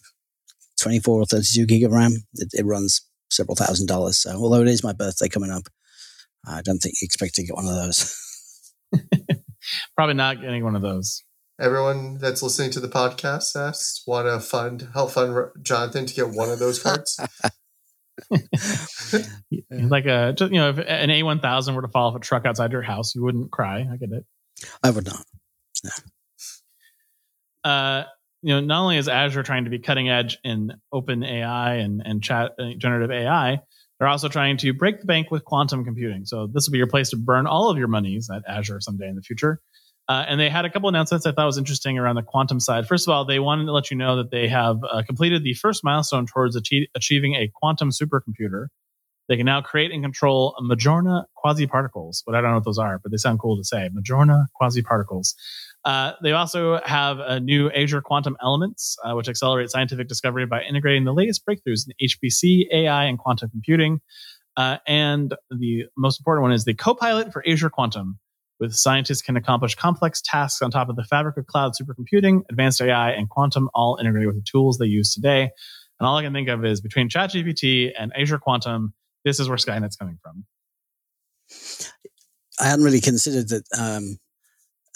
24 0.80 1.20
or 1.20 1.26
32 1.26 1.66
gig 1.66 1.84
of 1.84 1.92
RAM, 1.92 2.12
it, 2.34 2.48
it 2.52 2.64
runs 2.64 3.02
several 3.30 3.56
thousand 3.56 3.86
dollars. 3.86 4.16
So, 4.18 4.30
although 4.30 4.62
it 4.62 4.68
is 4.68 4.84
my 4.84 4.92
birthday 4.92 5.28
coming 5.28 5.50
up, 5.50 5.64
I 6.46 6.62
don't 6.62 6.78
think 6.78 6.94
you 7.00 7.06
expect 7.06 7.34
to 7.34 7.44
get 7.44 7.54
one 7.54 7.66
of 7.66 7.74
those. 7.74 8.14
probably 9.96 10.14
not 10.14 10.40
getting 10.40 10.64
one 10.64 10.76
of 10.76 10.82
those. 10.82 11.22
Everyone 11.58 12.18
that's 12.18 12.42
listening 12.42 12.70
to 12.72 12.80
the 12.80 12.88
podcast 12.88 13.56
asks, 13.56 14.02
want 14.06 14.26
to 14.26 14.40
fund 14.40 14.88
help 14.92 15.12
fund 15.12 15.34
Jonathan 15.62 16.06
to 16.06 16.14
get 16.14 16.28
one 16.30 16.50
of 16.50 16.58
those 16.58 16.82
cards? 16.82 17.18
Like 19.70 20.06
a, 20.06 20.32
just, 20.36 20.52
you 20.52 20.58
know, 20.58 20.70
if 20.70 20.78
an 20.78 21.10
A1000 21.10 21.74
were 21.74 21.82
to 21.82 21.88
fall 21.88 22.10
off 22.10 22.16
a 22.16 22.20
truck 22.20 22.46
outside 22.46 22.72
your 22.72 22.82
house, 22.82 23.14
you 23.14 23.22
wouldn't 23.22 23.50
cry. 23.50 23.86
I 23.90 23.96
get 23.96 24.10
it. 24.10 24.24
I 24.82 24.90
would 24.90 25.06
not. 25.06 25.24
Uh, 27.62 28.04
you 28.42 28.54
know, 28.54 28.60
not 28.60 28.82
only 28.82 28.96
is 28.96 29.08
Azure 29.08 29.42
trying 29.42 29.64
to 29.64 29.70
be 29.70 29.78
cutting 29.78 30.08
edge 30.08 30.38
in 30.44 30.72
open 30.92 31.22
AI 31.24 31.74
and, 31.76 32.02
and 32.04 32.22
chat 32.22 32.52
uh, 32.58 32.70
generative 32.78 33.10
AI, 33.10 33.60
they're 33.98 34.08
also 34.08 34.28
trying 34.28 34.56
to 34.58 34.72
break 34.72 35.00
the 35.00 35.06
bank 35.06 35.30
with 35.30 35.44
quantum 35.44 35.84
computing. 35.84 36.24
So 36.26 36.46
this 36.46 36.66
will 36.66 36.72
be 36.72 36.78
your 36.78 36.86
place 36.86 37.10
to 37.10 37.16
burn 37.16 37.46
all 37.46 37.70
of 37.70 37.78
your 37.78 37.88
monies 37.88 38.28
at 38.32 38.42
Azure 38.46 38.80
someday 38.80 39.08
in 39.08 39.16
the 39.16 39.22
future. 39.22 39.60
Uh, 40.08 40.24
and 40.28 40.38
they 40.38 40.48
had 40.48 40.64
a 40.64 40.70
couple 40.70 40.88
announcements 40.88 41.26
I 41.26 41.32
thought 41.32 41.46
was 41.46 41.58
interesting 41.58 41.98
around 41.98 42.14
the 42.14 42.22
quantum 42.22 42.60
side. 42.60 42.86
First 42.86 43.08
of 43.08 43.12
all, 43.12 43.24
they 43.24 43.40
wanted 43.40 43.64
to 43.64 43.72
let 43.72 43.90
you 43.90 43.96
know 43.96 44.16
that 44.16 44.30
they 44.30 44.46
have 44.46 44.78
uh, 44.84 45.02
completed 45.04 45.42
the 45.42 45.54
first 45.54 45.82
milestone 45.82 46.26
towards 46.26 46.56
achie- 46.56 46.86
achieving 46.94 47.34
a 47.34 47.50
quantum 47.54 47.90
supercomputer. 47.90 48.68
They 49.28 49.36
can 49.36 49.46
now 49.46 49.60
create 49.60 49.90
and 49.90 50.04
control 50.04 50.54
Majorana 50.62 51.24
quasi-particles. 51.34 52.22
What 52.24 52.36
I 52.36 52.40
don't 52.40 52.50
know 52.50 52.56
what 52.56 52.64
those 52.64 52.78
are, 52.78 53.00
but 53.00 53.10
they 53.10 53.16
sound 53.16 53.40
cool 53.40 53.56
to 53.56 53.64
say. 53.64 53.90
Majorana 53.92 54.46
quasi-particles. 54.54 55.34
Uh, 55.84 56.12
they 56.22 56.32
also 56.32 56.80
have 56.84 57.18
a 57.18 57.40
new 57.40 57.70
Azure 57.72 58.02
Quantum 58.02 58.36
Elements, 58.40 58.96
uh, 59.04 59.14
which 59.14 59.28
accelerate 59.28 59.70
scientific 59.70 60.06
discovery 60.06 60.46
by 60.46 60.62
integrating 60.62 61.04
the 61.04 61.12
latest 61.12 61.44
breakthroughs 61.44 61.86
in 61.86 62.08
HPC, 62.08 62.66
AI, 62.72 63.04
and 63.04 63.18
quantum 63.18 63.50
computing. 63.50 64.00
Uh, 64.56 64.78
and 64.86 65.34
the 65.50 65.84
most 65.96 66.20
important 66.20 66.42
one 66.42 66.52
is 66.52 66.64
the 66.64 66.74
Copilot 66.74 67.32
for 67.32 67.44
Azure 67.46 67.70
Quantum, 67.70 68.18
with 68.58 68.74
scientists 68.74 69.22
can 69.22 69.36
accomplish 69.36 69.74
complex 69.74 70.22
tasks 70.22 70.62
on 70.62 70.70
top 70.70 70.88
of 70.88 70.96
the 70.96 71.04
fabric 71.04 71.36
of 71.36 71.46
cloud 71.46 71.72
supercomputing, 71.80 72.42
advanced 72.50 72.80
AI, 72.80 73.10
and 73.10 73.28
quantum, 73.28 73.68
all 73.74 73.98
integrated 74.00 74.28
with 74.28 74.36
the 74.36 74.50
tools 74.50 74.78
they 74.78 74.86
use 74.86 75.12
today. 75.12 75.50
And 75.98 76.06
all 76.06 76.16
I 76.16 76.22
can 76.22 76.32
think 76.32 76.48
of 76.48 76.64
is 76.64 76.80
between 76.80 77.08
ChatGPT 77.08 77.92
and 77.98 78.12
Azure 78.16 78.38
Quantum, 78.38 78.94
this 79.24 79.40
is 79.40 79.48
where 79.48 79.58
Skynet's 79.58 79.96
coming 79.96 80.18
from. 80.22 80.44
I 82.58 82.64
hadn't 82.64 82.84
really 82.84 83.00
considered 83.00 83.48
that 83.48 83.64
um, 83.78 84.18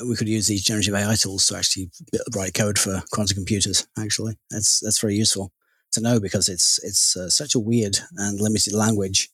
we 0.08 0.16
could 0.16 0.28
use 0.28 0.46
these 0.46 0.62
generative 0.62 0.94
AI 0.94 1.14
tools 1.14 1.46
to 1.46 1.56
actually 1.56 1.90
write 2.34 2.54
code 2.54 2.78
for 2.78 3.02
quantum 3.12 3.34
computers. 3.34 3.86
Actually, 3.98 4.38
that's 4.50 4.80
that's 4.80 5.00
very 5.00 5.14
useful 5.14 5.52
to 5.92 6.00
know 6.00 6.20
because 6.20 6.48
it's 6.48 6.82
it's 6.82 7.16
uh, 7.16 7.28
such 7.28 7.54
a 7.54 7.60
weird 7.60 7.98
and 8.16 8.40
limited 8.40 8.72
language. 8.72 9.28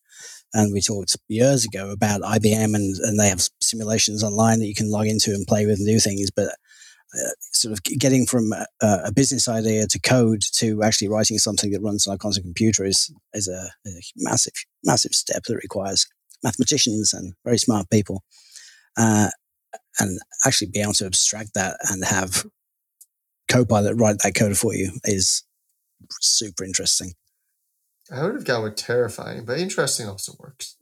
And 0.54 0.72
we 0.72 0.80
talked 0.80 1.16
years 1.28 1.64
ago 1.64 1.90
about 1.90 2.22
IBM, 2.22 2.74
and, 2.74 2.96
and 2.96 3.18
they 3.18 3.28
have 3.28 3.48
simulations 3.60 4.22
online 4.22 4.60
that 4.60 4.66
you 4.66 4.74
can 4.74 4.90
log 4.90 5.06
into 5.06 5.32
and 5.32 5.46
play 5.46 5.66
with 5.66 5.78
and 5.78 5.86
do 5.86 5.98
things. 5.98 6.30
But 6.30 6.48
uh, 7.14 7.30
sort 7.40 7.72
of 7.72 7.82
getting 7.82 8.26
from 8.26 8.52
a, 8.52 8.66
a, 8.82 9.12
business 9.12 9.48
idea 9.48 9.86
to 9.86 10.00
code 10.00 10.42
to 10.54 10.82
actually 10.82 11.08
writing 11.08 11.38
something 11.38 11.70
that 11.70 11.80
runs 11.80 12.06
on 12.06 12.14
a 12.14 12.18
quantum 12.18 12.42
computer 12.42 12.84
is 12.84 13.12
is 13.32 13.48
a, 13.48 13.70
a 13.86 13.90
massive 14.16 14.52
massive 14.84 15.12
step 15.12 15.44
that 15.44 15.56
requires 15.56 16.06
mathematicians 16.42 17.14
and 17.14 17.34
very 17.44 17.58
smart 17.58 17.88
people. 17.90 18.22
Uh, 18.96 19.28
and 19.98 20.18
actually 20.46 20.68
be 20.68 20.80
able 20.80 20.92
to 20.92 21.06
abstract 21.06 21.54
that 21.54 21.76
and 21.90 22.04
have 22.04 22.44
Copilot 23.48 23.96
write 23.96 24.18
that 24.22 24.34
code 24.34 24.58
for 24.58 24.74
you 24.74 24.92
is 25.04 25.44
super 26.20 26.64
interesting. 26.64 27.12
I 28.10 28.22
would 28.24 28.34
have 28.34 28.44
gone 28.44 28.62
with 28.62 28.76
terrifying, 28.76 29.44
but 29.44 29.58
interesting 29.58 30.08
also 30.08 30.34
works. 30.38 30.76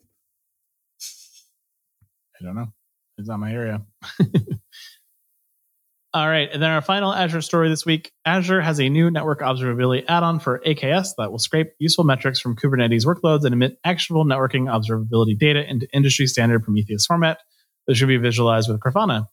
I 2.41 2.45
don't 2.45 2.55
know. 2.55 2.73
It's 3.17 3.29
not 3.29 3.41
my 3.41 3.53
area. 3.53 3.83
All 6.15 6.29
right. 6.29 6.49
And 6.53 6.63
then 6.63 6.71
our 6.71 6.83
final 6.83 7.13
Azure 7.13 7.43
story 7.43 7.69
this 7.69 7.85
week 7.85 8.13
Azure 8.25 8.61
has 8.61 8.79
a 8.79 8.89
new 8.89 9.11
network 9.11 9.41
observability 9.41 10.05
add 10.07 10.23
on 10.23 10.39
for 10.39 10.61
AKS 10.65 11.09
that 11.19 11.33
will 11.33 11.41
scrape 11.41 11.73
useful 11.81 12.05
metrics 12.05 12.39
from 12.39 12.55
Kubernetes 12.55 13.05
workloads 13.05 13.45
and 13.45 13.53
emit 13.53 13.79
actionable 13.85 14.25
networking 14.25 14.67
observability 14.67 15.37
data 15.37 15.69
into 15.69 15.89
industry 15.93 16.29
standard 16.29 16.63
Prometheus 16.63 17.07
format 17.07 17.39
that 17.87 17.97
should 17.97 18.09
be 18.09 18.17
visualized 18.17 18.71
with 18.71 18.81
Grafana. 18.81 19.27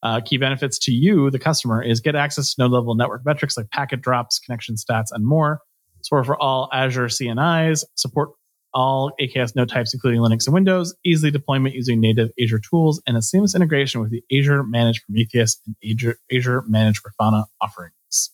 Uh, 0.00 0.20
key 0.20 0.36
benefits 0.36 0.78
to 0.78 0.92
you, 0.92 1.28
the 1.30 1.40
customer, 1.40 1.82
is 1.82 2.00
get 2.00 2.14
access 2.14 2.54
to 2.54 2.62
node 2.62 2.70
level 2.70 2.94
network 2.94 3.22
metrics 3.24 3.56
like 3.56 3.68
packet 3.70 4.00
drops, 4.00 4.38
connection 4.38 4.76
stats, 4.76 5.08
and 5.10 5.26
more. 5.26 5.60
Support 6.02 6.26
for 6.26 6.40
all 6.40 6.68
Azure 6.72 7.06
CNIs, 7.06 7.84
support 7.94 8.30
all 8.74 9.12
AKS 9.20 9.56
node 9.56 9.68
types, 9.68 9.92
including 9.94 10.20
Linux 10.20 10.46
and 10.46 10.54
Windows, 10.54 10.94
easily 11.04 11.30
deployment 11.30 11.74
using 11.74 12.00
native 12.00 12.30
Azure 12.40 12.60
tools, 12.60 13.02
and 13.06 13.16
a 13.16 13.22
seamless 13.22 13.54
integration 13.54 14.00
with 14.00 14.10
the 14.10 14.22
Azure 14.32 14.62
Managed 14.62 15.04
Prometheus 15.06 15.60
and 15.66 15.76
Azure, 15.84 16.16
Azure 16.32 16.62
Managed 16.66 17.02
Grafana 17.02 17.46
offerings. 17.60 18.30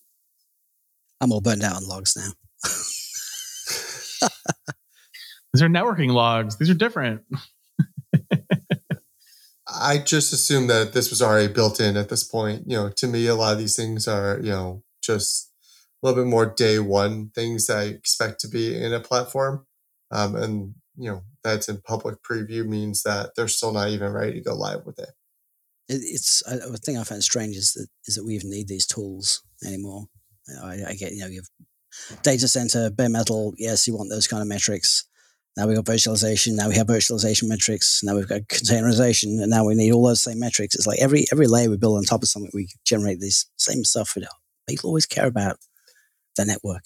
I'm 1.21 1.33
all 1.33 1.41
burned 1.41 1.63
out 1.63 1.77
on 1.77 1.87
logs 1.87 2.17
now. 2.17 2.33
These 5.53 5.63
are 5.63 5.69
networking 5.69 6.11
logs. 6.11 6.57
These 6.57 6.69
are 6.69 6.75
different. 6.75 7.23
I 9.67 9.99
just 9.99 10.33
assumed 10.33 10.69
that 10.71 10.93
this 10.93 11.11
was 11.11 11.23
already 11.23 11.53
built 11.53 11.81
in 11.81 11.97
at 11.97 12.09
this 12.09 12.25
point. 12.25 12.65
You 12.67 12.77
know, 12.77 12.89
to 12.91 13.07
me, 13.07 13.27
a 13.27 13.35
lot 13.35 13.53
of 13.53 13.59
these 13.59 13.77
things 13.77 14.07
are, 14.07 14.39
you 14.43 14.51
know, 14.51 14.83
just 15.03 15.53
a 16.05 16.09
little 16.09 16.23
bit 16.23 16.31
more 16.31 16.47
day 16.47 16.79
one 16.79 17.31
things 17.31 17.71
I 17.71 17.85
expect 17.85 18.41
to 18.41 18.49
be 18.49 18.77
in 18.77 18.93
a 18.93 19.01
platform. 19.01 19.67
Um, 20.11 20.37
and, 20.37 20.75
you 20.97 21.11
know, 21.11 21.23
that's 21.43 21.69
in 21.69 21.81
public 21.81 22.23
preview 22.23 22.67
means 22.67 23.03
that 23.03 23.31
they're 23.35 23.49
still 23.49 23.73
not 23.73 23.89
even 23.89 24.13
ready 24.13 24.35
to 24.35 24.41
go 24.41 24.55
live 24.55 24.85
with 24.85 24.99
it. 24.99 25.11
it 25.89 26.03
it's, 26.03 26.43
the 26.47 26.79
thing 26.83 26.99
I 26.99 27.05
find 27.05 27.23
strange 27.25 27.57
is 27.57 27.73
that, 27.73 27.89
is 28.07 28.15
that 28.15 28.25
we 28.25 28.35
even 28.35 28.51
need 28.51 28.69
these 28.69 28.87
tools 28.87 29.43
anymore. 29.67 30.05
I, 30.63 30.85
I 30.89 30.95
get, 30.95 31.13
you 31.13 31.21
know, 31.21 31.29
you 31.29 31.41
have 31.41 32.23
data 32.23 32.49
center, 32.49 32.91
bare 32.91 33.09
metal. 33.09 33.55
Yes, 33.57 33.89
you 33.89 33.97
want 33.97 34.11
those 34.11 34.29
kind 34.29 34.43
of 34.43 34.49
metrics 34.49 35.07
now 35.57 35.69
we've 35.69 35.77
got 35.77 35.85
virtualization. 35.85 36.57
Now 36.57 36.69
we 36.69 36.75
have 36.75 36.89
virtualization 36.89 37.49
metrics. 37.49 38.03
Now 38.03 38.17
we've 38.17 38.29
got 38.29 38.43
containerization, 38.43 39.41
and 39.41 39.51
now 39.51 39.65
we 39.65 39.75
need 39.75 39.93
all 39.93 40.07
those 40.07 40.23
same 40.23 40.41
metrics. 40.41 40.75
It's 40.75 40.87
like 40.87 40.99
every 41.01 41.27
every 41.31 41.47
layer 41.47 41.71
we 41.71 41.77
build 41.77 41.97
on 41.97 42.05
top 42.05 42.23
of 42.23 42.29
something, 42.29 42.51
we 42.53 42.69
generate 42.85 43.21
this 43.21 43.47
same 43.57 43.85
stuff. 43.85 44.15
That 44.15 44.29
people 44.69 44.91
always 44.91 45.07
care 45.07 45.27
about 45.27 45.59
the 46.37 46.45
network 46.45 46.85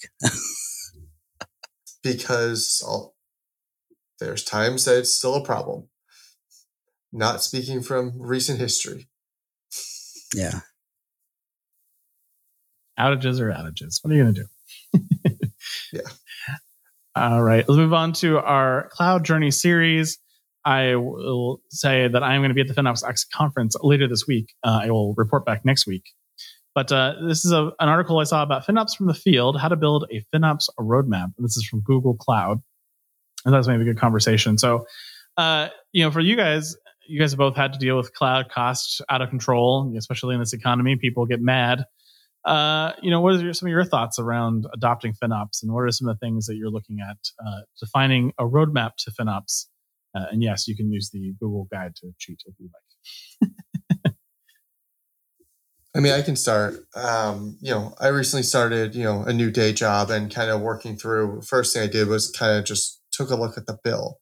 because 2.03 2.83
I'll, 2.85 3.15
there's 4.19 4.43
times 4.43 4.85
that 4.85 4.97
it's 4.97 5.13
still 5.13 5.35
a 5.35 5.43
problem. 5.43 5.87
Not 7.11 7.41
speaking 7.41 7.81
from 7.81 8.13
recent 8.17 8.59
history. 8.59 9.07
Yeah. 10.35 10.59
Outages 12.99 13.39
are 13.39 13.51
outages. 13.51 14.03
What 14.03 14.11
are 14.11 14.15
you 14.15 14.23
going 14.23 14.35
to 14.35 14.43
do? 14.43 15.47
yeah. 15.93 16.01
All 17.15 17.41
right, 17.41 17.67
let's 17.67 17.77
move 17.77 17.93
on 17.93 18.13
to 18.13 18.39
our 18.39 18.89
Cloud 18.91 19.25
Journey 19.25 19.51
series. 19.51 20.19
I 20.63 20.95
will 20.95 21.61
say 21.69 22.07
that 22.07 22.21
I'm 22.21 22.41
going 22.41 22.49
to 22.49 22.53
be 22.53 22.61
at 22.61 22.67
the 22.67 22.73
FinOps 22.73 23.07
X 23.07 23.25
conference 23.25 23.75
later 23.81 24.07
this 24.07 24.25
week. 24.27 24.53
Uh, 24.63 24.81
I 24.83 24.91
will 24.91 25.15
report 25.15 25.45
back 25.45 25.65
next 25.65 25.87
week. 25.87 26.03
But 26.79 26.91
uh, 26.93 27.15
this 27.27 27.43
is 27.43 27.51
a, 27.51 27.71
an 27.79 27.89
article 27.89 28.19
I 28.19 28.23
saw 28.23 28.41
about 28.41 28.65
FinOps 28.65 28.95
from 28.95 29.07
the 29.07 29.13
field, 29.13 29.59
how 29.59 29.67
to 29.67 29.75
build 29.75 30.05
a 30.11 30.23
FinOps 30.33 30.69
roadmap. 30.79 31.33
And 31.37 31.43
this 31.43 31.57
is 31.57 31.67
from 31.67 31.81
Google 31.81 32.15
Cloud. 32.15 32.61
And 33.43 33.53
that's 33.53 33.67
maybe 33.67 33.81
a 33.81 33.85
good 33.85 33.99
conversation. 33.99 34.57
So, 34.57 34.85
uh, 35.35 35.69
you 35.91 36.03
know, 36.03 36.11
for 36.11 36.21
you 36.21 36.37
guys, 36.37 36.77
you 37.07 37.19
guys 37.19 37.31
have 37.31 37.37
both 37.37 37.55
had 37.55 37.73
to 37.73 37.79
deal 37.79 37.97
with 37.97 38.13
cloud 38.13 38.49
costs 38.49 39.01
out 39.09 39.21
of 39.21 39.29
control, 39.29 39.93
especially 39.97 40.35
in 40.35 40.39
this 40.39 40.53
economy. 40.53 40.95
People 40.95 41.25
get 41.25 41.41
mad 41.41 41.83
uh, 42.45 42.93
you 43.01 43.11
know, 43.11 43.21
what 43.21 43.35
are 43.35 43.53
some 43.53 43.67
of 43.67 43.71
your 43.71 43.83
thoughts 43.83 44.17
around 44.17 44.65
adopting 44.73 45.13
FinOps, 45.13 45.61
and 45.61 45.73
what 45.73 45.81
are 45.81 45.91
some 45.91 46.07
of 46.07 46.17
the 46.17 46.25
things 46.25 46.45
that 46.45 46.55
you're 46.55 46.69
looking 46.69 46.99
at 47.01 47.17
uh, 47.45 47.61
defining 47.79 48.33
a 48.39 48.45
roadmap 48.45 48.95
to 48.99 49.11
FinOps? 49.11 49.65
Uh, 50.15 50.25
and 50.31 50.41
yes, 50.41 50.67
you 50.67 50.75
can 50.75 50.91
use 50.91 51.09
the 51.11 51.33
Google 51.39 51.67
Guide 51.71 51.95
to 51.97 52.11
cheat 52.17 52.41
if 52.45 52.55
you 52.57 52.69
like. 53.41 53.51
I 55.95 55.99
mean, 55.99 56.13
I 56.13 56.21
can 56.21 56.35
start. 56.35 56.85
Um, 56.95 57.57
you 57.61 57.71
know, 57.71 57.93
I 57.99 58.09
recently 58.09 58.43
started, 58.43 58.93
you 58.93 59.03
know, 59.03 59.23
a 59.23 59.33
new 59.33 59.49
day 59.49 59.73
job 59.73 60.11
and 60.11 60.33
kind 60.33 60.51
of 60.51 60.61
working 60.61 60.95
through. 60.97 61.41
First 61.41 61.73
thing 61.73 61.83
I 61.83 61.87
did 61.87 62.07
was 62.07 62.29
kind 62.31 62.57
of 62.57 62.65
just 62.65 63.01
took 63.11 63.31
a 63.31 63.35
look 63.35 63.57
at 63.57 63.65
the 63.65 63.77
bill, 63.83 64.19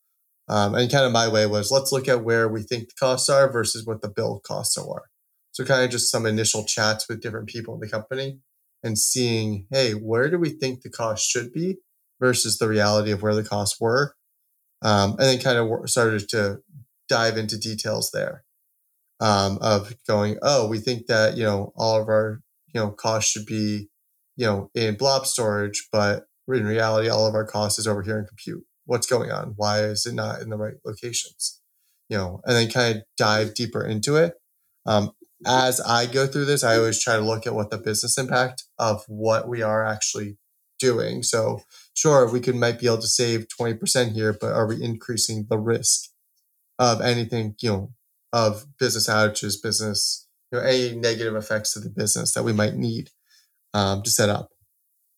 um, 0.48 0.76
and 0.76 0.92
kind 0.92 1.06
of 1.06 1.12
my 1.12 1.28
way 1.28 1.46
was 1.46 1.72
let's 1.72 1.92
look 1.92 2.08
at 2.08 2.24
where 2.24 2.48
we 2.48 2.64
think 2.64 2.88
the 2.88 2.96
costs 3.00 3.30
are 3.30 3.52
versus 3.52 3.86
what 3.86 4.02
the 4.02 4.10
bill 4.10 4.42
costs 4.46 4.78
are. 4.78 5.04
So 5.52 5.66
kind 5.66 5.84
of 5.84 5.92
just 5.92 6.12
some 6.12 6.26
initial 6.26 6.64
chats 6.64 7.08
with 7.10 7.22
different 7.22 7.50
people 7.50 7.74
in 7.74 7.82
the 7.82 7.90
company 7.90 8.40
and 8.84 8.98
seeing, 8.98 9.68
hey, 9.72 9.92
where 9.92 10.30
do 10.30 10.38
we 10.38 10.50
think 10.50 10.82
the 10.82 10.90
cost 10.90 11.28
should 11.28 11.52
be 11.52 11.78
versus 12.22 12.60
the 12.60 12.68
reality 12.68 13.12
of 13.12 13.22
where 13.22 13.36
the 13.36 13.44
costs 13.44 13.80
were, 13.82 14.16
um, 14.84 15.12
and 15.12 15.22
then 15.22 15.40
kind 15.40 15.58
of 15.58 15.90
started 15.90 16.30
to 16.30 16.60
dive 17.10 17.38
into 17.38 17.58
details 17.58 18.12
there 18.14 18.46
um, 19.20 19.58
of 19.62 19.94
going, 20.08 20.38
oh, 20.42 20.68
we 20.68 20.80
think 20.80 21.08
that 21.08 21.38
you 21.38 21.44
know 21.44 21.74
all 21.76 22.02
of 22.02 22.08
our 22.08 22.42
you 22.74 22.80
know 22.80 22.92
costs 22.92 23.32
should 23.32 23.46
be 23.46 23.90
you 24.36 24.46
know 24.46 24.70
in 24.74 24.96
blob 24.96 25.26
storage, 25.26 25.88
but 25.92 26.26
in 26.48 26.66
reality, 26.66 27.10
all 27.10 27.28
of 27.28 27.36
our 27.36 27.46
costs 27.46 27.80
is 27.80 27.88
over 27.88 28.02
here 28.02 28.20
in 28.20 28.26
compute. 28.26 28.64
What's 28.86 29.08
going 29.08 29.32
on? 29.32 29.54
Why 29.58 29.84
is 29.84 30.06
it 30.06 30.14
not 30.14 30.42
in 30.42 30.50
the 30.50 30.58
right 30.58 30.76
locations? 30.86 31.62
You 32.10 32.18
know, 32.18 32.42
and 32.46 32.56
then 32.56 32.70
kind 32.70 32.98
of 32.98 33.04
dive 33.18 33.54
deeper 33.54 33.86
into 33.86 34.16
it. 34.16 34.36
Um, 34.86 35.12
as 35.46 35.82
I 35.82 36.06
go 36.06 36.26
through 36.26 36.46
this, 36.46 36.64
I 36.64 36.78
always 36.78 37.02
try 37.02 37.16
to 37.16 37.22
look 37.22 37.46
at 37.46 37.54
what 37.54 37.70
the 37.70 37.78
business 37.78 38.18
impact 38.18 38.64
of 38.80 39.04
what 39.08 39.48
we 39.48 39.62
are 39.62 39.86
actually 39.86 40.38
doing. 40.80 41.24
So, 41.24 41.62
sure, 41.94 42.32
we 42.32 42.40
could 42.40 42.56
might 42.56 42.80
be 42.80 42.88
able 42.88 43.00
to 43.00 43.08
save 43.08 43.48
20% 43.60 44.14
here, 44.14 44.36
but 44.40 44.54
are 44.54 44.68
we 44.68 44.82
increasing 44.82 45.48
the 45.50 45.60
risk 45.60 46.10
of 46.80 47.02
anything, 47.02 47.56
you 47.62 47.70
know, 47.70 47.92
of 48.34 48.66
business 48.78 49.10
outages, 49.10 49.62
business, 49.62 50.28
you 50.52 50.60
know, 50.60 50.66
any 50.66 50.96
negative 50.96 51.36
effects 51.36 51.74
to 51.74 51.80
the 51.80 51.90
business 51.90 52.34
that 52.34 52.44
we 52.44 52.54
might 52.54 52.76
need 52.76 53.10
um, 53.74 54.04
to 54.04 54.10
set 54.10 54.30
up? 54.30 54.50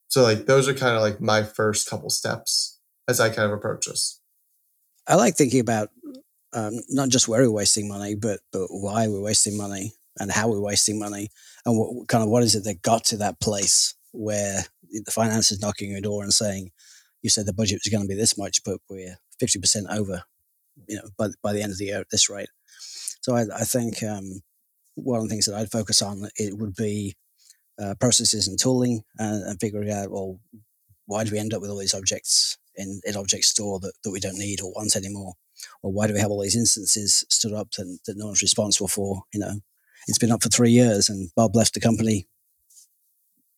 So, 0.08 0.24
like, 0.24 0.46
those 0.46 0.68
are 0.68 0.74
kind 0.74 0.96
of 0.96 1.02
like 1.02 1.22
my 1.22 1.44
first 1.44 1.90
couple 1.90 2.10
steps 2.10 2.80
as 3.08 3.20
I 3.20 3.30
kind 3.30 3.52
of 3.52 3.58
approach 3.58 3.86
this. 3.86 4.22
I 5.08 5.16
like 5.16 5.36
thinking 5.36 5.60
about 5.60 5.90
um, 6.54 6.74
not 6.90 7.10
just 7.10 7.28
where 7.28 7.42
we're 7.42 7.52
wasting 7.52 7.88
money, 7.88 8.16
but 8.16 8.40
but 8.52 8.68
why 8.70 9.08
we're 9.08 9.22
wasting 9.22 9.58
money 9.58 9.94
and 10.20 10.32
how 10.32 10.50
we're 10.50 10.60
wasting 10.60 11.00
money 11.00 11.30
and 11.66 11.78
what 11.78 12.08
kind 12.08 12.24
of 12.24 12.30
what 12.30 12.44
is 12.44 12.56
it 12.56 12.64
that 12.64 12.82
got 12.82 13.06
to 13.06 13.18
that 13.18 13.40
place 13.40 13.96
where 14.12 14.64
the 14.92 15.12
finance 15.12 15.52
is 15.52 15.62
knocking 15.62 15.92
your 15.92 16.02
door 16.02 16.24
and 16.24 16.34
saying, 16.34 16.72
you 17.22 17.30
said 17.30 17.46
the 17.46 17.54
budget 17.54 17.82
was 17.84 17.92
going 17.92 18.04
to 18.04 18.08
be 18.08 18.16
this 18.16 18.38
much, 18.38 18.64
but 18.64 18.80
we're 18.90 19.18
50% 19.42 19.96
over, 19.96 20.24
you 20.88 20.96
know, 20.96 21.10
by, 21.18 21.28
by 21.44 21.54
the 21.54 21.62
end 21.62 21.72
of 21.72 21.78
the 21.78 21.86
year 21.86 22.00
at 22.00 22.10
this 22.10 22.30
rate. 22.30 22.50
So 23.22 23.36
I, 23.36 23.46
I 23.56 23.64
think 23.64 24.02
um, 24.04 24.42
one 24.96 25.20
of 25.20 25.24
the 25.24 25.30
things 25.30 25.46
that 25.46 25.56
I'd 25.56 25.72
focus 25.72 26.02
on, 26.02 26.30
it 26.38 26.58
would 26.58 26.76
be 26.76 27.16
uh, 27.82 27.96
processes 28.00 28.48
and 28.48 28.60
tooling 28.60 29.04
and, 29.18 29.44
and, 29.44 29.60
figuring 29.60 29.92
out, 29.92 30.12
well, 30.12 30.40
why 31.06 31.24
do 31.24 31.32
we 31.32 31.40
end 31.40 31.54
up 31.54 31.62
with 31.62 31.70
all 31.70 31.78
these 31.78 31.94
objects 31.94 32.58
in 32.76 33.00
an 33.06 33.16
object 33.16 33.46
store 33.46 33.80
that, 33.80 33.94
that 34.04 34.12
we 34.12 34.20
don't 34.20 34.38
need 34.38 34.62
or 34.62 34.72
want 34.72 34.96
anymore? 34.96 35.34
Or 35.82 35.92
why 35.92 36.08
do 36.08 36.14
we 36.14 36.20
have 36.20 36.30
all 36.30 36.42
these 36.42 36.56
instances 36.56 37.26
stood 37.30 37.54
up 37.54 37.72
that, 37.72 38.00
that 38.06 38.18
no 38.18 38.28
one's 38.28 38.42
responsible 38.42 38.88
for? 38.88 39.24
You 39.34 39.40
know, 39.40 39.54
it's 40.08 40.18
been 40.18 40.32
up 40.32 40.44
for 40.44 40.50
three 40.50 40.72
years 40.72 41.10
and 41.10 41.30
Bob 41.36 41.56
left 41.56 41.74
the 41.74 41.80
company 41.80 42.28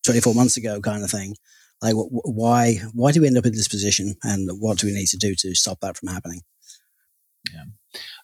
24 0.05 0.33
months 0.33 0.57
ago 0.57 0.79
kind 0.81 1.03
of 1.03 1.11
thing. 1.11 1.35
Like, 1.81 1.93
wh- 1.93 2.27
why 2.27 2.75
why 2.93 3.11
do 3.11 3.21
we 3.21 3.27
end 3.27 3.37
up 3.37 3.45
in 3.45 3.53
this 3.53 3.67
position, 3.67 4.15
and 4.23 4.49
what 4.59 4.77
do 4.77 4.87
we 4.87 4.93
need 4.93 5.07
to 5.07 5.17
do 5.17 5.33
to 5.35 5.55
stop 5.55 5.79
that 5.81 5.97
from 5.97 6.09
happening? 6.09 6.41
Uh, 7.49 7.65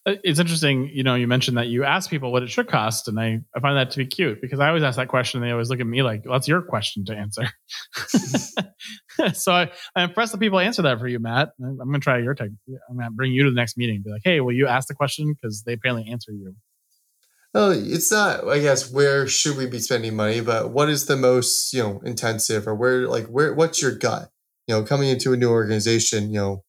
Uh, 0.07 0.15
it's 0.23 0.39
interesting, 0.39 0.89
you 0.93 1.03
know, 1.03 1.15
you 1.15 1.27
mentioned 1.27 1.57
that 1.57 1.67
you 1.67 1.83
ask 1.83 2.09
people 2.09 2.31
what 2.31 2.41
it 2.41 2.49
should 2.49 2.69
cost, 2.69 3.09
and 3.09 3.19
I, 3.19 3.41
I 3.53 3.59
find 3.59 3.75
that 3.75 3.91
to 3.91 3.97
be 3.97 4.05
cute 4.05 4.41
because 4.41 4.61
I 4.61 4.69
always 4.69 4.81
ask 4.83 4.95
that 4.95 5.09
question, 5.09 5.41
and 5.41 5.47
they 5.47 5.51
always 5.51 5.69
look 5.69 5.81
at 5.81 5.85
me 5.85 6.01
like, 6.01 6.23
well, 6.23 6.35
"That's 6.35 6.47
your 6.47 6.61
question 6.61 7.03
to 7.05 7.13
answer." 7.13 7.49
so 9.33 9.51
I, 9.51 9.69
I'm 9.97 10.09
impressed 10.09 10.31
that 10.31 10.37
people 10.37 10.59
answer 10.59 10.81
that 10.83 10.97
for 10.99 11.09
you, 11.09 11.19
Matt. 11.19 11.49
I'm 11.61 11.75
going 11.75 11.93
to 11.93 11.99
try 11.99 12.19
your 12.19 12.35
tech. 12.35 12.47
I'm 12.89 12.95
going 12.95 13.09
to 13.09 13.11
bring 13.11 13.33
you 13.33 13.43
to 13.43 13.49
the 13.49 13.55
next 13.55 13.77
meeting 13.77 13.97
and 13.97 14.05
be 14.05 14.11
like, 14.11 14.21
"Hey, 14.23 14.39
will 14.39 14.53
you 14.53 14.65
ask 14.65 14.87
the 14.87 14.95
question?" 14.95 15.33
Because 15.33 15.63
they 15.63 15.73
apparently 15.73 16.09
answer 16.09 16.31
you. 16.31 16.55
No, 17.53 17.71
it's 17.71 18.09
not. 18.09 18.47
I 18.47 18.59
guess 18.59 18.89
where 18.89 19.27
should 19.27 19.57
we 19.57 19.65
be 19.65 19.79
spending 19.79 20.15
money, 20.15 20.39
but 20.39 20.69
what 20.69 20.89
is 20.89 21.07
the 21.07 21.17
most 21.17 21.73
you 21.73 21.83
know 21.83 21.99
intensive, 22.05 22.65
or 22.65 22.75
where 22.75 23.09
like 23.09 23.25
where 23.25 23.53
what's 23.53 23.81
your 23.81 23.91
gut? 23.91 24.29
You 24.67 24.75
know, 24.75 24.83
coming 24.83 25.09
into 25.09 25.33
a 25.33 25.37
new 25.37 25.49
organization, 25.49 26.31
you 26.31 26.39
know, 26.39 26.63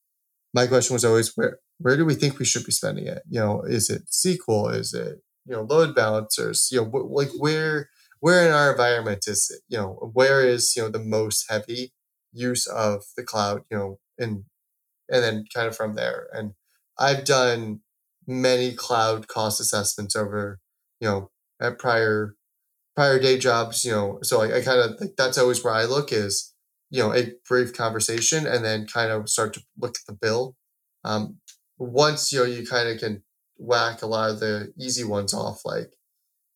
my 0.53 0.67
question 0.67 0.95
was 0.95 1.05
always 1.05 1.37
where 1.37 1.61
where 1.79 1.97
do 1.97 2.05
we 2.05 2.15
think 2.15 2.39
we 2.39 2.45
should 2.45 2.65
be 2.65 2.73
spending 2.73 3.07
it? 3.07 3.23
You 3.29 3.41
know, 3.41 3.63
is 3.63 3.91
it 3.91 4.03
SQL? 4.11 4.69
Is 4.69 4.95
it 4.95 5.21
you 5.47 5.55
know 5.55 5.63
load 5.63 5.95
balancers? 5.95 6.69
You 6.71 6.83
know, 6.83 6.87
wh- 6.87 7.11
like 7.11 7.31
where 7.39 7.91
where 8.21 8.47
in 8.47 8.53
our 8.53 8.73
environment 8.73 9.25
is 9.27 9.51
it? 9.55 9.63
You 9.69 9.79
know, 9.79 10.11
where 10.13 10.43
is 10.47 10.75
you 10.77 10.83
know 10.83 10.89
the 10.91 10.99
most 10.99 11.47
heavy 11.49 11.93
use 12.33 12.67
of 12.67 13.05
the 13.17 13.23
cloud? 13.23 13.63
You 13.71 13.77
know, 13.79 13.99
and 14.19 14.45
and 15.11 15.23
then 15.23 15.45
kind 15.55 15.69
of 15.69 15.77
from 15.77 15.95
there. 15.95 16.29
And 16.33 16.53
I've 16.99 17.25
done 17.25 17.81
many 18.27 18.73
cloud 18.75 19.29
cost 19.29 19.61
assessments 19.61 20.17
over 20.17 20.61
you 21.01 21.09
know 21.09 21.31
at 21.61 21.79
prior 21.79 22.35
prior 22.97 23.19
day 23.19 23.39
jobs. 23.39 23.85
You 23.85 23.93
know, 23.93 24.19
so 24.23 24.43
I, 24.43 24.59
I 24.59 24.63
kind 24.63 24.81
of 24.81 25.01
like 25.01 25.17
that's 25.17 25.39
always 25.39 25.63
where 25.65 25.75
I 25.75 25.85
look 25.85 26.13
is 26.13 26.55
you 26.91 27.03
know 27.03 27.15
a 27.15 27.33
brief 27.49 27.73
conversation 27.75 28.47
and 28.47 28.65
then 28.65 28.87
kind 28.87 29.13
of 29.13 29.29
start 29.29 29.55
to 29.55 29.63
look 29.79 29.97
at 29.97 30.07
the 30.07 30.19
bill 30.21 30.57
um, 31.05 31.39
once 31.79 32.33
you 32.33 32.39
know 32.39 32.45
you 32.45 32.67
kind 32.67 32.89
of 32.89 32.99
can 32.99 33.23
whack 33.57 34.03
a 34.03 34.07
lot 34.07 34.31
of 34.31 34.41
the 34.41 34.73
easy 34.79 35.05
ones 35.05 35.35
off 35.35 35.61
like 35.65 35.95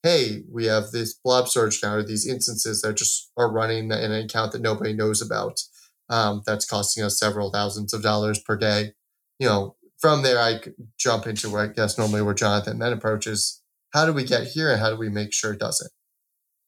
hey 0.02 0.42
we 0.50 0.66
have 0.66 0.90
this 0.90 1.14
blob 1.14 1.48
storage 1.48 1.80
counter 1.80 2.02
these 2.02 2.28
instances 2.28 2.80
that 2.82 2.96
just 2.96 3.30
are 3.36 3.52
running 3.52 3.86
in 3.86 3.92
an 3.92 4.12
account 4.12 4.52
that 4.52 4.62
nobody 4.62 4.92
knows 4.92 5.20
about 5.22 5.60
um, 6.08 6.42
that's 6.44 6.66
costing 6.66 7.02
us 7.02 7.18
several 7.18 7.50
thousands 7.50 7.94
of 7.94 8.02
dollars 8.02 8.38
per 8.38 8.56
day. 8.56 8.92
You 9.38 9.48
know 9.48 9.76
from 9.98 10.22
there 10.22 10.38
i 10.38 10.60
jump 10.98 11.26
into 11.26 11.48
where 11.48 11.62
i 11.62 11.66
guess 11.68 11.96
normally 11.96 12.22
where 12.22 12.34
jonathan 12.34 12.80
then 12.80 12.92
approaches 12.92 13.62
how 13.92 14.06
do 14.06 14.12
we 14.12 14.24
get 14.24 14.48
here 14.48 14.70
and 14.70 14.80
how 14.80 14.90
do 14.90 14.96
we 14.96 15.08
make 15.08 15.32
sure 15.32 15.52
it 15.52 15.60
doesn't? 15.60 15.90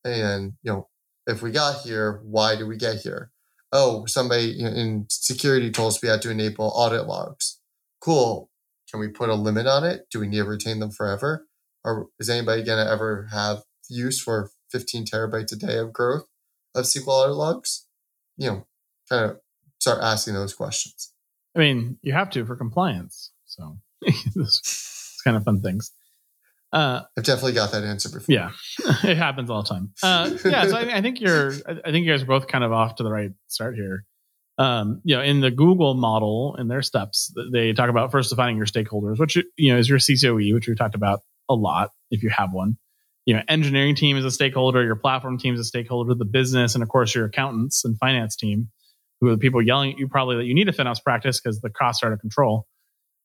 And 0.04 0.52
you 0.62 0.72
know 0.72 0.88
if 1.26 1.42
we 1.42 1.50
got 1.50 1.80
here 1.82 2.20
why 2.24 2.56
do 2.56 2.66
we 2.66 2.76
get 2.76 2.98
here? 2.98 3.30
Oh 3.72 4.06
somebody 4.06 4.60
in 4.60 5.06
security 5.08 5.70
told 5.70 5.92
us 5.92 6.02
we 6.02 6.08
had 6.08 6.22
to 6.22 6.30
enable 6.30 6.72
audit 6.74 7.06
logs 7.06 7.60
cool. 8.04 8.50
Can 8.90 9.00
we 9.00 9.08
put 9.08 9.30
a 9.30 9.34
limit 9.34 9.66
on 9.66 9.84
it? 9.84 10.06
Do 10.10 10.20
we 10.20 10.28
need 10.28 10.38
to 10.38 10.44
retain 10.44 10.78
them 10.78 10.90
forever? 10.90 11.46
Or 11.84 12.08
is 12.18 12.28
anybody 12.28 12.62
going 12.62 12.84
to 12.84 12.90
ever 12.90 13.28
have 13.32 13.62
use 13.88 14.20
for 14.20 14.50
15 14.70 15.06
terabytes 15.06 15.52
a 15.52 15.56
day 15.56 15.78
of 15.78 15.92
growth 15.92 16.26
of 16.74 16.84
SQL 16.84 17.34
logs? 17.34 17.86
You 18.36 18.50
know, 18.50 18.66
kind 19.08 19.30
of 19.30 19.38
start 19.78 20.02
asking 20.02 20.34
those 20.34 20.54
questions. 20.54 21.12
I 21.56 21.60
mean, 21.60 21.98
you 22.02 22.12
have 22.12 22.30
to 22.30 22.44
for 22.44 22.56
compliance. 22.56 23.30
So 23.46 23.78
it's 24.02 25.20
kind 25.24 25.36
of 25.36 25.44
fun 25.44 25.60
things. 25.60 25.92
Uh, 26.72 27.02
I've 27.16 27.24
definitely 27.24 27.52
got 27.52 27.70
that 27.70 27.84
answer 27.84 28.08
before. 28.08 28.34
Yeah, 28.34 28.50
it 29.04 29.16
happens 29.16 29.48
all 29.48 29.62
the 29.62 29.68
time. 29.68 29.92
Uh, 30.02 30.30
yeah, 30.44 30.66
so 30.66 30.76
I, 30.76 30.96
I, 30.96 31.02
think 31.02 31.20
you're. 31.20 31.52
I 31.68 31.92
think 31.92 32.04
you 32.04 32.10
guys 32.10 32.24
are 32.24 32.26
both 32.26 32.48
kind 32.48 32.64
of 32.64 32.72
off 32.72 32.96
to 32.96 33.04
the 33.04 33.12
right 33.12 33.30
start 33.46 33.76
here 33.76 34.04
um, 34.58 35.00
you 35.04 35.16
know, 35.16 35.22
in 35.22 35.40
the 35.40 35.50
Google 35.50 35.94
model 35.94 36.56
in 36.58 36.68
their 36.68 36.82
steps, 36.82 37.34
they 37.52 37.72
talk 37.72 37.90
about 37.90 38.12
first 38.12 38.30
defining 38.30 38.56
your 38.56 38.66
stakeholders, 38.66 39.18
which 39.18 39.36
you 39.56 39.72
know 39.72 39.78
is 39.78 39.88
your 39.88 39.98
CCOE, 39.98 40.54
which 40.54 40.68
we've 40.68 40.76
talked 40.76 40.94
about 40.94 41.20
a 41.48 41.54
lot 41.54 41.90
if 42.10 42.22
you 42.22 42.30
have 42.30 42.52
one. 42.52 42.76
You 43.26 43.34
know, 43.34 43.42
engineering 43.48 43.94
team 43.94 44.16
is 44.16 44.24
a 44.24 44.30
stakeholder, 44.30 44.84
your 44.84 44.96
platform 44.96 45.38
team 45.38 45.54
is 45.54 45.60
a 45.60 45.64
stakeholder, 45.64 46.14
the 46.14 46.24
business, 46.24 46.74
and 46.74 46.82
of 46.82 46.88
course 46.88 47.14
your 47.14 47.24
accountants 47.24 47.84
and 47.84 47.98
finance 47.98 48.36
team, 48.36 48.68
who 49.20 49.28
are 49.28 49.32
the 49.32 49.38
people 49.38 49.60
yelling 49.62 49.92
at 49.92 49.98
you 49.98 50.08
probably 50.08 50.36
that 50.36 50.44
you 50.44 50.54
need 50.54 50.68
a 50.68 50.72
FinOps 50.72 51.02
practice 51.02 51.40
because 51.40 51.60
the 51.60 51.70
costs 51.70 52.02
are 52.02 52.08
out 52.08 52.12
of 52.12 52.20
control. 52.20 52.66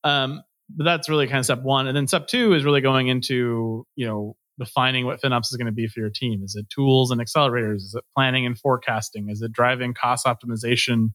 Um, 0.04 0.42
but 0.76 0.84
that's 0.84 1.10
really 1.10 1.28
kind 1.28 1.40
of 1.40 1.46
step 1.46 1.62
one, 1.62 1.88
and 1.88 1.96
then 1.96 2.08
step 2.08 2.28
two 2.28 2.54
is 2.54 2.64
really 2.64 2.82
going 2.82 3.08
into 3.08 3.86
you 3.96 4.08
know 4.08 4.36
defining 4.60 5.06
what 5.06 5.22
FinOps 5.22 5.46
is 5.46 5.56
going 5.56 5.66
to 5.66 5.72
be 5.72 5.88
for 5.88 6.00
your 6.02 6.10
team. 6.10 6.44
Is 6.44 6.56
it 6.56 6.70
tools 6.70 7.12
and 7.12 7.22
accelerators? 7.22 7.78
Is 7.78 7.96
it 7.98 8.04
planning 8.16 8.46
and 8.46 8.60
forecasting? 8.60 9.30
Is 9.30 9.42
it 9.42 9.52
driving 9.52 9.94
cost 9.94 10.26
optimization? 10.26 11.14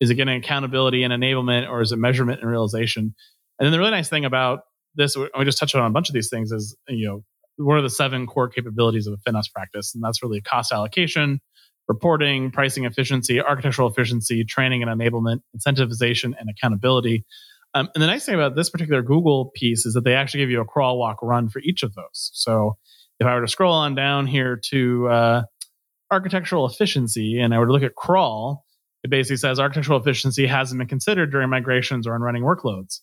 Is 0.00 0.10
it 0.10 0.16
getting 0.16 0.36
accountability 0.36 1.04
and 1.04 1.12
enablement, 1.12 1.70
or 1.70 1.80
is 1.80 1.92
it 1.92 1.96
measurement 1.96 2.40
and 2.40 2.50
realization? 2.50 3.14
And 3.58 3.66
then 3.66 3.70
the 3.72 3.78
really 3.78 3.92
nice 3.92 4.08
thing 4.08 4.24
about 4.24 4.60
this, 4.96 5.16
we 5.16 5.44
just 5.44 5.58
touched 5.58 5.74
on 5.74 5.86
a 5.86 5.90
bunch 5.90 6.08
of 6.08 6.12
these 6.12 6.28
things, 6.28 6.50
is 6.50 6.76
you 6.88 7.06
know 7.06 7.24
what 7.56 7.76
are 7.76 7.82
the 7.82 7.90
seven 7.90 8.26
core 8.26 8.48
capabilities 8.48 9.06
of 9.06 9.14
a 9.14 9.30
FinOps 9.30 9.52
practice, 9.52 9.94
and 9.94 10.02
that's 10.02 10.22
really 10.22 10.40
cost 10.40 10.72
allocation, 10.72 11.40
reporting, 11.86 12.50
pricing 12.50 12.84
efficiency, 12.84 13.40
architectural 13.40 13.88
efficiency, 13.88 14.44
training 14.44 14.82
and 14.82 14.90
enablement, 14.90 15.40
incentivization, 15.56 16.34
and 16.38 16.48
accountability. 16.50 17.24
Um, 17.74 17.88
and 17.94 18.02
the 18.02 18.06
nice 18.06 18.26
thing 18.26 18.34
about 18.34 18.54
this 18.54 18.70
particular 18.70 19.02
Google 19.02 19.50
piece 19.54 19.86
is 19.86 19.94
that 19.94 20.04
they 20.04 20.14
actually 20.14 20.40
give 20.40 20.50
you 20.50 20.60
a 20.60 20.64
crawl, 20.64 20.98
walk, 20.98 21.18
run 21.22 21.48
for 21.48 21.60
each 21.60 21.82
of 21.82 21.94
those. 21.94 22.30
So 22.34 22.76
if 23.18 23.26
I 23.26 23.34
were 23.34 23.40
to 23.40 23.48
scroll 23.48 23.72
on 23.72 23.94
down 23.94 24.26
here 24.26 24.60
to 24.70 25.08
uh, 25.08 25.42
architectural 26.10 26.66
efficiency 26.66 27.40
and 27.40 27.54
I 27.54 27.58
were 27.58 27.66
to 27.66 27.72
look 27.72 27.82
at 27.82 27.94
crawl, 27.94 28.64
it 29.02 29.10
basically 29.10 29.38
says 29.38 29.58
architectural 29.58 29.98
efficiency 29.98 30.46
hasn't 30.46 30.78
been 30.78 30.88
considered 30.88 31.30
during 31.30 31.48
migrations 31.48 32.06
or 32.06 32.14
in 32.14 32.22
running 32.22 32.42
workloads. 32.42 33.00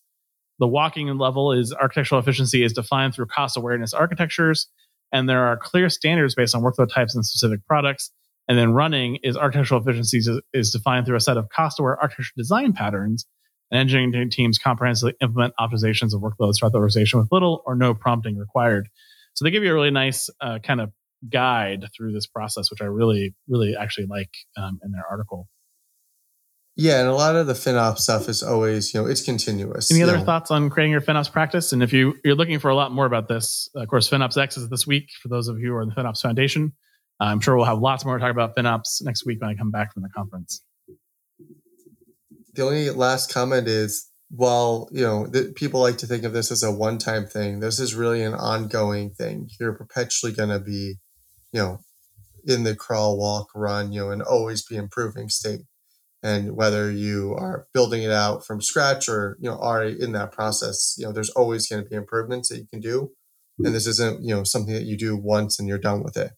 The 0.59 0.67
walking 0.67 1.07
level 1.17 1.51
is 1.51 1.73
architectural 1.73 2.19
efficiency 2.19 2.63
is 2.63 2.73
defined 2.73 3.15
through 3.15 3.27
cost 3.27 3.57
awareness 3.57 3.93
architectures, 3.93 4.67
and 5.11 5.27
there 5.27 5.45
are 5.47 5.57
clear 5.57 5.89
standards 5.89 6.35
based 6.35 6.53
on 6.53 6.61
workload 6.61 6.93
types 6.93 7.15
and 7.15 7.25
specific 7.25 7.65
products. 7.65 8.11
And 8.47 8.57
then 8.57 8.73
running 8.73 9.19
is 9.23 9.37
architectural 9.37 9.81
efficiency 9.81 10.17
is, 10.17 10.29
is 10.53 10.71
defined 10.71 11.05
through 11.05 11.15
a 11.15 11.21
set 11.21 11.37
of 11.37 11.49
cost 11.49 11.79
aware 11.79 11.99
architecture 11.99 12.33
design 12.35 12.73
patterns 12.73 13.25
and 13.71 13.79
engineering 13.79 14.29
teams 14.29 14.57
comprehensively 14.57 15.15
implement 15.21 15.53
optimizations 15.59 16.13
of 16.13 16.21
workloads 16.21 16.57
throughout 16.57 16.71
the 16.71 16.77
organization 16.77 17.19
with 17.19 17.31
little 17.31 17.61
or 17.65 17.75
no 17.75 17.93
prompting 17.93 18.37
required. 18.37 18.89
So 19.33 19.45
they 19.45 19.51
give 19.51 19.63
you 19.63 19.71
a 19.71 19.73
really 19.73 19.91
nice 19.91 20.29
uh, 20.41 20.59
kind 20.59 20.81
of 20.81 20.91
guide 21.29 21.85
through 21.95 22.13
this 22.13 22.27
process, 22.27 22.71
which 22.71 22.81
I 22.81 22.85
really, 22.85 23.35
really 23.47 23.75
actually 23.75 24.07
like 24.07 24.31
um, 24.57 24.79
in 24.83 24.91
their 24.91 25.03
article. 25.09 25.47
Yeah, 26.75 27.01
and 27.01 27.09
a 27.09 27.13
lot 27.13 27.35
of 27.35 27.45
the 27.45 27.53
FinOps 27.53 27.99
stuff 27.99 28.29
is 28.29 28.41
always, 28.41 28.93
you 28.93 29.01
know, 29.01 29.07
it's 29.07 29.21
continuous. 29.21 29.91
Any 29.91 30.01
other 30.01 30.17
know. 30.17 30.23
thoughts 30.23 30.49
on 30.49 30.69
creating 30.69 30.93
your 30.93 31.01
FinOps 31.01 31.29
practice? 31.29 31.73
And 31.73 31.83
if 31.83 31.91
you, 31.91 32.15
you're 32.23 32.35
looking 32.35 32.57
for 32.57 32.69
a 32.69 32.75
lot 32.75 32.93
more 32.93 33.05
about 33.05 33.27
this, 33.27 33.69
of 33.75 33.85
course, 33.89 34.09
FinOps 34.09 34.37
X 34.37 34.55
is 34.55 34.69
this 34.69 34.87
week 34.87 35.09
for 35.21 35.27
those 35.27 35.49
of 35.49 35.59
you 35.59 35.69
who 35.69 35.73
are 35.75 35.81
in 35.81 35.89
the 35.89 35.95
FinOps 35.95 36.21
Foundation. 36.21 36.71
I'm 37.19 37.41
sure 37.41 37.57
we'll 37.57 37.65
have 37.65 37.79
lots 37.79 38.05
more 38.05 38.17
to 38.17 38.21
talk 38.21 38.31
about 38.31 38.55
FinOps 38.55 39.03
next 39.03 39.25
week 39.25 39.41
when 39.41 39.49
I 39.49 39.55
come 39.55 39.71
back 39.71 39.93
from 39.93 40.03
the 40.03 40.09
conference 40.09 40.61
the 42.59 42.65
only 42.65 42.89
last 42.89 43.33
comment 43.33 43.67
is 43.69 44.09
while 44.29 44.89
you 44.91 45.01
know 45.01 45.25
the, 45.27 45.53
people 45.55 45.79
like 45.79 45.97
to 45.97 46.05
think 46.05 46.23
of 46.23 46.33
this 46.33 46.51
as 46.51 46.61
a 46.61 46.71
one-time 46.71 47.25
thing. 47.25 47.61
This 47.61 47.79
is 47.79 47.95
really 47.95 48.21
an 48.21 48.33
ongoing 48.33 49.11
thing. 49.11 49.49
You're 49.59 49.73
perpetually 49.73 50.33
going 50.33 50.49
to 50.49 50.59
be 50.59 50.97
you 51.53 51.61
know 51.61 51.79
in 52.45 52.63
the 52.63 52.75
crawl 52.75 53.17
walk 53.17 53.47
run 53.55 53.93
you 53.93 54.01
know 54.01 54.11
and 54.11 54.21
always 54.21 54.65
be 54.65 54.75
improving 54.75 55.29
state. 55.29 55.61
And 56.21 56.57
whether 56.57 56.91
you 56.91 57.33
are 57.39 57.67
building 57.73 58.03
it 58.03 58.11
out 58.11 58.45
from 58.45 58.61
scratch 58.61 59.07
or 59.07 59.37
you 59.39 59.49
know 59.49 59.55
already 59.55 59.95
in 60.01 60.11
that 60.11 60.33
process 60.33 60.95
you 60.97 61.05
know 61.05 61.13
there's 61.13 61.29
always 61.31 61.67
going 61.67 61.81
to 61.81 61.89
be 61.89 61.95
improvements 61.95 62.49
that 62.49 62.57
you 62.57 62.67
can 62.67 62.81
do. 62.81 63.11
And 63.63 63.73
this 63.73 63.87
isn't 63.87 64.21
you 64.21 64.35
know 64.35 64.43
something 64.43 64.73
that 64.73 64.83
you 64.83 64.97
do 64.97 65.15
once 65.15 65.59
and 65.59 65.67
you're 65.67 65.77
done 65.77 66.03
with 66.03 66.17
it. 66.17 66.31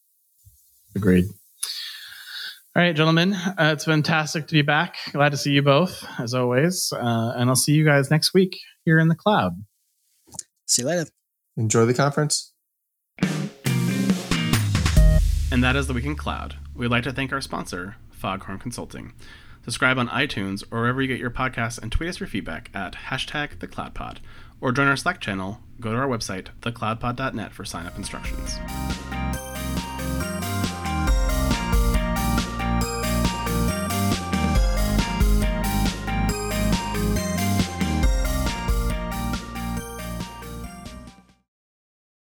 Agreed 0.95 1.25
all 2.73 2.81
right, 2.81 2.95
gentlemen, 2.95 3.33
uh, 3.33 3.71
it's 3.73 3.83
fantastic 3.83 4.47
to 4.47 4.53
be 4.53 4.61
back. 4.61 4.95
Glad 5.11 5.29
to 5.29 5.37
see 5.37 5.51
you 5.51 5.61
both, 5.61 6.05
as 6.17 6.33
always. 6.33 6.93
Uh, 6.93 7.33
and 7.35 7.49
I'll 7.49 7.55
see 7.55 7.73
you 7.73 7.83
guys 7.83 8.09
next 8.09 8.33
week 8.33 8.57
here 8.85 8.97
in 8.97 9.09
the 9.09 9.15
cloud. 9.15 9.65
See 10.67 10.83
you 10.83 10.87
later. 10.87 11.09
Enjoy 11.57 11.85
the 11.85 11.93
conference. 11.93 12.53
And 15.51 15.61
that 15.61 15.75
is 15.75 15.87
the 15.87 15.93
Week 15.93 16.05
in 16.05 16.15
Cloud. 16.15 16.55
We'd 16.73 16.87
like 16.87 17.03
to 17.03 17.11
thank 17.11 17.33
our 17.33 17.41
sponsor, 17.41 17.97
Foghorn 18.09 18.57
Consulting. 18.57 19.11
Subscribe 19.65 19.97
on 19.97 20.07
iTunes 20.07 20.63
or 20.71 20.79
wherever 20.79 21.01
you 21.01 21.09
get 21.09 21.19
your 21.19 21.29
podcasts 21.29 21.77
and 21.77 21.91
tweet 21.91 22.09
us 22.09 22.21
your 22.21 22.27
feedback 22.27 22.71
at 22.73 22.93
hashtag 22.93 23.57
thecloudpod. 23.57 24.19
Or 24.61 24.71
join 24.71 24.87
our 24.87 24.95
Slack 24.95 25.19
channel, 25.19 25.59
go 25.81 25.91
to 25.91 25.97
our 25.97 26.07
website, 26.07 26.47
thecloudpod.net 26.61 27.51
for 27.51 27.65
sign 27.65 27.85
up 27.85 27.97
instructions. 27.97 28.57